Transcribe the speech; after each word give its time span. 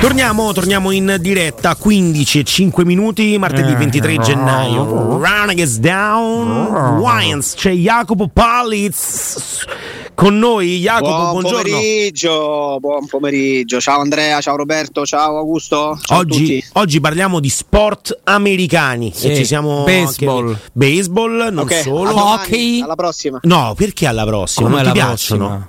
Torniamo, 0.00 0.52
torniamo 0.52 0.92
in 0.92 1.16
diretta 1.20 1.74
15 1.74 2.38
e 2.38 2.44
5 2.44 2.84
minuti 2.84 3.36
martedì 3.36 3.74
23 3.74 4.18
gennaio. 4.18 5.18
Renegades 5.20 5.78
down. 5.78 6.98
Wines 7.00 7.54
c'è 7.56 7.72
Jacopo 7.72 8.28
Palitz 8.28 9.64
con 10.14 10.38
noi. 10.38 10.78
Jacopo, 10.78 11.10
buon 11.10 11.30
buongiorno. 11.32 11.72
pomeriggio, 11.72 12.76
buon 12.80 13.06
pomeriggio. 13.06 13.80
Ciao 13.80 14.00
Andrea, 14.00 14.40
ciao 14.40 14.56
Roberto, 14.56 15.04
ciao 15.04 15.36
Augusto. 15.36 15.98
Ciao 16.00 16.16
a 16.18 16.20
Oggi, 16.20 16.38
tutti. 16.60 16.64
oggi 16.74 17.00
parliamo 17.00 17.40
di 17.40 17.48
sport 17.50 18.20
americani. 18.24 19.12
Sì, 19.14 19.30
e 19.30 19.36
ci 19.36 19.44
siamo 19.44 19.82
baseball. 19.82 20.46
anche- 20.48 20.60
baseball, 20.72 21.48
non 21.52 21.58
Ok, 21.64 21.74
solo. 21.82 22.08
a 22.08 22.12
domani, 22.12 22.30
Hockey. 22.42 22.80
Alla 22.82 22.94
prossima. 22.94 23.40
No, 23.42 23.74
perché 23.76 24.06
alla 24.06 24.24
prossima? 24.24 24.68
Come 24.68 24.82
non 24.82 24.92
ti 24.92 24.98
alla 25.00 25.08
piacciono? 25.08 25.68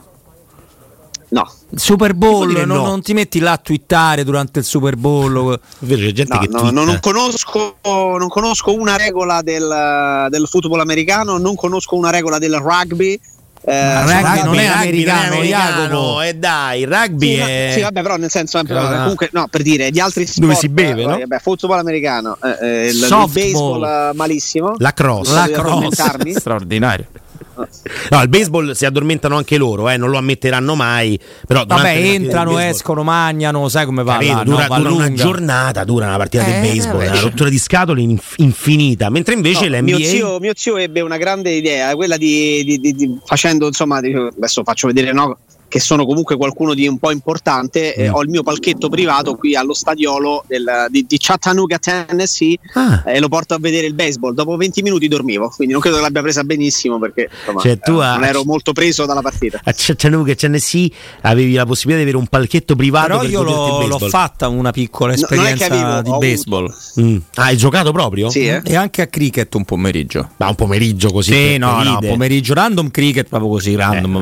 No. 1.31 1.47
Il 1.69 1.79
Super 1.79 2.15
Bowl, 2.15 2.51
non, 2.51 2.67
no. 2.77 2.85
non 2.85 3.01
ti 3.03 3.13
metti 3.13 3.39
là 3.39 3.51
a 3.51 3.57
twittare 3.57 4.23
durante 4.23 4.59
il 4.59 4.65
Super 4.65 4.95
Bowl. 4.95 5.59
C'è 5.85 6.11
gente 6.11 6.33
No, 6.33 6.39
che 6.39 6.47
no, 6.49 6.59
twitta. 6.59 6.71
no, 6.73 6.83
non, 6.85 6.99
conosco, 6.99 7.75
non 7.83 8.27
conosco 8.29 8.73
una 8.73 8.97
regola 8.97 9.41
del, 9.43 10.27
del 10.29 10.47
football 10.47 10.79
americano, 10.79 11.37
non 11.37 11.55
conosco 11.55 11.95
una 11.95 12.09
regola 12.09 12.39
del 12.39 12.55
rugby. 12.55 13.19
Eh, 13.61 14.01
rugby 14.05 14.43
non 14.43 14.55
è 14.57 14.65
americano, 14.65 15.35
non 15.35 15.43
è 15.43 15.47
Jacopo. 15.47 16.21
eh, 16.21 16.33
dai, 16.33 16.81
il 16.81 16.87
rugby 16.87 17.35
Sì, 17.35 17.39
è... 17.41 17.71
sì, 17.75 17.81
vabbè, 17.81 18.01
però 18.01 18.15
nel 18.15 18.29
senso, 18.31 18.57
eh, 18.57 18.63
però, 18.63 18.79
Ah. 18.87 19.01
comunque, 19.01 19.29
no, 19.33 19.47
per 19.51 19.61
dire, 19.61 19.91
di 19.91 19.99
altri 19.99 20.25
sport, 20.25 20.39
Dove 20.41 20.55
si 20.55 20.69
beve, 20.69 21.01
eh, 21.01 21.05
no? 21.05 21.17
Vabbè, 21.19 21.39
football 21.39 21.77
americano, 21.77 22.37
eh, 22.41 22.57
eh, 22.61 22.87
il, 22.87 22.95
il 22.95 23.03
Softball. 23.03 23.31
baseball 23.33 23.83
eh, 23.83 24.11
malissimo. 24.15 24.73
La 24.77 24.93
cross. 24.93 25.31
La 25.31 25.43
addormentarmi. 25.43 26.33
straordinario. 26.39 27.05
No, 28.09 28.21
il 28.21 28.29
baseball 28.29 28.71
si 28.71 28.85
addormentano 28.85 29.35
anche 29.37 29.57
loro, 29.57 29.89
eh, 29.89 29.97
non 29.97 30.09
lo 30.09 30.17
ammetteranno 30.17 30.75
mai. 30.75 31.19
Però 31.47 31.63
Vabbè, 31.65 31.95
entrano, 31.97 32.51
baseball- 32.53 32.73
escono, 32.75 33.03
mangiano, 33.03 33.67
sai 33.69 33.85
come 33.85 34.03
va 34.03 34.13
Capito? 34.13 34.33
là, 34.33 34.43
dura, 34.43 34.61
no? 34.63 34.67
Va 34.67 34.77
dura 34.77 34.91
una 34.91 35.13
giornata, 35.13 35.83
dura 35.83 36.07
una 36.07 36.17
partita 36.17 36.45
Eh, 36.45 36.61
di 36.61 36.67
baseball, 36.67 37.01
una 37.07 37.19
rottura 37.19 37.49
di 37.49 37.57
scatole 37.57 38.01
inf- 38.01 38.33
infinita. 38.37 39.09
Mentre 39.09 39.33
invece 39.35 39.67
No, 39.69 39.77
l'NBA. 39.77 39.95
mio, 39.97 40.05
zio, 40.07 40.39
mio 40.39 40.53
zio 40.55 40.77
ebbe 40.77 41.01
una 41.01 41.17
grande 41.17 41.51
idea, 41.51 41.95
quella 41.95 42.17
di, 42.17 42.63
di- 42.63 42.79
di- 42.79 42.93
di- 42.95 43.17
facendo 43.25 43.67
insomma, 43.67 43.99
di- 44.01 44.13
adesso 44.13 44.63
faccio 44.63 44.87
vedere 44.87 45.11
no, 45.11 45.37
che 45.69 45.79
sono 45.79 46.05
comunque 46.05 46.35
qualcuno 46.35 46.73
di 46.73 46.87
un 46.87 46.97
po' 46.97 47.11
importante. 47.11 47.93
eh, 47.95 48.09
Mm. 48.09 48.13
ho 48.13 48.21
il 48.23 48.29
mio 48.29 48.43
palchetto 48.43 48.89
privato 48.89 49.35
qui 49.35 49.55
allo 49.55 49.73
stadiolo 49.73 50.43
del- 50.47 50.87
di, 50.89 51.05
di 51.07 51.17
Chattanooga, 51.19 51.77
Tennessee, 51.77 52.57
Ah. 52.73 53.03
e 53.05 53.19
lo 53.19 53.27
porto 53.29 53.53
a 53.53 53.57
vedere 53.59 53.85
il 53.87 53.93
baseball. 53.93 54.33
Dopo 54.33 54.55
20 54.57 54.81
minuti 54.81 55.07
dormivo, 55.07 55.49
quindi 55.55 55.73
non 55.73 55.81
credo 55.81 55.97
che 55.97 56.01
l'abbia 56.01 56.21
presa 56.21 56.43
benissimo 56.43 56.97
perché 56.99 57.29
insomma, 57.39 57.61
Cioè, 57.61 57.79
tu 57.79 57.99
eh, 58.01 58.03
a- 58.05 58.13
non 58.15 58.23
ero 58.25 58.43
molto 58.43 58.73
preso 58.73 59.05
dalla 59.05 59.21
partita. 59.21 59.59
A 59.63 59.71
Chattanooga, 59.75 60.33
Tennessee, 60.35 60.89
avevi 61.21 61.53
la 61.53 61.65
possibilità 61.65 62.03
di 62.03 62.09
avere 62.09 62.17
un 62.17 62.27
palchetto 62.27 62.75
privato. 62.75 63.07
Però 63.07 63.19
per 63.19 63.29
io 63.29 63.43
l'ho, 63.43 63.85
l'ho 63.87 63.99
fatta 63.99 64.47
una 64.47 64.71
piccola 64.71 65.13
No, 65.13 65.19
esperienza 65.19 65.65
avevo, 65.67 66.01
di 66.01 66.25
baseball. 66.27 66.73
Mm. 66.99 67.17
Ah, 67.35 67.43
hai 67.43 67.57
giocato 67.57 67.91
proprio? 67.91 68.29
Sì, 68.29 68.47
eh? 68.47 68.61
E 68.63 68.75
anche 68.75 69.01
a 69.03 69.07
cricket 69.07 69.53
un 69.55 69.65
pomeriggio. 69.65 70.29
Ma 70.37 70.47
un 70.49 70.55
pomeriggio 70.55 71.11
così. 71.11 71.31
Sì, 71.33 71.57
no, 71.57 71.83
no, 71.83 71.99
pomeriggio 71.99 72.53
random 72.55 72.89
cricket 72.91 73.27
proprio 73.27 73.49
così 73.51 73.75
random. 73.75 74.15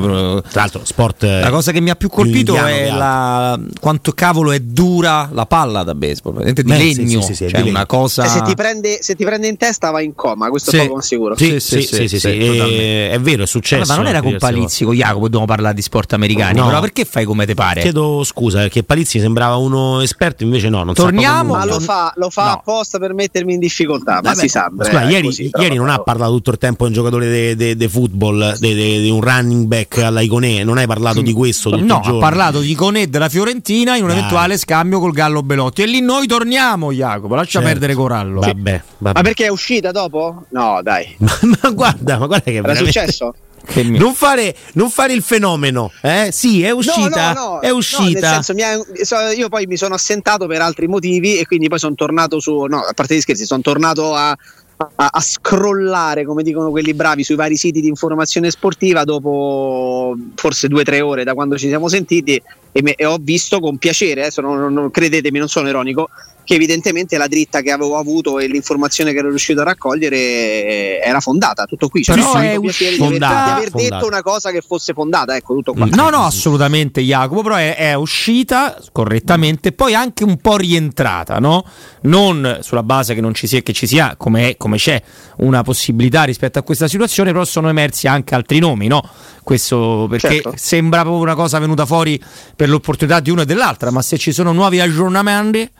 Eh. 0.44 0.50
Tra 0.50 0.60
l'altro, 0.60 0.84
sport. 0.84 1.24
Eh, 1.38 1.40
La 1.40 1.50
cosa 1.50 1.72
che 1.72 1.80
mi 1.80 1.90
ha 1.90 1.94
più 1.96 2.08
colpito 2.08 2.54
è 2.56 2.90
la, 2.90 3.58
quanto 3.80 4.12
cavolo 4.12 4.52
è 4.52 4.60
dura 4.60 5.28
la 5.32 5.46
palla 5.46 5.82
da 5.82 5.94
baseball, 5.94 6.42
di 6.50 6.62
Beh, 6.62 6.76
legno, 6.76 7.20
sì, 7.20 7.26
sì, 7.28 7.34
sì, 7.34 7.44
è 7.44 7.48
cioè 7.48 7.58
di 7.60 7.64
legno. 7.66 7.70
una 7.70 7.86
cosa 7.86 8.24
E 8.24 8.28
se, 8.28 8.42
ti 8.42 8.54
prende, 8.54 8.98
se 9.02 9.14
ti 9.14 9.24
prende 9.24 9.46
in 9.48 9.56
testa 9.56 9.90
vai 9.90 10.04
in 10.04 10.14
coma, 10.14 10.48
questo 10.48 10.70
Sì. 10.70 10.78
è 10.78 10.86
poco 10.86 11.00
sicuro. 11.00 11.36
Sì, 11.36 11.60
Sì, 11.60 11.60
sì, 11.60 11.80
sì, 11.82 11.82
sì, 11.82 11.86
sì, 11.86 11.96
sì, 11.96 12.08
sì, 12.08 12.18
sì, 12.18 12.38
totalmente. 12.38 12.74
eh, 12.82 13.10
è 13.10 13.20
vero, 13.20 13.42
è 13.42 13.46
successo. 13.46 13.90
Ma 13.92 13.96
non 13.98 14.06
era 14.08 14.22
con 14.22 14.36
Palizzi, 14.38 14.84
con 14.84 14.94
Jacopo, 14.94 15.24
dobbiamo 15.24 15.46
parlare 15.46 15.74
di 15.74 15.82
sport 15.82 16.12
americani. 16.12 16.58
No. 16.58 16.66
Però 16.66 16.80
perché 16.80 17.04
fai 17.04 17.24
come 17.24 17.46
te 17.46 17.54
pare? 17.54 17.80
Chiedo 17.80 18.22
scusa 18.24 18.58
perché 18.60 18.82
Palizzi 18.82 19.18
sembrava 19.20 19.56
uno 19.56 20.00
esperto, 20.00 20.42
invece 20.44 20.68
no. 20.68 20.82
Non 20.84 20.94
Torniamo- 20.94 21.54
Ma 21.54 21.64
lo 21.64 21.80
fa, 21.80 22.12
lo 22.16 22.30
fa 22.30 22.44
No. 22.46 22.50
apposta 22.52 22.98
per 22.98 23.14
mettermi 23.14 23.54
in 23.54 23.58
difficoltà, 23.60 24.14
ma 24.14 24.20
Vabbè, 24.20 24.36
si 24.40 24.48
sa. 24.48 24.70
Scusa, 24.76 25.02
ieri, 25.08 25.26
così, 25.26 25.50
ieri 25.60 25.76
non 25.76 25.88
ha 25.88 25.98
parlato 25.98 26.32
tutto 26.32 26.50
il 26.50 26.58
tempo 26.58 26.84
di 26.84 26.90
un 26.90 26.94
giocatore 26.96 27.54
di 27.56 27.88
football, 27.88 28.56
di 28.58 29.08
un 29.10 29.20
running 29.20 29.66
back 29.66 29.98
alla 29.98 30.20
Iconè, 30.20 30.64
non 30.64 30.78
hai 30.78 30.86
parlato 30.86 31.20
di 31.28 31.32
questo 31.34 31.70
tutto 31.70 31.84
No, 31.84 31.96
il 31.96 32.02
giorno. 32.02 32.18
ha 32.18 32.20
parlato 32.20 32.60
di 32.60 32.74
Conè 32.74 33.06
della 33.06 33.28
Fiorentina 33.28 33.96
in 33.96 34.02
un 34.02 34.08
Dai. 34.08 34.18
eventuale 34.18 34.56
scambio 34.58 34.98
col 35.00 35.12
Gallo 35.12 35.42
Belotti. 35.42 35.82
E 35.82 35.86
lì 35.86 36.00
noi 36.00 36.26
torniamo, 36.26 36.92
Jacopo. 36.92 37.34
Lascia 37.34 37.60
Certo. 37.60 37.66
perdere 37.68 37.94
Corallo. 37.94 38.40
Vabbè, 38.40 38.82
vabbè. 38.98 39.14
Ma 39.16 39.22
perché 39.22 39.44
è 39.46 39.48
uscita 39.48 39.90
dopo? 39.92 40.44
No, 40.50 40.80
dai. 40.82 41.14
Ma, 41.18 41.38
ma 41.62 41.70
guarda, 41.70 42.18
ma 42.18 42.26
guarda 42.26 42.44
che 42.50 42.56
Era 42.56 42.62
veramente- 42.68 42.92
successo? 43.00 43.34
Non 43.98 44.14
fare, 44.14 44.56
non 44.74 44.88
fare 44.88 45.12
il 45.12 45.20
fenomeno, 45.22 45.90
eh? 46.00 46.30
Sì, 46.32 46.62
è 46.62 46.70
uscita, 46.70 47.32
no, 47.34 47.40
no, 47.40 47.46
no. 47.54 47.60
è 47.60 47.68
No, 47.68 47.74
uscita. 47.76 48.30
nel 48.36 48.42
senso, 48.44 48.54
so- 49.02 49.30
io 49.36 49.48
poi 49.50 49.66
mi 49.66 49.76
sono 49.76 49.94
assentato 49.94 50.46
per 50.46 50.62
altri 50.62 50.86
motivi 50.86 51.36
e 51.36 51.44
quindi 51.44 51.68
poi 51.68 51.78
sono 51.78 51.94
tornato 51.94 52.40
su. 52.40 52.64
No, 52.64 52.78
a 52.78 52.92
parte 52.94 53.16
gli 53.16 53.20
scherzi, 53.20 53.44
sono 53.44 53.60
tornato 53.60 54.14
a, 54.14 54.34
a, 54.78 55.08
a 55.10 55.20
scrollare, 55.20 56.24
come 56.24 56.42
dicono 56.42 56.70
quelli 56.70 56.94
bravi, 56.94 57.24
sui 57.24 57.34
vari 57.34 57.56
siti 57.56 57.80
di 57.80 57.88
informazione 57.88 58.50
sportiva 58.50 59.04
dopo 59.04 60.16
forse 60.36 60.68
due 60.68 60.82
o 60.82 60.84
tre 60.84 61.00
ore 61.00 61.24
da 61.24 61.34
quando 61.34 61.58
ci 61.58 61.66
siamo 61.66 61.88
sentiti 61.88 62.40
e, 62.70 62.82
me- 62.82 62.94
e 62.94 63.04
ho 63.04 63.18
visto 63.20 63.58
con 63.58 63.76
piacere, 63.78 64.20
adesso 64.22 64.40
non, 64.40 64.58
non- 64.58 64.72
non- 64.72 64.90
credetemi, 64.90 65.38
non 65.38 65.48
sono 65.48 65.68
ironico, 65.68 66.08
che 66.48 66.54
evidentemente 66.54 67.18
la 67.18 67.26
dritta 67.26 67.60
che 67.60 67.70
avevo 67.70 67.98
avuto 67.98 68.38
e 68.38 68.46
l'informazione 68.46 69.12
che 69.12 69.18
ero 69.18 69.28
riuscito 69.28 69.60
a 69.60 69.64
raccogliere 69.64 70.16
eh, 70.16 71.00
era 71.04 71.20
fondata, 71.20 71.66
tutto 71.66 71.90
qui. 71.90 72.02
Cioè, 72.02 72.14
Però 72.14 72.32
è 72.36 72.58
piacere 72.58 72.96
di 72.96 73.02
aver, 73.02 73.08
fondata, 73.10 73.44
di 73.44 73.50
aver 73.50 73.70
fondata. 73.70 73.94
detto 73.96 74.06
una 74.06 74.22
cosa 74.22 74.50
che 74.50 74.62
fosse 74.66 74.94
fondata, 74.94 75.36
ecco 75.36 75.52
tutto 75.56 75.74
qua. 75.74 75.84
No, 75.90 76.08
no, 76.08 76.24
assolutamente 76.24 77.02
Jacopo, 77.02 77.42
però 77.42 77.56
è, 77.56 77.76
è 77.76 77.92
uscita 77.92 78.78
correttamente, 78.92 79.72
poi 79.72 79.94
anche 79.94 80.24
un 80.24 80.38
po' 80.38 80.56
rientrata, 80.56 81.38
no? 81.38 81.66
Non 82.04 82.60
sulla 82.62 82.82
base 82.82 83.12
che 83.12 83.20
non 83.20 83.34
ci 83.34 83.46
sia, 83.46 83.60
che 83.60 83.74
ci 83.74 83.86
sia 83.86 84.14
come, 84.16 84.48
è- 84.48 84.56
come 84.56 84.78
c'è 84.78 85.02
una 85.40 85.62
possibilità 85.62 86.22
rispetto 86.22 86.58
a 86.58 86.62
questa 86.62 86.88
situazione, 86.88 87.30
però 87.30 87.44
sono 87.44 87.68
emersi 87.68 88.06
anche 88.06 88.34
altri 88.34 88.58
nomi, 88.58 88.86
no? 88.86 89.06
Questo 89.42 90.06
perché 90.08 90.28
Certo. 90.40 90.52
sembra 90.56 91.02
proprio 91.02 91.22
una 91.22 91.34
cosa 91.34 91.58
venuta 91.58 91.84
fuori 91.84 92.18
per 92.56 92.70
l'opportunità 92.70 93.20
di 93.20 93.28
uno 93.28 93.42
e 93.42 93.44
dell'altra, 93.44 93.90
ma 93.90 94.00
se 94.00 94.16
ci 94.16 94.32
sono 94.32 94.52
nuovi 94.52 94.80
aggiornamenti, 94.80 95.70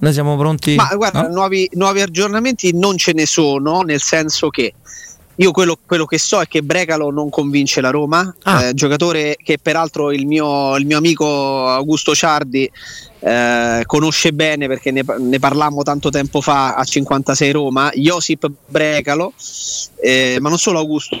noi 0.00 0.12
siamo 0.12 0.36
pronti. 0.36 0.74
Ma 0.74 0.94
guarda, 0.94 1.22
no? 1.22 1.28
nuovi, 1.28 1.68
nuovi 1.74 2.00
aggiornamenti 2.00 2.76
non 2.76 2.96
ce 2.96 3.12
ne 3.12 3.26
sono, 3.26 3.80
nel 3.82 4.00
senso 4.00 4.48
che 4.48 4.74
io 5.40 5.52
quello, 5.52 5.78
quello, 5.86 6.04
che 6.04 6.18
so 6.18 6.42
è 6.42 6.46
che 6.46 6.62
Brecalo 6.62 7.10
non 7.10 7.30
convince 7.30 7.80
la 7.80 7.88
Roma, 7.88 8.34
ah. 8.42 8.64
eh, 8.64 8.74
giocatore 8.74 9.36
che 9.42 9.58
peraltro 9.58 10.12
il 10.12 10.26
mio, 10.26 10.76
il 10.76 10.84
mio 10.84 10.98
amico 10.98 11.66
Augusto 11.66 12.14
Ciardi 12.14 12.70
eh, 13.20 13.82
conosce 13.86 14.34
bene 14.34 14.66
perché 14.66 14.90
ne, 14.90 15.02
ne 15.18 15.38
parlammo 15.38 15.82
tanto 15.82 16.10
tempo 16.10 16.42
fa 16.42 16.74
a 16.74 16.84
56 16.84 17.52
Roma, 17.52 17.90
Josip 17.94 18.50
Brecalo, 18.66 19.32
eh, 20.02 20.36
ma 20.40 20.50
non 20.50 20.58
solo 20.58 20.78
Augusto, 20.78 21.16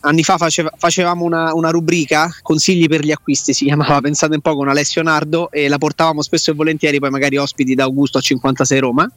anni 0.00 0.22
fa 0.22 0.36
faceva, 0.36 0.70
facevamo 0.76 1.24
una, 1.24 1.54
una, 1.54 1.70
rubrica, 1.70 2.30
consigli 2.42 2.86
per 2.86 3.02
gli 3.02 3.12
acquisti, 3.12 3.54
si 3.54 3.64
chiamava 3.64 4.02
Pensate 4.02 4.34
un 4.34 4.42
po' 4.42 4.54
con 4.54 4.68
Alessio 4.68 5.02
Nardo 5.02 5.50
e 5.50 5.68
la 5.68 5.78
portavamo 5.78 6.20
spesso 6.20 6.50
e 6.50 6.54
volentieri 6.54 6.98
poi 6.98 7.08
magari 7.08 7.38
ospiti 7.38 7.74
da 7.74 7.84
Augusto 7.84 8.18
a 8.18 8.20
56 8.20 8.78
Roma 8.78 9.10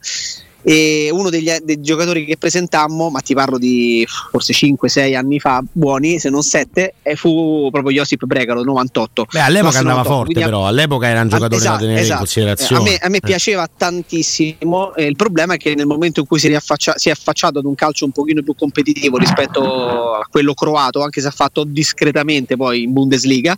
e 0.62 1.08
uno 1.12 1.30
degli, 1.30 1.50
dei 1.62 1.80
giocatori 1.80 2.24
che 2.24 2.36
presentammo, 2.36 3.10
ma 3.10 3.20
ti 3.20 3.34
parlo 3.34 3.58
di 3.58 4.06
forse 4.06 4.52
5-6 4.52 5.16
anni 5.16 5.40
fa, 5.40 5.62
buoni, 5.70 6.18
se 6.18 6.30
non 6.30 6.42
7, 6.42 6.94
fu 7.14 7.68
proprio 7.70 7.92
Josip 7.96 8.24
Bregalo, 8.24 8.62
98. 8.62 9.26
Beh, 9.30 9.40
all'epoca 9.40 9.78
andava 9.78 10.02
98, 10.02 10.24
forte 10.24 10.40
però, 10.40 10.66
all'epoca 10.66 11.08
era 11.08 11.22
un 11.22 11.28
giocatore 11.28 11.56
esatto, 11.56 11.72
da 11.72 11.80
tenere 11.80 12.00
esatto. 12.00 12.12
in 12.12 12.18
considerazione. 12.18 12.80
A 12.80 12.84
me, 12.84 12.96
a 12.96 13.08
me 13.08 13.16
eh. 13.16 13.20
piaceva 13.20 13.68
tantissimo, 13.74 14.94
eh, 14.94 15.06
il 15.06 15.16
problema 15.16 15.54
è 15.54 15.56
che 15.56 15.74
nel 15.74 15.86
momento 15.86 16.20
in 16.20 16.26
cui 16.26 16.38
si, 16.38 16.54
si 16.96 17.08
è 17.08 17.12
affacciato 17.12 17.58
ad 17.58 17.64
un 17.64 17.74
calcio 17.74 18.04
un 18.04 18.12
pochino 18.12 18.42
più 18.42 18.54
competitivo 18.54 19.16
rispetto 19.16 20.14
a 20.14 20.26
quello 20.30 20.54
croato, 20.54 21.02
anche 21.02 21.20
se 21.20 21.28
ha 21.28 21.32
fatto 21.32 21.64
discretamente 21.64 22.56
poi 22.56 22.82
in 22.82 22.92
Bundesliga, 22.92 23.56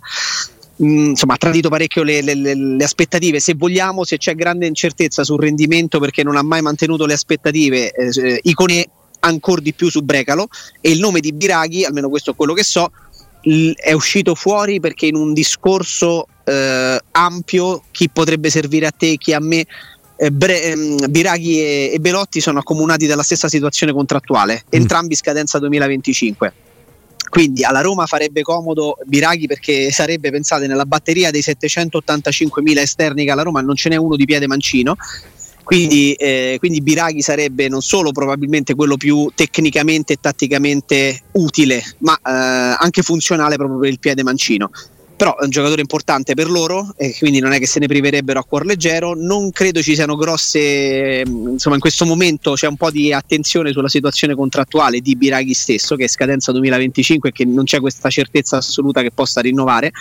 insomma, 0.77 1.33
ha 1.33 1.37
tradito 1.37 1.69
parecchio 1.69 2.03
le, 2.03 2.21
le, 2.21 2.33
le, 2.35 2.83
aspettative. 2.83 3.39
Se 3.39 3.53
vogliamo, 3.55 4.03
se 4.03 4.17
c'è 4.17 4.35
grande 4.35 4.65
incertezza 4.65 5.23
sul 5.23 5.39
rendimento 5.39 5.99
perché 5.99 6.23
non 6.23 6.35
ha 6.35 6.41
mai 6.41 6.61
mantenuto 6.61 7.05
le 7.05 7.13
aspettative, 7.13 7.91
eh, 7.91 8.09
eh 8.13 8.39
Icone 8.43 8.87
ancora 9.19 9.61
di 9.61 9.73
più 9.73 9.89
su 9.89 10.01
Brecalo 10.01 10.47
e 10.81 10.91
il 10.91 10.99
nome 10.99 11.19
di 11.19 11.33
Biraghi, 11.33 11.85
almeno 11.85 12.09
questo 12.09 12.31
è 12.31 12.35
quello 12.35 12.53
che 12.53 12.63
so, 12.63 12.91
l- 13.43 13.71
è 13.71 13.93
uscito 13.93 14.35
fuori 14.35 14.79
perché 14.79 15.05
in 15.05 15.15
un 15.15 15.33
discorso 15.33 16.27
eh, 16.43 16.99
ampio 17.11 17.83
chi 17.91 18.09
potrebbe 18.09 18.49
servire 18.49 18.87
a 18.87 18.91
te, 18.91 19.17
chi 19.17 19.33
a 19.33 19.39
me. 19.39 19.65
Eh, 20.15 20.31
Bre- 20.31 20.63
ehm, 20.63 21.09
Biraghi 21.09 21.59
e-, 21.59 21.91
e 21.93 21.99
Belotti 21.99 22.39
sono 22.39 22.59
accomunati 22.59 23.07
dalla 23.07 23.23
stessa 23.23 23.47
situazione 23.47 23.93
contrattuale, 23.93 24.63
mm. 24.65 24.79
entrambi 24.79 25.15
scadenza 25.15 25.59
2025 25.59 26.53
quindi 27.33 27.63
alla 27.63 27.81
Roma 27.81 28.05
farebbe 28.05 28.43
comodo 28.43 28.95
Biraghi 29.05 29.47
perché 29.47 29.89
sarebbe, 29.89 30.29
pensate, 30.29 30.67
nella 30.67 30.85
batteria 30.85 31.31
dei 31.31 31.41
785.000 31.41 32.77
esterni 32.77 33.25
che 33.25 33.31
alla 33.31 33.41
Roma 33.41 33.59
non 33.61 33.75
ce 33.75 33.89
n'è 33.89 33.95
uno 33.95 34.15
di 34.15 34.25
piede 34.25 34.45
mancino. 34.45 34.95
Quindi, 35.63 36.13
eh, 36.13 36.57
quindi 36.59 36.81
Biraghi 36.81 37.23
sarebbe 37.23 37.67
non 37.69 37.81
solo 37.81 38.11
probabilmente 38.11 38.75
quello 38.75 38.97
più 38.97 39.31
tecnicamente 39.33 40.13
e 40.13 40.17
tatticamente 40.21 41.21
utile, 41.31 41.81
ma 42.01 42.15
eh, 42.17 42.75
anche 42.77 43.01
funzionale 43.01 43.55
proprio 43.55 43.79
per 43.79 43.89
il 43.89 43.97
piede 43.97 44.21
mancino 44.21 44.69
però 45.23 45.37
è 45.37 45.45
un 45.45 45.49
giocatore 45.49 45.79
importante 45.79 46.33
per 46.33 46.49
loro 46.49 46.93
e 46.97 47.15
quindi 47.17 47.39
non 47.39 47.53
è 47.53 47.59
che 47.59 47.65
se 47.65 47.79
ne 47.79 47.87
priverebbero 47.87 48.39
a 48.39 48.43
cuor 48.43 48.65
leggero. 48.65 49.13
Non 49.15 49.51
credo 49.51 49.81
ci 49.81 49.95
siano 49.95 50.17
grosse 50.17 51.23
insomma 51.25 51.75
in 51.75 51.81
questo 51.81 52.03
momento 52.05 52.55
c'è 52.55 52.67
un 52.67 52.75
po' 52.75 52.91
di 52.91 53.13
attenzione 53.13 53.71
sulla 53.71 53.87
situazione 53.87 54.35
contrattuale 54.35 54.99
di 54.99 55.15
Biraghi 55.15 55.53
stesso 55.53 55.95
che 55.95 56.03
è 56.03 56.07
scadenza 56.09 56.51
2025 56.51 57.29
e 57.29 57.31
che 57.31 57.45
non 57.45 57.63
c'è 57.63 57.79
questa 57.79 58.09
certezza 58.09 58.57
assoluta 58.57 59.01
che 59.01 59.11
possa 59.11 59.39
rinnovare. 59.39 59.91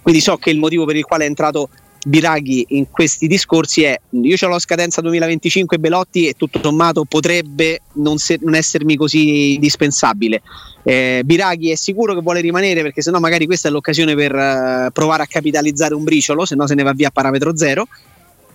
Quindi 0.00 0.20
so 0.20 0.36
che 0.36 0.50
il 0.50 0.58
motivo 0.58 0.84
per 0.84 0.94
il 0.94 1.04
quale 1.04 1.24
è 1.24 1.26
entrato 1.26 1.70
Biraghi 2.06 2.64
in 2.70 2.90
questi 2.90 3.26
discorsi 3.26 3.82
è 3.82 4.00
io 4.10 4.36
ho 4.40 4.48
la 4.48 4.58
scadenza 4.60 5.00
2025 5.00 5.78
Belotti 5.78 6.28
e 6.28 6.34
tutto 6.34 6.60
sommato 6.62 7.04
potrebbe 7.04 7.80
non, 7.94 8.18
se, 8.18 8.38
non 8.40 8.54
essermi 8.54 8.96
così 8.96 9.54
indispensabile. 9.54 10.42
Eh, 10.84 11.22
Biraghi 11.24 11.70
è 11.70 11.74
sicuro 11.74 12.14
che 12.14 12.20
vuole 12.20 12.40
rimanere 12.40 12.82
perché 12.82 13.02
sennò 13.02 13.18
magari 13.18 13.46
questa 13.46 13.68
è 13.68 13.70
l'occasione 13.72 14.14
per 14.14 14.32
uh, 14.32 14.92
provare 14.92 15.24
a 15.24 15.26
capitalizzare 15.26 15.94
un 15.94 16.04
briciolo 16.04 16.44
se 16.46 16.54
no 16.54 16.66
se 16.68 16.74
ne 16.74 16.84
va 16.84 16.92
via 16.92 17.08
a 17.08 17.10
parametro 17.10 17.56
zero. 17.56 17.88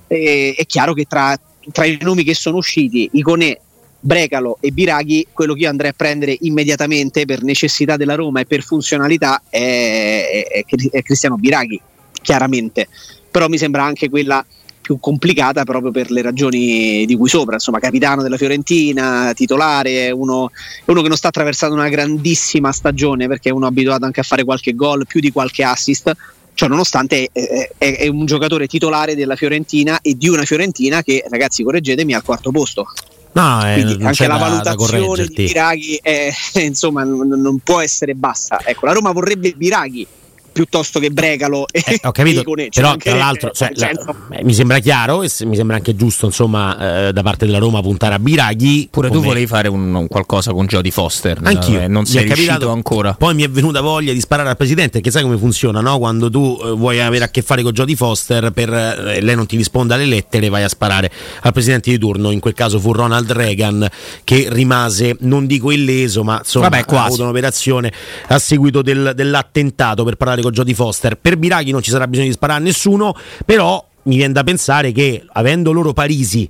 E, 0.08 0.56
è 0.58 0.66
chiaro 0.66 0.94
che 0.94 1.04
tra, 1.06 1.38
tra 1.72 1.86
i 1.86 1.98
nomi 2.02 2.24
che 2.24 2.34
sono 2.34 2.58
usciti 2.58 3.10
Iconè 3.12 3.60
Brecalo 4.00 4.58
e 4.62 4.72
Biraghi, 4.72 5.28
quello 5.34 5.54
che 5.54 5.62
io 5.62 5.70
andrei 5.70 5.90
a 5.90 5.94
prendere 5.96 6.38
immediatamente 6.42 7.26
per 7.26 7.44
necessità 7.44 7.98
della 7.98 8.16
Roma 8.16 8.40
e 8.40 8.46
per 8.46 8.64
funzionalità 8.64 9.44
è, 9.50 10.64
è, 10.66 10.90
è 10.92 11.02
Cristiano 11.02 11.36
Biraghi, 11.36 11.80
chiaramente 12.22 12.88
però 13.34 13.48
mi 13.48 13.58
sembra 13.58 13.84
anche 13.84 14.10
quella 14.10 14.46
più 14.80 15.00
complicata 15.00 15.64
proprio 15.64 15.90
per 15.90 16.12
le 16.12 16.22
ragioni 16.22 17.06
di 17.06 17.16
cui 17.16 17.30
sopra, 17.30 17.56
insomma 17.56 17.80
capitano 17.80 18.22
della 18.22 18.38
Fiorentina, 18.38 19.32
titolare, 19.34 20.12
uno, 20.12 20.52
uno 20.86 21.02
che 21.02 21.08
non 21.08 21.18
sta 21.18 21.30
attraversando 21.30 21.74
una 21.74 21.90
grandissima 21.90 22.72
stagione 22.72 23.28
perché 23.28 23.50
è 23.50 23.52
uno 23.54 23.66
abituato 23.66 24.06
anche 24.06 24.20
a 24.20 24.24
fare 24.24 24.44
qualche 24.44 24.76
gol, 24.76 25.08
più 25.08 25.20
di 25.20 25.32
qualche 25.32 25.64
assist, 25.64 26.14
cioè 26.54 26.70
nonostante 26.70 27.30
è, 27.32 27.70
è, 27.78 27.98
è, 27.98 28.08
un 28.08 28.26
giocatore 28.26 28.68
titolare 28.68 29.16
della 29.16 29.36
Fiorentina 29.36 30.00
e 30.02 30.16
di 30.16 30.28
una 30.28 30.44
Fiorentina 30.44 31.02
che 31.02 31.24
ragazzi 31.28 31.64
correggetemi 31.64 32.14
al 32.14 32.22
quarto 32.22 32.52
posto. 32.52 32.86
No, 33.32 33.66
eh, 33.66 33.82
Quindi 33.82 34.04
anche 34.04 34.28
la 34.28 34.38
valutazione 34.38 35.26
di 35.26 35.34
Biraghi 35.46 36.00
è, 36.04 36.32
insomma, 36.62 37.04
non, 37.04 37.28
non, 37.30 37.58
può 37.64 37.80
essere 37.80 38.14
bassa. 38.14 38.60
Ecco, 38.64 38.86
la 38.86 38.92
Roma 38.92 39.12
vorrebbe 39.12 39.54
Biraghi 39.54 40.06
piuttosto 40.54 41.00
che 41.00 41.10
Bregalo 41.10 41.66
eh, 41.72 42.00
ho 42.04 42.12
capito, 42.12 42.44
però 42.44 42.96
tra 42.96 43.16
l'altro 43.16 43.52
cioè, 43.52 43.72
la, 43.74 43.90
eh, 44.32 44.44
mi 44.44 44.54
sembra 44.54 44.80
chiaro 44.80 45.24
e 45.24 45.30
mi 45.46 45.56
sembra 45.56 45.76
anche 45.76 45.96
giusto 45.96 46.28
insomma 46.28 47.08
eh, 47.08 47.14
da 47.14 47.22
parte 47.24 47.46
della 47.46 47.58
Roma 47.58 47.82
puntare 47.82 48.14
a 48.14 48.20
Biraghi 48.20 48.88
pure 48.90 49.10
come... 49.10 49.20
tu 49.20 49.26
volevi 49.26 49.48
fare 49.48 49.68
un, 49.68 49.94
un 49.94 50.08
qualcosa 50.08 50.52
con 50.52 50.66
Jody 50.68 50.92
Foster 50.92 51.40
anch'io. 51.44 51.82
eh, 51.82 51.88
non 51.88 52.06
sei 52.06 52.24
riuscito 52.24 52.70
ancora. 52.70 53.14
Poi 53.14 53.34
mi 53.34 53.44
è 53.44 53.50
venuta 53.50 53.82
voglia 53.82 54.14
di 54.14 54.20
sparare 54.20 54.50
al 54.50 54.58
presidente 54.58 55.02
che 55.02 55.12
sai 55.12 55.24
come 55.24 55.38
funziona 55.38 55.82
no? 55.82 55.98
quando 55.98 56.30
tu 56.30 56.60
eh, 56.64 56.72
vuoi 56.72 57.02
avere 57.02 57.26
a 57.26 57.30
che 57.30 57.42
fare 57.42 57.64
con 57.64 57.72
Jody 57.72 57.96
Foster 57.96 58.52
per 58.52 58.72
eh, 58.72 59.22
lei 59.22 59.36
non 59.36 59.48
ti 59.48 59.58
risponde 59.58 59.96
alle 59.96 60.06
lettere 60.06 60.50
vai 60.50 60.64
a 60.64 60.70
sparare 60.70 61.12
al 61.42 61.52
presidente 61.52 61.90
di 61.90 61.98
turno. 61.98 62.32
In 62.32 62.40
quel 62.40 62.54
caso 62.54 62.80
fu 62.80 62.94
Ronald 62.94 63.32
Reagan 63.32 63.88
che 64.24 64.48
rimase 64.50 65.18
non 65.22 65.48
dico 65.48 65.72
illeso 65.72 66.24
ma 66.24 66.38
insomma 66.38 66.70
Vabbè, 66.70 66.86
ha 66.88 67.04
avuto 67.06 67.24
un'operazione 67.24 67.92
a 68.28 68.40
seguito 68.40 68.82
del, 68.82 69.14
dell'attentato 69.16 70.04
per 70.04 70.16
parlare 70.16 70.42
con 70.44 70.52
Jody 70.52 70.74
Foster. 70.74 71.18
Per 71.18 71.38
Biraghi 71.38 71.72
non 71.72 71.82
ci 71.82 71.90
sarà 71.90 72.08
bisogno 72.08 72.28
di 72.28 72.34
sparare 72.34 72.60
a 72.60 72.64
nessuno, 72.64 73.16
però 73.46 73.84
mi 74.04 74.18
viene 74.18 74.34
da 74.34 74.44
pensare 74.44 74.92
che 74.92 75.26
avendo 75.32 75.72
loro 75.72 75.94
Parisi 75.94 76.50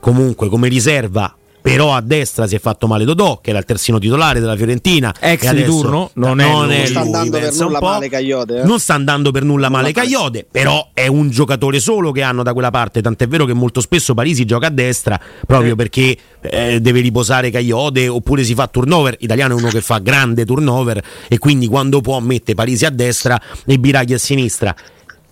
comunque 0.00 0.48
come 0.48 0.68
riserva 0.68 1.37
però 1.68 1.94
a 1.94 2.00
destra 2.00 2.46
si 2.46 2.54
è 2.54 2.58
fatto 2.58 2.86
male 2.86 3.04
Dodò 3.04 3.40
che 3.42 3.50
era 3.50 3.58
il 3.58 3.66
terzino 3.66 3.98
titolare 3.98 4.40
della 4.40 4.56
Fiorentina. 4.56 5.14
Ex 5.20 5.52
di 5.52 5.64
turno 5.64 6.10
non, 6.14 6.38
non, 6.38 6.70
è, 6.70 6.78
non 6.78 6.86
sta 6.86 7.00
andando 7.00 7.38
per 7.38 7.52
nulla 7.52 7.80
male 7.80 8.08
Caiote 8.08 8.60
eh? 8.60 8.64
non 8.64 8.80
sta 8.80 8.94
andando 8.94 9.30
per 9.30 9.44
nulla 9.44 9.68
male 9.68 9.92
Caiote 9.92 10.46
però 10.50 10.90
è 10.94 11.06
un 11.06 11.28
giocatore 11.28 11.78
solo 11.78 12.10
che 12.10 12.22
hanno 12.22 12.42
da 12.42 12.52
quella 12.54 12.70
parte 12.70 13.02
tant'è 13.02 13.28
vero 13.28 13.44
che 13.44 13.52
molto 13.52 13.80
spesso 13.80 14.14
Parisi 14.14 14.46
gioca 14.46 14.68
a 14.68 14.70
destra 14.70 15.20
proprio 15.46 15.72
eh. 15.72 15.76
perché 15.76 16.16
eh, 16.40 16.80
deve 16.80 17.00
riposare 17.00 17.50
Caiote 17.50 18.08
oppure 18.08 18.44
si 18.44 18.54
fa 18.54 18.66
turnover. 18.66 19.16
Italiano 19.20 19.56
è 19.56 19.58
uno 19.58 19.68
che 19.68 19.80
fa 19.80 19.98
grande 19.98 20.44
turnover 20.44 21.02
e 21.28 21.38
quindi 21.38 21.66
quando 21.66 22.00
può 22.00 22.18
mette 22.20 22.54
Parisi 22.54 22.84
a 22.84 22.90
destra 22.90 23.40
e 23.66 23.78
Biraghi 23.78 24.14
a 24.14 24.18
sinistra. 24.18 24.74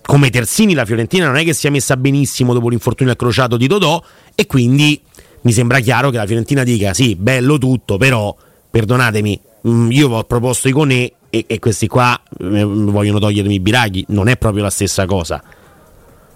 Come 0.01 0.29
terzini 0.29 0.73
la 0.73 0.85
Fiorentina 0.85 1.25
non 1.25 1.35
è 1.35 1.43
che 1.43 1.53
sia 1.53 1.69
messa 1.69 1.97
benissimo 1.97 2.53
dopo 2.53 2.69
l'infortunio 2.69 3.11
accrociato 3.11 3.57
di 3.57 3.67
Dodò 3.67 4.01
e 4.35 4.45
quindi 4.45 5.01
mi 5.47 5.53
sembra 5.53 5.79
chiaro 5.79 6.09
che 6.09 6.17
la 6.17 6.25
Fiorentina 6.25 6.63
dica 6.63 6.93
sì, 6.93 7.15
bello 7.15 7.57
tutto, 7.57 7.95
però 7.95 8.35
perdonatemi, 8.69 9.39
mm, 9.65 9.91
io 9.91 10.09
ho 10.09 10.23
proposto 10.25 10.67
i 10.67 10.73
Conè 10.73 11.09
e, 11.29 11.45
e 11.47 11.59
questi 11.59 11.87
qua 11.87 12.19
eh, 12.37 12.63
vogliono 12.65 13.17
togliermi 13.17 13.53
i 13.53 13.59
Biraghi, 13.61 14.03
non 14.09 14.27
è 14.27 14.35
proprio 14.35 14.63
la 14.63 14.69
stessa 14.69 15.05
cosa. 15.05 15.41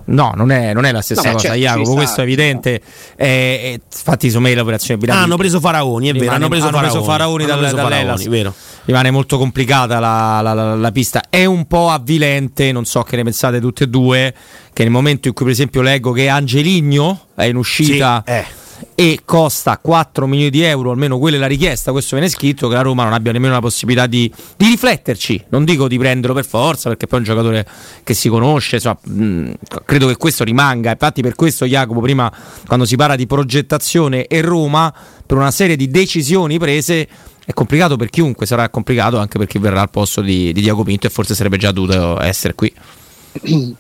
No, 0.04 0.32
non 0.34 0.50
è, 0.50 0.74
non 0.74 0.86
è, 0.86 0.94
la 0.94 1.02
stessa 1.02 1.28
no, 1.28 1.34
cosa, 1.34 1.56
Jacopo. 1.56 1.94
Questo 1.94 2.22
è 2.22 2.24
evidente. 2.24 2.82
No. 2.82 3.26
Eh, 3.26 3.82
infatti, 3.86 4.28
insomma, 4.28 4.50
l'operazione 4.54 4.98
Biraghi. 4.98 5.20
Ah, 5.20 5.24
hanno 5.24 5.36
preso 5.36 5.60
Faraoni, 5.60 6.08
è 6.10 6.14
vero. 6.14 6.32
Hanno 6.32 6.48
preso, 6.48 6.68
hanno 6.68 6.80
preso 6.80 7.04
Faraoni, 7.04 7.44
hanno 7.44 7.58
preso 7.58 7.76
Faraoni 7.76 8.06
dal, 8.06 8.30
vero. 8.30 8.54
Rimane 8.86 9.12
molto 9.12 9.38
complicata 9.38 10.00
la, 10.00 10.40
la, 10.42 10.54
la, 10.54 10.76
la, 10.76 10.92
pista. 10.92 11.24
È 11.30 11.44
un 11.44 11.68
po' 11.68 11.90
avvilente, 11.90 12.72
non 12.72 12.86
so 12.86 13.04
che 13.04 13.18
ne 13.18 13.24
pensate 13.24 13.60
tutte 13.60 13.84
e 13.84 13.88
due. 13.88 14.34
Che 14.74 14.84
nel 14.84 14.92
momento 14.92 15.28
in 15.28 15.34
cui, 15.34 15.44
per 15.44 15.54
esempio, 15.54 15.82
leggo 15.82 16.14
che 16.14 16.30
Angeligno 16.30 17.28
è 17.36 17.44
in 17.44 17.58
uscita. 17.58 18.24
Sì, 18.26 18.32
eh 18.32 18.60
e 18.96 19.22
costa 19.26 19.78
4 19.78 20.28
milioni 20.28 20.50
di 20.50 20.62
euro, 20.62 20.92
almeno 20.92 21.18
quella 21.18 21.38
è 21.38 21.40
la 21.40 21.48
richiesta, 21.48 21.92
questo 21.92 22.16
viene 22.16 22.30
scritto, 22.30 22.68
che 22.68 22.76
la 22.76 22.82
Roma 22.82 23.04
non 23.04 23.14
abbia 23.14 23.32
nemmeno 23.32 23.54
la 23.54 23.60
possibilità 23.60 24.08
di, 24.08 24.32
di 24.58 24.66
rifletterci, 24.66 25.46
non 25.50 25.66
dico 25.66 25.88
di 25.88 25.98
prenderlo 25.98 26.36
per 26.36 26.46
forza, 26.46 26.90
perché 26.90 27.08
poi 27.08 27.20
è 27.20 27.22
un 27.22 27.28
giocatore 27.28 27.68
che 28.04 28.14
si 28.14 28.30
conosce, 28.30 28.76
insomma, 28.76 28.98
mh, 29.02 29.52
credo 29.86 30.08
che 30.08 30.18
questo 30.18 30.44
rimanga, 30.44 30.92
infatti 30.92 31.22
per 31.22 31.36
questo 31.36 31.66
Jacopo 31.66 32.02
prima 32.02 32.32
quando 32.66 32.86
si 32.86 32.96
parla 32.96 33.16
di 33.16 33.28
progettazione 33.28 34.28
e 34.28 34.42
Roma, 34.42 34.94
per 35.26 35.38
una 35.38 35.52
serie 35.52 35.76
di 35.76 35.88
decisioni 35.88 36.60
prese, 36.60 37.08
è 37.46 37.54
complicato 37.54 37.96
per 37.96 38.10
chiunque, 38.10 38.46
sarà 38.46 38.70
complicato 38.70 39.18
anche 39.18 39.38
per 39.38 39.48
chi 39.48 39.58
verrà 39.58 39.82
al 39.82 39.90
posto 39.90 40.22
di, 40.22 40.54
di 40.54 40.62
Diaco 40.62 40.84
Pinto 40.84 41.08
e 41.08 41.10
forse 41.10 41.36
sarebbe 41.36 41.58
già 41.58 41.72
dovuto 41.72 42.22
essere 42.22 42.54
qui. 42.54 42.74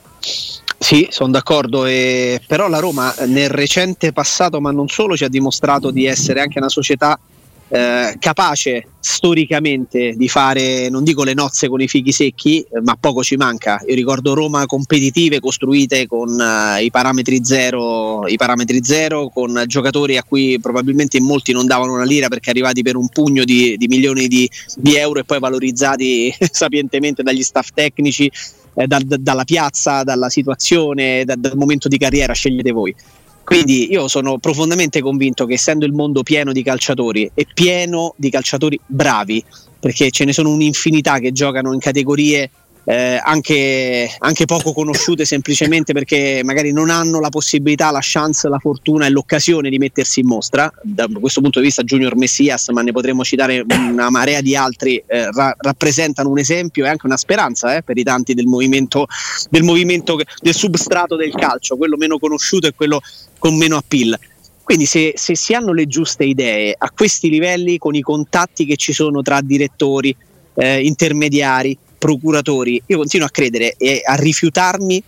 Sì, 0.83 1.07
sono 1.11 1.29
d'accordo, 1.29 1.85
e... 1.85 2.41
però 2.47 2.67
la 2.67 2.79
Roma 2.79 3.13
nel 3.27 3.49
recente 3.49 4.11
passato, 4.13 4.59
ma 4.59 4.71
non 4.71 4.87
solo, 4.87 5.15
ci 5.15 5.23
ha 5.23 5.29
dimostrato 5.29 5.91
di 5.91 6.07
essere 6.07 6.41
anche 6.41 6.57
una 6.57 6.69
società 6.69 7.19
eh, 7.67 8.15
capace 8.17 8.87
storicamente 8.99 10.15
di 10.17 10.27
fare, 10.27 10.89
non 10.89 11.03
dico 11.03 11.23
le 11.23 11.35
nozze 11.35 11.69
con 11.69 11.81
i 11.81 11.87
fichi 11.87 12.11
secchi, 12.11 12.61
eh, 12.61 12.81
ma 12.81 12.97
poco 12.99 13.21
ci 13.21 13.35
manca. 13.35 13.79
Io 13.87 13.93
ricordo 13.93 14.33
Roma 14.33 14.65
competitive 14.65 15.39
costruite 15.39 16.07
con 16.07 16.29
uh, 16.29 16.81
i, 16.81 16.89
parametri 16.89 17.45
zero, 17.45 18.27
i 18.27 18.35
parametri 18.35 18.83
zero, 18.83 19.29
con 19.29 19.63
giocatori 19.67 20.17
a 20.17 20.23
cui 20.23 20.59
probabilmente 20.59 21.21
molti 21.21 21.53
non 21.53 21.67
davano 21.67 21.93
una 21.93 22.05
lira 22.05 22.27
perché 22.27 22.49
arrivati 22.49 22.81
per 22.81 22.95
un 22.95 23.07
pugno 23.07 23.43
di, 23.43 23.77
di 23.77 23.87
milioni 23.87 24.27
di, 24.27 24.49
di, 24.75 24.95
euro 24.95 25.19
e 25.19 25.25
poi 25.25 25.39
valorizzati 25.39 26.35
sapientemente 26.51 27.21
dagli 27.21 27.43
staff 27.43 27.69
tecnici, 27.71 28.29
eh, 28.73 28.87
da, 28.87 28.99
da, 29.03 29.17
dalla 29.17 29.43
piazza, 29.43 30.03
dalla 30.03 30.29
situazione, 30.29 31.25
da, 31.25 31.35
dal 31.35 31.57
momento 31.57 31.87
di 31.87 31.97
carriera, 31.97 32.33
scegliete 32.33 32.71
voi. 32.71 32.95
Quindi 33.43 33.91
io 33.91 34.07
sono 34.07 34.37
profondamente 34.37 35.01
convinto 35.01 35.45
che 35.45 35.55
essendo 35.55 35.85
il 35.85 35.93
mondo 35.93 36.23
pieno 36.23 36.51
di 36.51 36.63
calciatori 36.63 37.29
e 37.33 37.47
pieno 37.53 38.13
di 38.15 38.29
calciatori 38.29 38.79
bravi, 38.85 39.43
perché 39.79 40.09
ce 40.11 40.25
ne 40.25 40.31
sono 40.31 40.51
un'infinità 40.51 41.19
che 41.19 41.31
giocano 41.31 41.73
in 41.73 41.79
categorie 41.79 42.49
eh, 42.83 43.19
anche, 43.23 44.09
anche, 44.19 44.45
poco 44.45 44.73
conosciute 44.73 45.25
semplicemente 45.25 45.93
perché 45.93 46.41
magari 46.43 46.71
non 46.71 46.89
hanno 46.89 47.19
la 47.19 47.29
possibilità, 47.29 47.91
la 47.91 47.99
chance, 48.01 48.47
la 48.49 48.57
fortuna 48.59 49.05
e 49.05 49.09
l'occasione 49.09 49.69
di 49.69 49.77
mettersi 49.77 50.21
in 50.21 50.27
mostra. 50.27 50.71
Da 50.81 51.07
questo 51.07 51.41
punto 51.41 51.59
di 51.59 51.65
vista 51.65 51.83
Junior 51.83 52.15
Messias, 52.15 52.69
ma 52.69 52.81
ne 52.81 52.91
potremmo 52.91 53.23
citare 53.23 53.63
una 53.67 54.09
marea 54.09 54.41
di 54.41 54.55
altri, 54.55 55.01
eh, 55.05 55.31
ra- 55.31 55.55
rappresentano 55.57 56.29
un 56.29 56.39
esempio 56.39 56.85
e 56.85 56.89
anche 56.89 57.05
una 57.05 57.17
speranza 57.17 57.75
eh, 57.75 57.83
per 57.83 57.97
i 57.97 58.03
tanti 58.03 58.33
del 58.33 58.45
movimento, 58.45 59.05
del 59.49 59.63
movimento, 59.63 60.19
del 60.41 60.55
substrato 60.55 61.15
del 61.15 61.33
calcio, 61.33 61.77
quello 61.77 61.97
meno 61.97 62.17
conosciuto 62.17 62.67
e 62.67 62.73
quello 62.73 63.01
con 63.37 63.55
meno 63.57 63.77
appeal. 63.77 64.17
Quindi 64.63 64.85
se, 64.85 65.13
se 65.15 65.35
si 65.35 65.53
hanno 65.53 65.73
le 65.73 65.85
giuste 65.85 66.23
idee 66.23 66.73
a 66.77 66.89
questi 66.91 67.29
livelli, 67.29 67.77
con 67.77 67.93
i 67.93 68.01
contatti 68.01 68.65
che 68.65 68.77
ci 68.77 68.93
sono 68.93 69.21
tra 69.21 69.41
direttori, 69.41 70.15
eh, 70.55 70.81
intermediari, 70.85 71.77
procuratori, 72.01 72.81
io 72.87 72.97
continuo 72.97 73.27
a 73.27 73.29
credere 73.29 73.75
e 73.77 74.01
a 74.03 74.15
rifiutarmi 74.15 75.03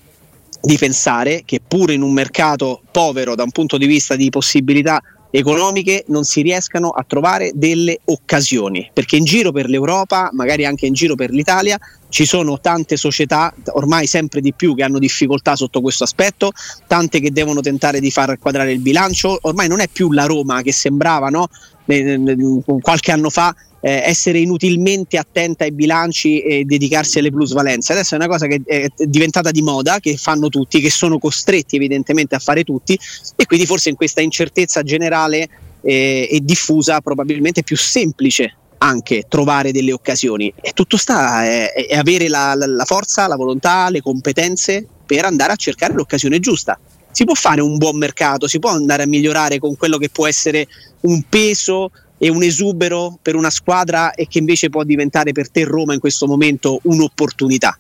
di 0.61 0.77
pensare 0.77 1.41
che 1.43 1.59
pure 1.67 1.93
in 1.93 2.03
un 2.03 2.13
mercato 2.13 2.81
povero 2.91 3.33
da 3.33 3.41
un 3.41 3.49
punto 3.49 3.79
di 3.79 3.87
vista 3.87 4.15
di 4.15 4.29
possibilità 4.29 5.01
economiche 5.31 6.03
non 6.09 6.23
si 6.23 6.43
riescano 6.43 6.89
a 6.89 7.03
trovare 7.07 7.51
delle 7.55 7.99
occasioni, 8.05 8.91
perché 8.93 9.15
in 9.15 9.23
giro 9.23 9.51
per 9.51 9.67
l'Europa, 9.67 10.29
magari 10.33 10.65
anche 10.65 10.85
in 10.85 10.93
giro 10.93 11.15
per 11.15 11.31
l'Italia, 11.31 11.79
ci 12.09 12.25
sono 12.25 12.59
tante 12.59 12.95
società, 12.95 13.51
ormai 13.71 14.05
sempre 14.05 14.39
di 14.39 14.53
più, 14.53 14.75
che 14.75 14.83
hanno 14.83 14.99
difficoltà 14.99 15.55
sotto 15.55 15.81
questo 15.81 16.03
aspetto, 16.03 16.51
tante 16.85 17.19
che 17.19 17.31
devono 17.31 17.61
tentare 17.61 17.99
di 17.99 18.11
far 18.11 18.37
quadrare 18.37 18.71
il 18.71 18.81
bilancio, 18.81 19.39
ormai 19.41 19.67
non 19.67 19.79
è 19.79 19.87
più 19.87 20.11
la 20.11 20.25
Roma 20.25 20.61
che 20.61 20.71
sembrava 20.71 21.29
no? 21.29 21.49
qualche 22.81 23.11
anno 23.11 23.31
fa 23.31 23.53
eh, 23.85 24.01
essere 24.05 24.39
inutilmente 24.39 25.17
attenta 25.17 25.65
ai 25.65 25.73
bilanci 25.73 26.39
e 26.39 26.63
dedicarsi 26.63 27.19
alle 27.19 27.31
plusvalenze. 27.31 27.91
Adesso 27.91 28.13
è 28.13 28.17
una 28.17 28.27
cosa 28.27 28.47
che 28.47 28.61
è 28.65 28.87
diventata 28.95 29.51
di 29.51 29.61
moda, 29.61 29.99
che 29.99 30.15
fanno 30.15 30.47
tutti, 30.47 30.79
che 30.79 30.89
sono 30.89 31.19
costretti 31.19 31.75
evidentemente 31.75 32.33
a 32.35 32.39
fare 32.39 32.63
tutti 32.63 32.97
e 33.35 33.45
quindi 33.45 33.65
forse 33.65 33.89
in 33.89 33.95
questa 33.95 34.21
incertezza 34.21 34.83
generale 34.83 35.49
eh, 35.81 36.29
e 36.31 36.39
diffusa 36.41 37.01
probabilmente 37.01 37.59
è 37.59 37.63
più 37.63 37.75
semplice 37.75 38.55
anche 38.77 39.25
trovare 39.27 39.71
delle 39.71 39.91
occasioni 39.91 40.53
e 40.61 40.71
tutto 40.71 40.97
sta 40.97 41.43
è, 41.43 41.73
è 41.73 41.95
avere 41.97 42.29
la, 42.29 42.53
la, 42.55 42.65
la 42.65 42.85
forza, 42.85 43.27
la 43.27 43.35
volontà, 43.35 43.89
le 43.89 44.01
competenze 44.01 44.85
per 45.05 45.25
andare 45.25 45.51
a 45.51 45.55
cercare 45.57 45.93
l'occasione 45.93 46.39
giusta 46.39 46.79
si 47.11 47.25
può 47.25 47.35
fare 47.35 47.61
un 47.61 47.77
buon 47.77 47.97
mercato, 47.97 48.47
si 48.47 48.57
può 48.57 48.71
andare 48.71 49.03
a 49.03 49.07
migliorare 49.07 49.59
con 49.59 49.77
quello 49.77 49.97
che 49.97 50.09
può 50.09 50.25
essere 50.25 50.67
un 51.01 51.21
peso 51.29 51.91
e 52.23 52.29
un 52.29 52.41
esubero 52.41 53.19
per 53.21 53.35
una 53.35 53.49
squadra 53.49 54.13
e 54.13 54.27
che 54.29 54.37
invece 54.37 54.69
può 54.69 54.85
diventare 54.85 55.33
per 55.33 55.49
te 55.49 55.65
Roma 55.65 55.93
in 55.93 55.99
questo 55.99 56.25
momento 56.25 56.79
un'opportunità. 56.83 57.77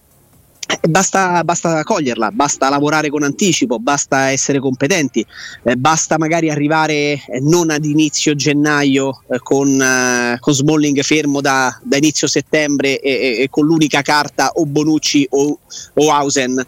Eh, 0.67 0.85
basta, 0.89 1.41
basta, 1.45 1.81
coglierla, 1.83 2.29
basta 2.31 2.67
lavorare 2.67 3.09
con 3.09 3.23
anticipo, 3.23 3.79
basta 3.79 4.31
essere 4.31 4.59
competenti, 4.59 5.25
eh, 5.63 5.77
basta 5.77 6.17
magari 6.17 6.49
arrivare 6.49 6.93
eh, 6.93 7.39
non 7.39 7.69
ad 7.69 7.85
inizio 7.85 8.35
gennaio 8.35 9.23
eh, 9.29 9.39
con, 9.39 9.81
eh, 9.81 10.35
con, 10.41 10.53
Smalling 10.53 11.01
fermo 11.03 11.39
da, 11.39 11.79
da 11.81 11.95
inizio 11.95 12.27
settembre 12.27 12.99
e, 12.99 13.43
e, 13.43 13.47
con 13.49 13.65
l'unica 13.65 14.01
carta 14.01 14.51
o 14.55 14.65
Bonucci 14.65 15.25
o, 15.29 15.57
o 15.93 16.11
Hausen, 16.11 16.61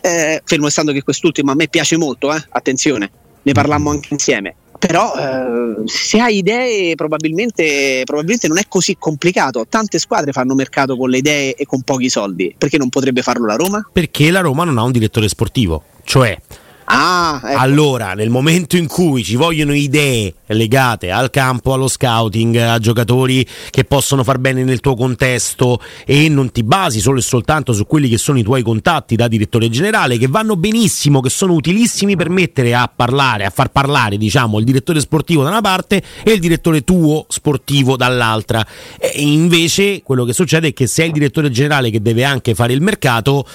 eh, 0.00 0.42
fermo 0.44 0.66
restando 0.66 0.92
che 0.92 1.02
quest'ultimo 1.02 1.50
a 1.50 1.56
me 1.56 1.66
piace 1.66 1.96
molto, 1.96 2.30
attenzione, 2.30 3.10
ne 3.42 3.52
parlammo 3.52 3.90
anche 3.90 4.10
insieme 4.12 4.54
però 4.86 5.14
eh, 5.14 5.82
se 5.86 6.20
hai 6.20 6.38
idee 6.38 6.94
probabilmente, 6.94 8.02
probabilmente, 8.04 8.48
non 8.48 8.58
è 8.58 8.64
così 8.68 8.96
complicato. 8.98 9.66
Tante 9.68 9.98
squadre 9.98 10.32
fanno 10.32 10.54
mercato 10.54 10.96
con 10.96 11.08
le 11.08 11.18
idee 11.18 11.54
e 11.54 11.64
con 11.64 11.82
pochi 11.82 12.10
soldi. 12.10 12.54
Perché 12.56 12.76
non 12.76 12.90
potrebbe 12.90 13.22
farlo 13.22 13.46
la 13.46 13.56
Roma? 13.56 13.88
Perché 13.90 14.30
la 14.30 14.40
Roma 14.40 14.64
non 14.64 14.78
ha 14.78 14.82
un 14.82 14.92
direttore 14.92 15.28
sportivo. 15.28 15.82
Cioè, 16.04 16.38
Ah, 16.86 17.40
ecco. 17.42 17.58
Allora, 17.58 18.12
nel 18.14 18.30
momento 18.30 18.76
in 18.76 18.86
cui 18.86 19.24
ci 19.24 19.36
vogliono 19.36 19.72
idee 19.74 20.34
legate 20.48 21.10
al 21.10 21.30
campo, 21.30 21.72
allo 21.72 21.88
scouting, 21.88 22.56
a 22.56 22.78
giocatori 22.78 23.46
che 23.70 23.84
possono 23.84 24.22
far 24.22 24.38
bene 24.38 24.62
nel 24.64 24.80
tuo 24.80 24.94
contesto 24.94 25.80
e 26.04 26.28
non 26.28 26.52
ti 26.52 26.62
basi 26.62 27.00
solo 27.00 27.18
e 27.18 27.22
soltanto 27.22 27.72
su 27.72 27.86
quelli 27.86 28.08
che 28.08 28.18
sono 28.18 28.38
i 28.38 28.42
tuoi 28.42 28.62
contatti 28.62 29.16
da 29.16 29.28
direttore 29.28 29.70
generale, 29.70 30.18
che 30.18 30.28
vanno 30.28 30.56
benissimo, 30.56 31.20
che 31.20 31.30
sono 31.30 31.54
utilissimi 31.54 32.16
per 32.16 32.28
mettere 32.28 32.74
a 32.74 32.90
parlare, 32.94 33.44
a 33.44 33.50
far 33.50 33.70
parlare, 33.70 34.16
diciamo, 34.18 34.58
il 34.58 34.64
direttore 34.64 35.00
sportivo 35.00 35.42
da 35.42 35.48
una 35.48 35.60
parte 35.62 36.02
e 36.22 36.32
il 36.32 36.40
direttore 36.40 36.82
tuo 36.82 37.24
sportivo 37.28 37.96
dall'altra. 37.96 38.64
E 38.98 39.22
invece 39.22 40.02
quello 40.02 40.24
che 40.24 40.32
succede 40.32 40.68
è 40.68 40.72
che 40.72 40.86
se 40.86 41.02
è 41.02 41.06
il 41.06 41.12
direttore 41.12 41.50
generale 41.50 41.90
che 41.90 42.02
deve 42.02 42.24
anche 42.24 42.54
fare 42.54 42.72
il 42.72 42.82
mercato, 42.82 43.46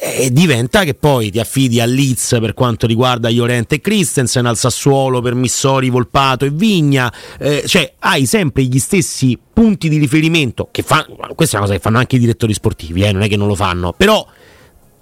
eh, 0.00 0.32
diventa 0.32 0.84
che 0.84 0.94
poi 0.94 1.30
ti 1.30 1.38
affidi 1.38 1.78
a 1.80 1.84
Leeds 1.84 2.38
per 2.40 2.54
quanto 2.54 2.86
riguarda 2.86 3.28
Llorente 3.28 3.76
e 3.76 3.80
Christensen, 3.80 4.46
al 4.46 4.56
Sassuolo 4.56 5.20
per 5.20 5.34
Missori, 5.34 5.90
Volpato 5.90 6.46
e 6.46 6.50
Vigna, 6.50 7.12
eh, 7.38 7.64
cioè 7.66 7.92
hai 7.98 8.24
sempre 8.24 8.62
gli 8.62 8.78
stessi 8.78 9.38
punti 9.52 9.90
di 9.90 9.98
riferimento 9.98 10.68
che 10.70 10.82
fanno, 10.82 11.16
questa 11.34 11.56
è 11.56 11.58
una 11.58 11.66
cosa 11.66 11.78
che 11.78 11.82
fanno 11.82 11.98
anche 11.98 12.16
i 12.16 12.18
direttori 12.18 12.54
sportivi, 12.54 13.02
eh, 13.02 13.12
non 13.12 13.22
è 13.22 13.28
che 13.28 13.36
non 13.36 13.46
lo 13.46 13.54
fanno, 13.54 13.92
però 13.92 14.26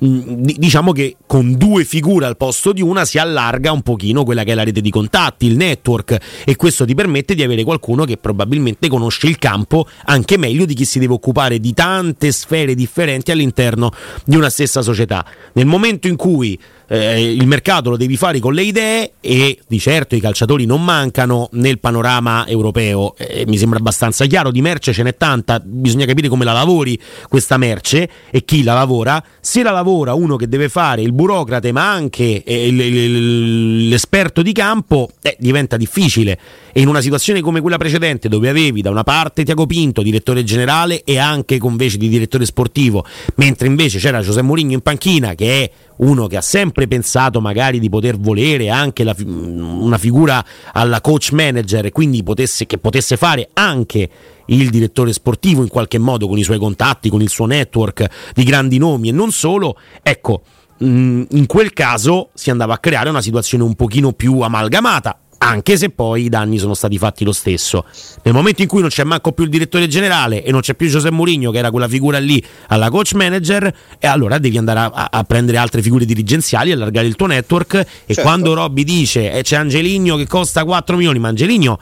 diciamo 0.00 0.92
che 0.92 1.16
con 1.26 1.56
due 1.56 1.84
figure 1.84 2.26
al 2.26 2.36
posto 2.36 2.72
di 2.72 2.80
una 2.80 3.04
si 3.04 3.18
allarga 3.18 3.72
un 3.72 3.82
pochino 3.82 4.22
quella 4.22 4.44
che 4.44 4.52
è 4.52 4.54
la 4.54 4.62
rete 4.62 4.80
di 4.80 4.90
contatti, 4.90 5.46
il 5.46 5.56
network 5.56 6.16
e 6.44 6.54
questo 6.54 6.84
ti 6.84 6.94
permette 6.94 7.34
di 7.34 7.42
avere 7.42 7.64
qualcuno 7.64 8.04
che 8.04 8.16
probabilmente 8.16 8.88
conosce 8.88 9.26
il 9.26 9.38
campo 9.38 9.88
anche 10.04 10.38
meglio 10.38 10.66
di 10.66 10.74
chi 10.74 10.84
si 10.84 11.00
deve 11.00 11.14
occupare 11.14 11.58
di 11.58 11.74
tante 11.74 12.30
sfere 12.30 12.74
differenti 12.74 13.32
all'interno 13.32 13.90
di 14.24 14.36
una 14.36 14.50
stessa 14.50 14.82
società. 14.82 15.24
Nel 15.54 15.66
momento 15.66 16.06
in 16.06 16.16
cui 16.16 16.58
eh, 16.88 17.32
il 17.32 17.46
mercato 17.46 17.90
lo 17.90 17.96
devi 17.96 18.16
fare 18.16 18.38
con 18.38 18.54
le 18.54 18.62
idee 18.62 19.12
e 19.20 19.58
di 19.66 19.78
certo 19.78 20.14
i 20.14 20.20
calciatori 20.20 20.64
non 20.66 20.84
mancano 20.84 21.48
nel 21.52 21.78
panorama 21.78 22.46
europeo, 22.46 23.14
eh, 23.16 23.44
mi 23.46 23.56
sembra 23.56 23.78
abbastanza 23.78 24.26
chiaro, 24.26 24.50
di 24.50 24.60
merce 24.60 24.92
ce 24.92 25.02
n'è 25.02 25.16
tanta, 25.16 25.60
bisogna 25.64 26.06
capire 26.06 26.28
come 26.28 26.44
la 26.44 26.52
lavori 26.52 26.98
questa 27.28 27.56
merce 27.56 28.08
e 28.30 28.44
chi 28.44 28.62
la 28.62 28.74
lavora, 28.74 29.22
se 29.40 29.62
la 29.62 29.70
lavora 29.70 30.14
uno 30.14 30.36
che 30.36 30.48
deve 30.48 30.68
fare 30.68 31.02
il 31.02 31.12
burocrate 31.12 31.72
ma 31.72 31.90
anche 31.90 32.42
eh, 32.42 32.70
l'esperto 32.70 34.42
di 34.42 34.52
campo, 34.52 35.10
eh, 35.22 35.36
diventa 35.38 35.76
difficile. 35.76 36.38
E 36.72 36.80
in 36.80 36.88
una 36.88 37.00
situazione 37.00 37.40
come 37.40 37.60
quella 37.60 37.76
precedente 37.76 38.28
dove 38.28 38.48
avevi 38.48 38.82
da 38.82 38.90
una 38.90 39.02
parte 39.02 39.44
Tiago 39.44 39.66
Pinto, 39.66 40.02
direttore 40.02 40.44
generale 40.44 41.02
e 41.02 41.18
anche 41.18 41.58
con 41.58 41.76
invece 41.78 41.96
di 41.96 42.08
direttore 42.08 42.44
sportivo, 42.44 43.04
mentre 43.36 43.68
invece 43.68 43.98
c'era 43.98 44.20
Giuseppe 44.20 44.46
Mourinho 44.46 44.72
in 44.72 44.80
panchina 44.80 45.34
che 45.34 45.62
è 45.64 45.70
uno 45.98 46.26
che 46.26 46.36
ha 46.36 46.42
sempre 46.42 46.86
pensato 46.86 47.40
magari 47.40 47.78
di 47.78 47.88
poter 47.88 48.18
volere 48.18 48.68
anche 48.68 49.04
la, 49.04 49.14
una 49.18 49.98
figura 49.98 50.44
alla 50.72 51.00
coach 51.00 51.32
manager 51.32 51.86
e 51.86 51.92
quindi 51.92 52.22
potesse, 52.22 52.66
che 52.66 52.78
potesse 52.78 53.16
fare 53.16 53.48
anche 53.54 54.10
il 54.46 54.70
direttore 54.70 55.12
sportivo 55.12 55.62
in 55.62 55.68
qualche 55.68 55.98
modo 55.98 56.28
con 56.28 56.38
i 56.38 56.42
suoi 56.42 56.58
contatti, 56.58 57.10
con 57.10 57.22
il 57.22 57.28
suo 57.28 57.46
network 57.46 58.32
di 58.34 58.44
grandi 58.44 58.78
nomi 58.78 59.08
e 59.08 59.12
non 59.12 59.30
solo, 59.30 59.78
ecco, 60.02 60.42
in 60.80 61.44
quel 61.46 61.72
caso 61.72 62.30
si 62.34 62.50
andava 62.50 62.74
a 62.74 62.78
creare 62.78 63.08
una 63.08 63.20
situazione 63.20 63.64
un 63.64 63.74
pochino 63.74 64.12
più 64.12 64.40
amalgamata 64.40 65.18
anche 65.38 65.76
se 65.76 65.90
poi 65.90 66.24
i 66.24 66.28
danni 66.28 66.58
sono 66.58 66.74
stati 66.74 66.98
fatti 66.98 67.24
lo 67.24 67.32
stesso. 67.32 67.84
Nel 68.22 68.34
momento 68.34 68.62
in 68.62 68.68
cui 68.68 68.80
non 68.80 68.90
c'è 68.90 69.04
manco 69.04 69.32
più 69.32 69.44
il 69.44 69.50
direttore 69.50 69.86
generale 69.86 70.42
e 70.42 70.50
non 70.50 70.60
c'è 70.60 70.74
più 70.74 70.88
Giuseppe 70.88 71.14
Mourinho, 71.14 71.50
che 71.50 71.58
era 71.58 71.70
quella 71.70 71.88
figura 71.88 72.18
lì 72.18 72.42
alla 72.68 72.90
coach 72.90 73.12
manager, 73.14 73.72
e 73.98 74.06
allora 74.06 74.38
devi 74.38 74.58
andare 74.58 74.80
a, 74.80 75.08
a 75.10 75.24
prendere 75.24 75.58
altre 75.58 75.82
figure 75.82 76.04
dirigenziali, 76.04 76.72
allargare 76.72 77.06
il 77.06 77.16
tuo 77.16 77.26
network. 77.26 77.74
E 77.74 77.86
certo. 78.06 78.22
quando 78.22 78.54
Robby 78.54 78.84
dice 78.84 79.32
eh, 79.32 79.42
c'è 79.42 79.56
Angeligno 79.56 80.16
che 80.16 80.26
costa 80.26 80.64
4 80.64 80.96
milioni, 80.96 81.18
ma 81.18 81.28
Angeligno 81.28 81.78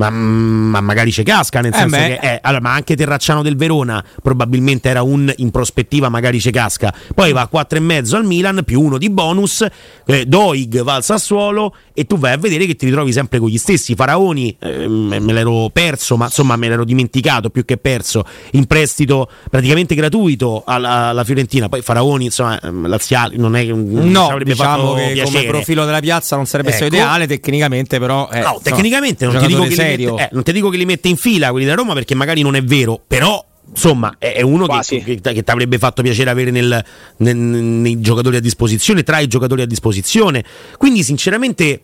ma, 0.00 0.08
ma, 0.08 0.80
magari 0.80 1.12
ci 1.12 1.22
casca, 1.22 1.60
nel 1.60 1.72
eh 1.74 1.76
senso 1.76 1.96
beh. 1.96 2.06
che 2.06 2.32
eh, 2.32 2.38
allora, 2.42 2.62
ma 2.62 2.72
anche 2.72 2.96
Terracciano 2.96 3.42
del 3.42 3.56
Verona 3.56 4.02
probabilmente 4.22 4.88
era 4.88 5.02
un 5.02 5.30
in 5.36 5.50
prospettiva, 5.50 6.08
magari 6.08 6.40
ci 6.40 6.50
casca. 6.50 6.92
Poi 7.14 7.32
va 7.32 7.42
a 7.42 7.48
4,5 7.52 8.14
al 8.14 8.24
Milan 8.24 8.62
più 8.64 8.80
uno 8.80 8.96
di 8.96 9.10
bonus. 9.10 9.66
Eh, 10.06 10.24
Doig 10.26 10.82
va 10.82 10.94
al 10.94 11.04
Sassuolo 11.04 11.74
e 12.00 12.06
tu 12.06 12.16
vai 12.16 12.32
a 12.32 12.38
vedere 12.38 12.64
che 12.64 12.76
ti 12.76 12.86
ritrovi 12.86 13.12
sempre 13.12 13.38
con 13.38 13.50
gli 13.50 13.58
stessi. 13.58 13.94
Faraoni 13.94 14.56
eh, 14.58 14.88
me 14.88 15.20
l'ero 15.20 15.68
perso, 15.70 16.16
ma 16.16 16.24
insomma 16.24 16.56
me 16.56 16.66
l'ero 16.66 16.84
dimenticato 16.84 17.50
più 17.50 17.66
che 17.66 17.76
perso 17.76 18.24
in 18.52 18.64
prestito 18.64 19.28
praticamente 19.50 19.94
gratuito 19.94 20.62
alla, 20.64 21.08
alla 21.08 21.24
Fiorentina. 21.24 21.68
Poi 21.68 21.82
Faraoni, 21.82 22.24
insomma, 22.24 22.58
ehm, 22.58 22.88
laziali 22.88 23.36
non 23.36 23.54
è 23.54 23.66
che 23.66 23.74
no, 23.74 24.34
diciamo 24.42 24.94
che 24.94 25.10
piacere. 25.12 25.24
come 25.24 25.44
profilo 25.44 25.84
della 25.84 26.00
piazza 26.00 26.36
non 26.36 26.46
sarebbe 26.46 26.70
ecco. 26.70 26.78
stato 26.78 26.94
ideale 26.94 27.26
tecnicamente, 27.26 27.98
però 27.98 28.30
eh, 28.32 28.40
no, 28.40 28.58
tecnicamente 28.62 29.26
non 29.26 29.36
ti, 29.36 29.46
dico 29.46 29.64
che 29.64 29.68
li 29.68 29.76
mette, 29.76 30.22
eh, 30.22 30.28
non 30.32 30.42
ti 30.42 30.52
dico 30.52 30.70
che 30.70 30.76
li 30.78 30.86
mette 30.86 31.08
in 31.08 31.16
fila 31.16 31.50
quelli 31.50 31.66
da 31.66 31.74
Roma 31.74 31.92
perché 31.92 32.14
magari 32.14 32.40
non 32.40 32.56
è 32.56 32.62
vero, 32.62 32.98
però 33.06 33.44
insomma 33.68 34.16
è 34.18 34.42
uno 34.42 34.66
che, 34.66 35.02
che, 35.02 35.20
che 35.20 35.42
ti 35.42 35.50
avrebbe 35.50 35.78
fatto 35.78 36.02
piacere 36.02 36.30
avere 36.30 36.50
nel, 36.50 36.84
nel, 37.18 37.36
nei 37.36 38.00
giocatori 38.00 38.36
a 38.36 38.40
disposizione, 38.40 39.02
tra 39.02 39.18
i 39.18 39.26
giocatori 39.26 39.62
a 39.62 39.66
disposizione. 39.66 40.44
Quindi 40.76 41.02
sinceramente 41.02 41.82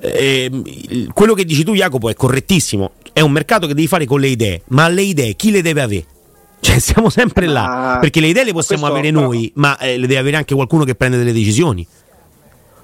eh, 0.00 0.50
quello 1.12 1.34
che 1.34 1.44
dici 1.44 1.64
tu 1.64 1.74
Jacopo 1.74 2.08
è 2.08 2.14
correttissimo, 2.14 2.92
è 3.12 3.20
un 3.20 3.32
mercato 3.32 3.66
che 3.66 3.74
devi 3.74 3.86
fare 3.86 4.06
con 4.06 4.20
le 4.20 4.28
idee, 4.28 4.62
ma 4.68 4.88
le 4.88 5.02
idee 5.02 5.34
chi 5.34 5.50
le 5.50 5.62
deve 5.62 5.82
avere? 5.82 6.06
Cioè 6.60 6.80
siamo 6.80 7.08
sempre 7.08 7.46
ma... 7.46 7.52
là, 7.52 7.98
perché 8.00 8.20
le 8.20 8.28
idee 8.28 8.44
le 8.44 8.52
possiamo 8.52 8.86
avere 8.86 9.10
noi, 9.12 9.52
però... 9.54 9.68
ma 9.68 9.78
eh, 9.78 9.96
le 9.96 10.06
deve 10.08 10.18
avere 10.18 10.36
anche 10.36 10.54
qualcuno 10.54 10.84
che 10.84 10.96
prende 10.96 11.16
delle 11.16 11.32
decisioni. 11.32 11.86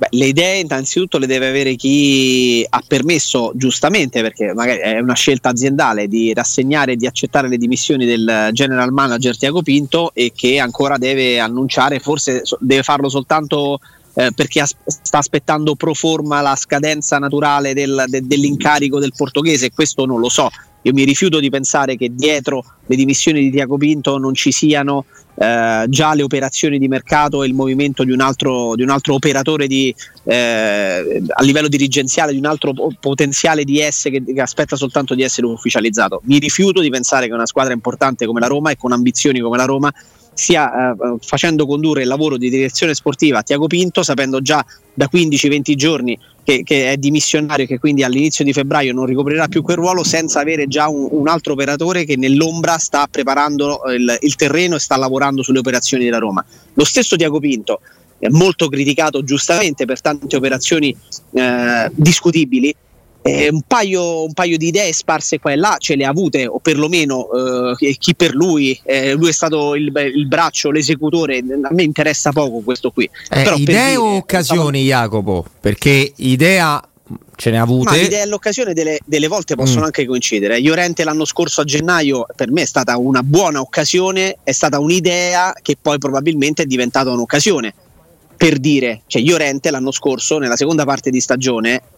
Beh, 0.05 0.19
le 0.19 0.27
idee 0.27 0.61
innanzitutto 0.61 1.19
le 1.19 1.27
deve 1.27 1.49
avere 1.49 1.77
chi 1.77 2.65
ha 2.69 2.83
permesso 2.87 3.53
giustamente, 3.55 4.21
perché 4.21 4.53
magari 4.53 4.81
è 4.81 4.99
una 4.99 5.15
scelta 5.15 5.51
aziendale, 5.51 6.09
di 6.09 6.35
rassegnare 6.35 6.93
e 6.93 6.97
di 6.97 7.07
accettare 7.07 7.49
le 7.49 7.57
dimissioni 7.57 8.05
del 8.05 8.51
general 8.53 8.93
manager 8.93 9.37
Tiago 9.37 9.63
Pinto 9.63 10.13
e 10.13 10.33
che 10.35 10.59
ancora 10.59 10.99
deve 10.99 11.39
annunciare, 11.39 12.01
forse 12.01 12.43
deve 12.59 12.83
farlo 12.83 13.09
soltanto 13.09 13.79
eh, 14.15 14.31
perché 14.35 14.61
as- 14.61 14.77
sta 14.85 15.19
aspettando 15.19 15.75
pro 15.75 15.95
forma 15.95 16.41
la 16.41 16.57
scadenza 16.57 17.19
naturale 17.19 17.73
del, 17.73 18.05
de- 18.07 18.27
dell'incarico 18.27 19.01
del 19.01 19.13
portoghese, 19.17 19.73
questo 19.73 20.05
non 20.05 20.21
lo 20.21 20.29
so. 20.29 20.51
Io 20.85 20.93
mi 20.93 21.05
rifiuto 21.05 21.41
di 21.41 21.49
pensare 21.49 21.97
che 21.97 22.11
dietro 22.13 22.65
le 22.87 22.97
dimissioni 22.97 23.41
di 23.41 23.51
Tiago 23.51 23.79
Pinto 23.79 24.19
non 24.19 24.35
ci 24.35 24.53
siano 24.53 25.07
eh, 25.37 25.87
già 25.89 26.15
le 26.15 26.23
operazioni 26.23 26.79
di 26.79 26.89
mercato 26.89 27.43
e 27.43 27.47
il 27.47 27.55
movimento 27.55 28.05
di 28.05 28.13
un 28.13 28.21
altro, 28.21 28.75
di 28.77 28.83
un 28.83 28.91
altro 28.91 29.15
operatore 29.15 29.67
di, 29.67 29.95
eh, 30.25 31.23
a 31.27 31.43
livello 31.43 31.69
dirigenziale, 31.69 32.33
di 32.33 32.39
un 32.39 32.45
altro 32.45 32.73
potenziale 33.01 33.65
DS 33.65 34.03
che, 34.11 34.23
che, 34.23 34.41
aspetta 34.41 34.77
soltanto 34.77 35.15
di 35.15 35.23
essere 35.23 35.47
ufficializzato. 35.47 36.21
Mi 36.25 36.39
rifiuto 36.39 36.83
di 36.83 36.91
pensare 36.91 37.29
che 37.29 37.33
una 37.33 37.47
squadra 37.47 37.73
importante 37.73 38.27
come 38.27 38.41
la 38.41 38.47
Roma 38.47 38.71
e 38.71 38.77
con 38.77 38.93
ambizioni 38.93 39.41
come 39.41 39.57
la 39.57 39.65
Roma 39.65 39.93
stia 40.35 40.93
eh, 40.93 41.17
facendo 41.21 41.65
condurre 41.65 42.03
il 42.03 42.09
lavoro 42.09 42.37
di 42.37 42.51
direzione 42.51 42.93
sportiva 42.95 43.39
a 43.39 43.43
Tiago 43.43 43.67
Pinto, 43.67 44.03
sapendo 44.03 44.43
già 44.43 44.65
da 44.93 45.09
15-20 45.11 45.75
giorni 45.75 46.19
che, 46.45 46.63
che, 46.63 46.93
è 46.93 46.97
dimissionario 46.97 47.65
e 47.65 47.67
che 47.67 47.79
quindi 47.79 48.05
all'inizio 48.05 48.45
di 48.45 48.53
febbraio 48.53 48.93
non 48.93 49.07
ricoprirà 49.07 49.49
più 49.49 49.63
quel 49.63 49.77
ruolo 49.77 50.05
senza 50.05 50.41
avere 50.41 50.69
già 50.69 50.89
un, 50.89 51.09
un 51.11 51.27
altro 51.27 51.55
operatore 51.55 52.05
che 52.05 52.17
nell'ombra 52.17 52.79
sta 52.79 53.09
preparando 53.11 53.83
il, 53.97 54.17
il, 54.21 54.37
terreno 54.37 54.77
e 54.77 54.79
sta 54.79 54.97
lavorando 54.97 55.43
sulle 55.43 55.59
operazioni 55.59 56.05
della 56.05 56.19
Roma. 56.19 56.45
Lo 56.75 56.85
stesso 56.85 57.17
Tiago 57.17 57.41
Pinto, 57.41 57.81
è 58.19 58.29
molto 58.29 58.69
criticato 58.69 59.23
giustamente 59.23 59.85
per 59.85 60.01
tante 60.01 60.37
operazioni 60.37 60.97
eh, 61.33 61.91
discutibili, 61.93 62.75
eh, 63.27 63.49
un, 63.51 63.63
paio, 63.67 64.25
un, 64.25 64.35
paio, 64.35 64.59
di 64.59 64.67
idee 64.67 64.93
sparse 64.93 65.39
qua 65.39 65.53
e 65.53 65.57
là 65.57 65.77
ce 65.79 65.97
le 65.97 66.05
ha 66.05 66.11
avute, 66.11 66.47
o 66.47 66.59
perlomeno 66.59 67.27
eh, 67.79 67.97
chi 67.97 68.15
per 68.15 68.35
lui, 68.35 68.79
eh, 68.85 69.15
lui 69.15 69.31
è 69.31 69.33
stato 69.33 69.75
il, 69.75 69.91
il, 70.15 70.27
braccio, 70.29 70.71
l'esecutore, 70.71 71.39
a 71.39 71.73
me 71.73 71.83
interessa 71.85 72.33
poco 72.33 72.61
questo 72.61 72.91
qui. 72.91 73.05
Eh, 73.05 73.43
Però 73.43 73.57
idee 73.57 73.65
dire, 73.65 73.97
o 73.97 74.17
occasioni, 74.17 74.85
stavo... 74.85 75.03
Jacopo? 75.03 75.47
Perché 75.59 76.13
idea 76.17 76.87
ce 77.37 77.51
ne 77.51 77.59
ha 77.59 77.63
avute. 77.63 77.91
Ma 77.91 77.97
l'idea 77.97 78.25
e 78.25 78.27
l'occasione 78.27 78.75
delle, 78.75 78.99
delle 79.07 79.29
volte 79.29 79.55
possono 79.55 79.81
mm. 79.81 79.85
anche 79.85 80.05
coincidere. 80.05 80.59
Iorente 80.59 81.03
l'anno 81.03 81.25
scorso 81.25 81.63
a 81.63 81.65
gennaio 81.65 82.27
per 82.37 82.51
me 82.51 82.61
è 82.61 82.67
stata 82.67 82.99
una 82.99 83.23
buona 83.23 83.61
occasione, 83.61 84.37
è 84.43 84.53
stata 84.53 84.79
un'idea 84.79 85.55
che 85.63 85.79
poi 85.81 85.97
probabilmente 85.97 86.65
è 86.65 86.67
diventata 86.67 87.11
un'occasione. 87.11 87.73
Per 88.37 88.59
dire, 88.59 89.01
cioè 89.07 89.23
Iorente 89.23 89.71
l'anno 89.71 89.93
scorso, 89.93 90.37
nella 90.37 90.57
seconda 90.57 90.85
parte 90.85 91.09
di 91.09 91.21
stagione, 91.21 91.81
Mm, 91.81 91.94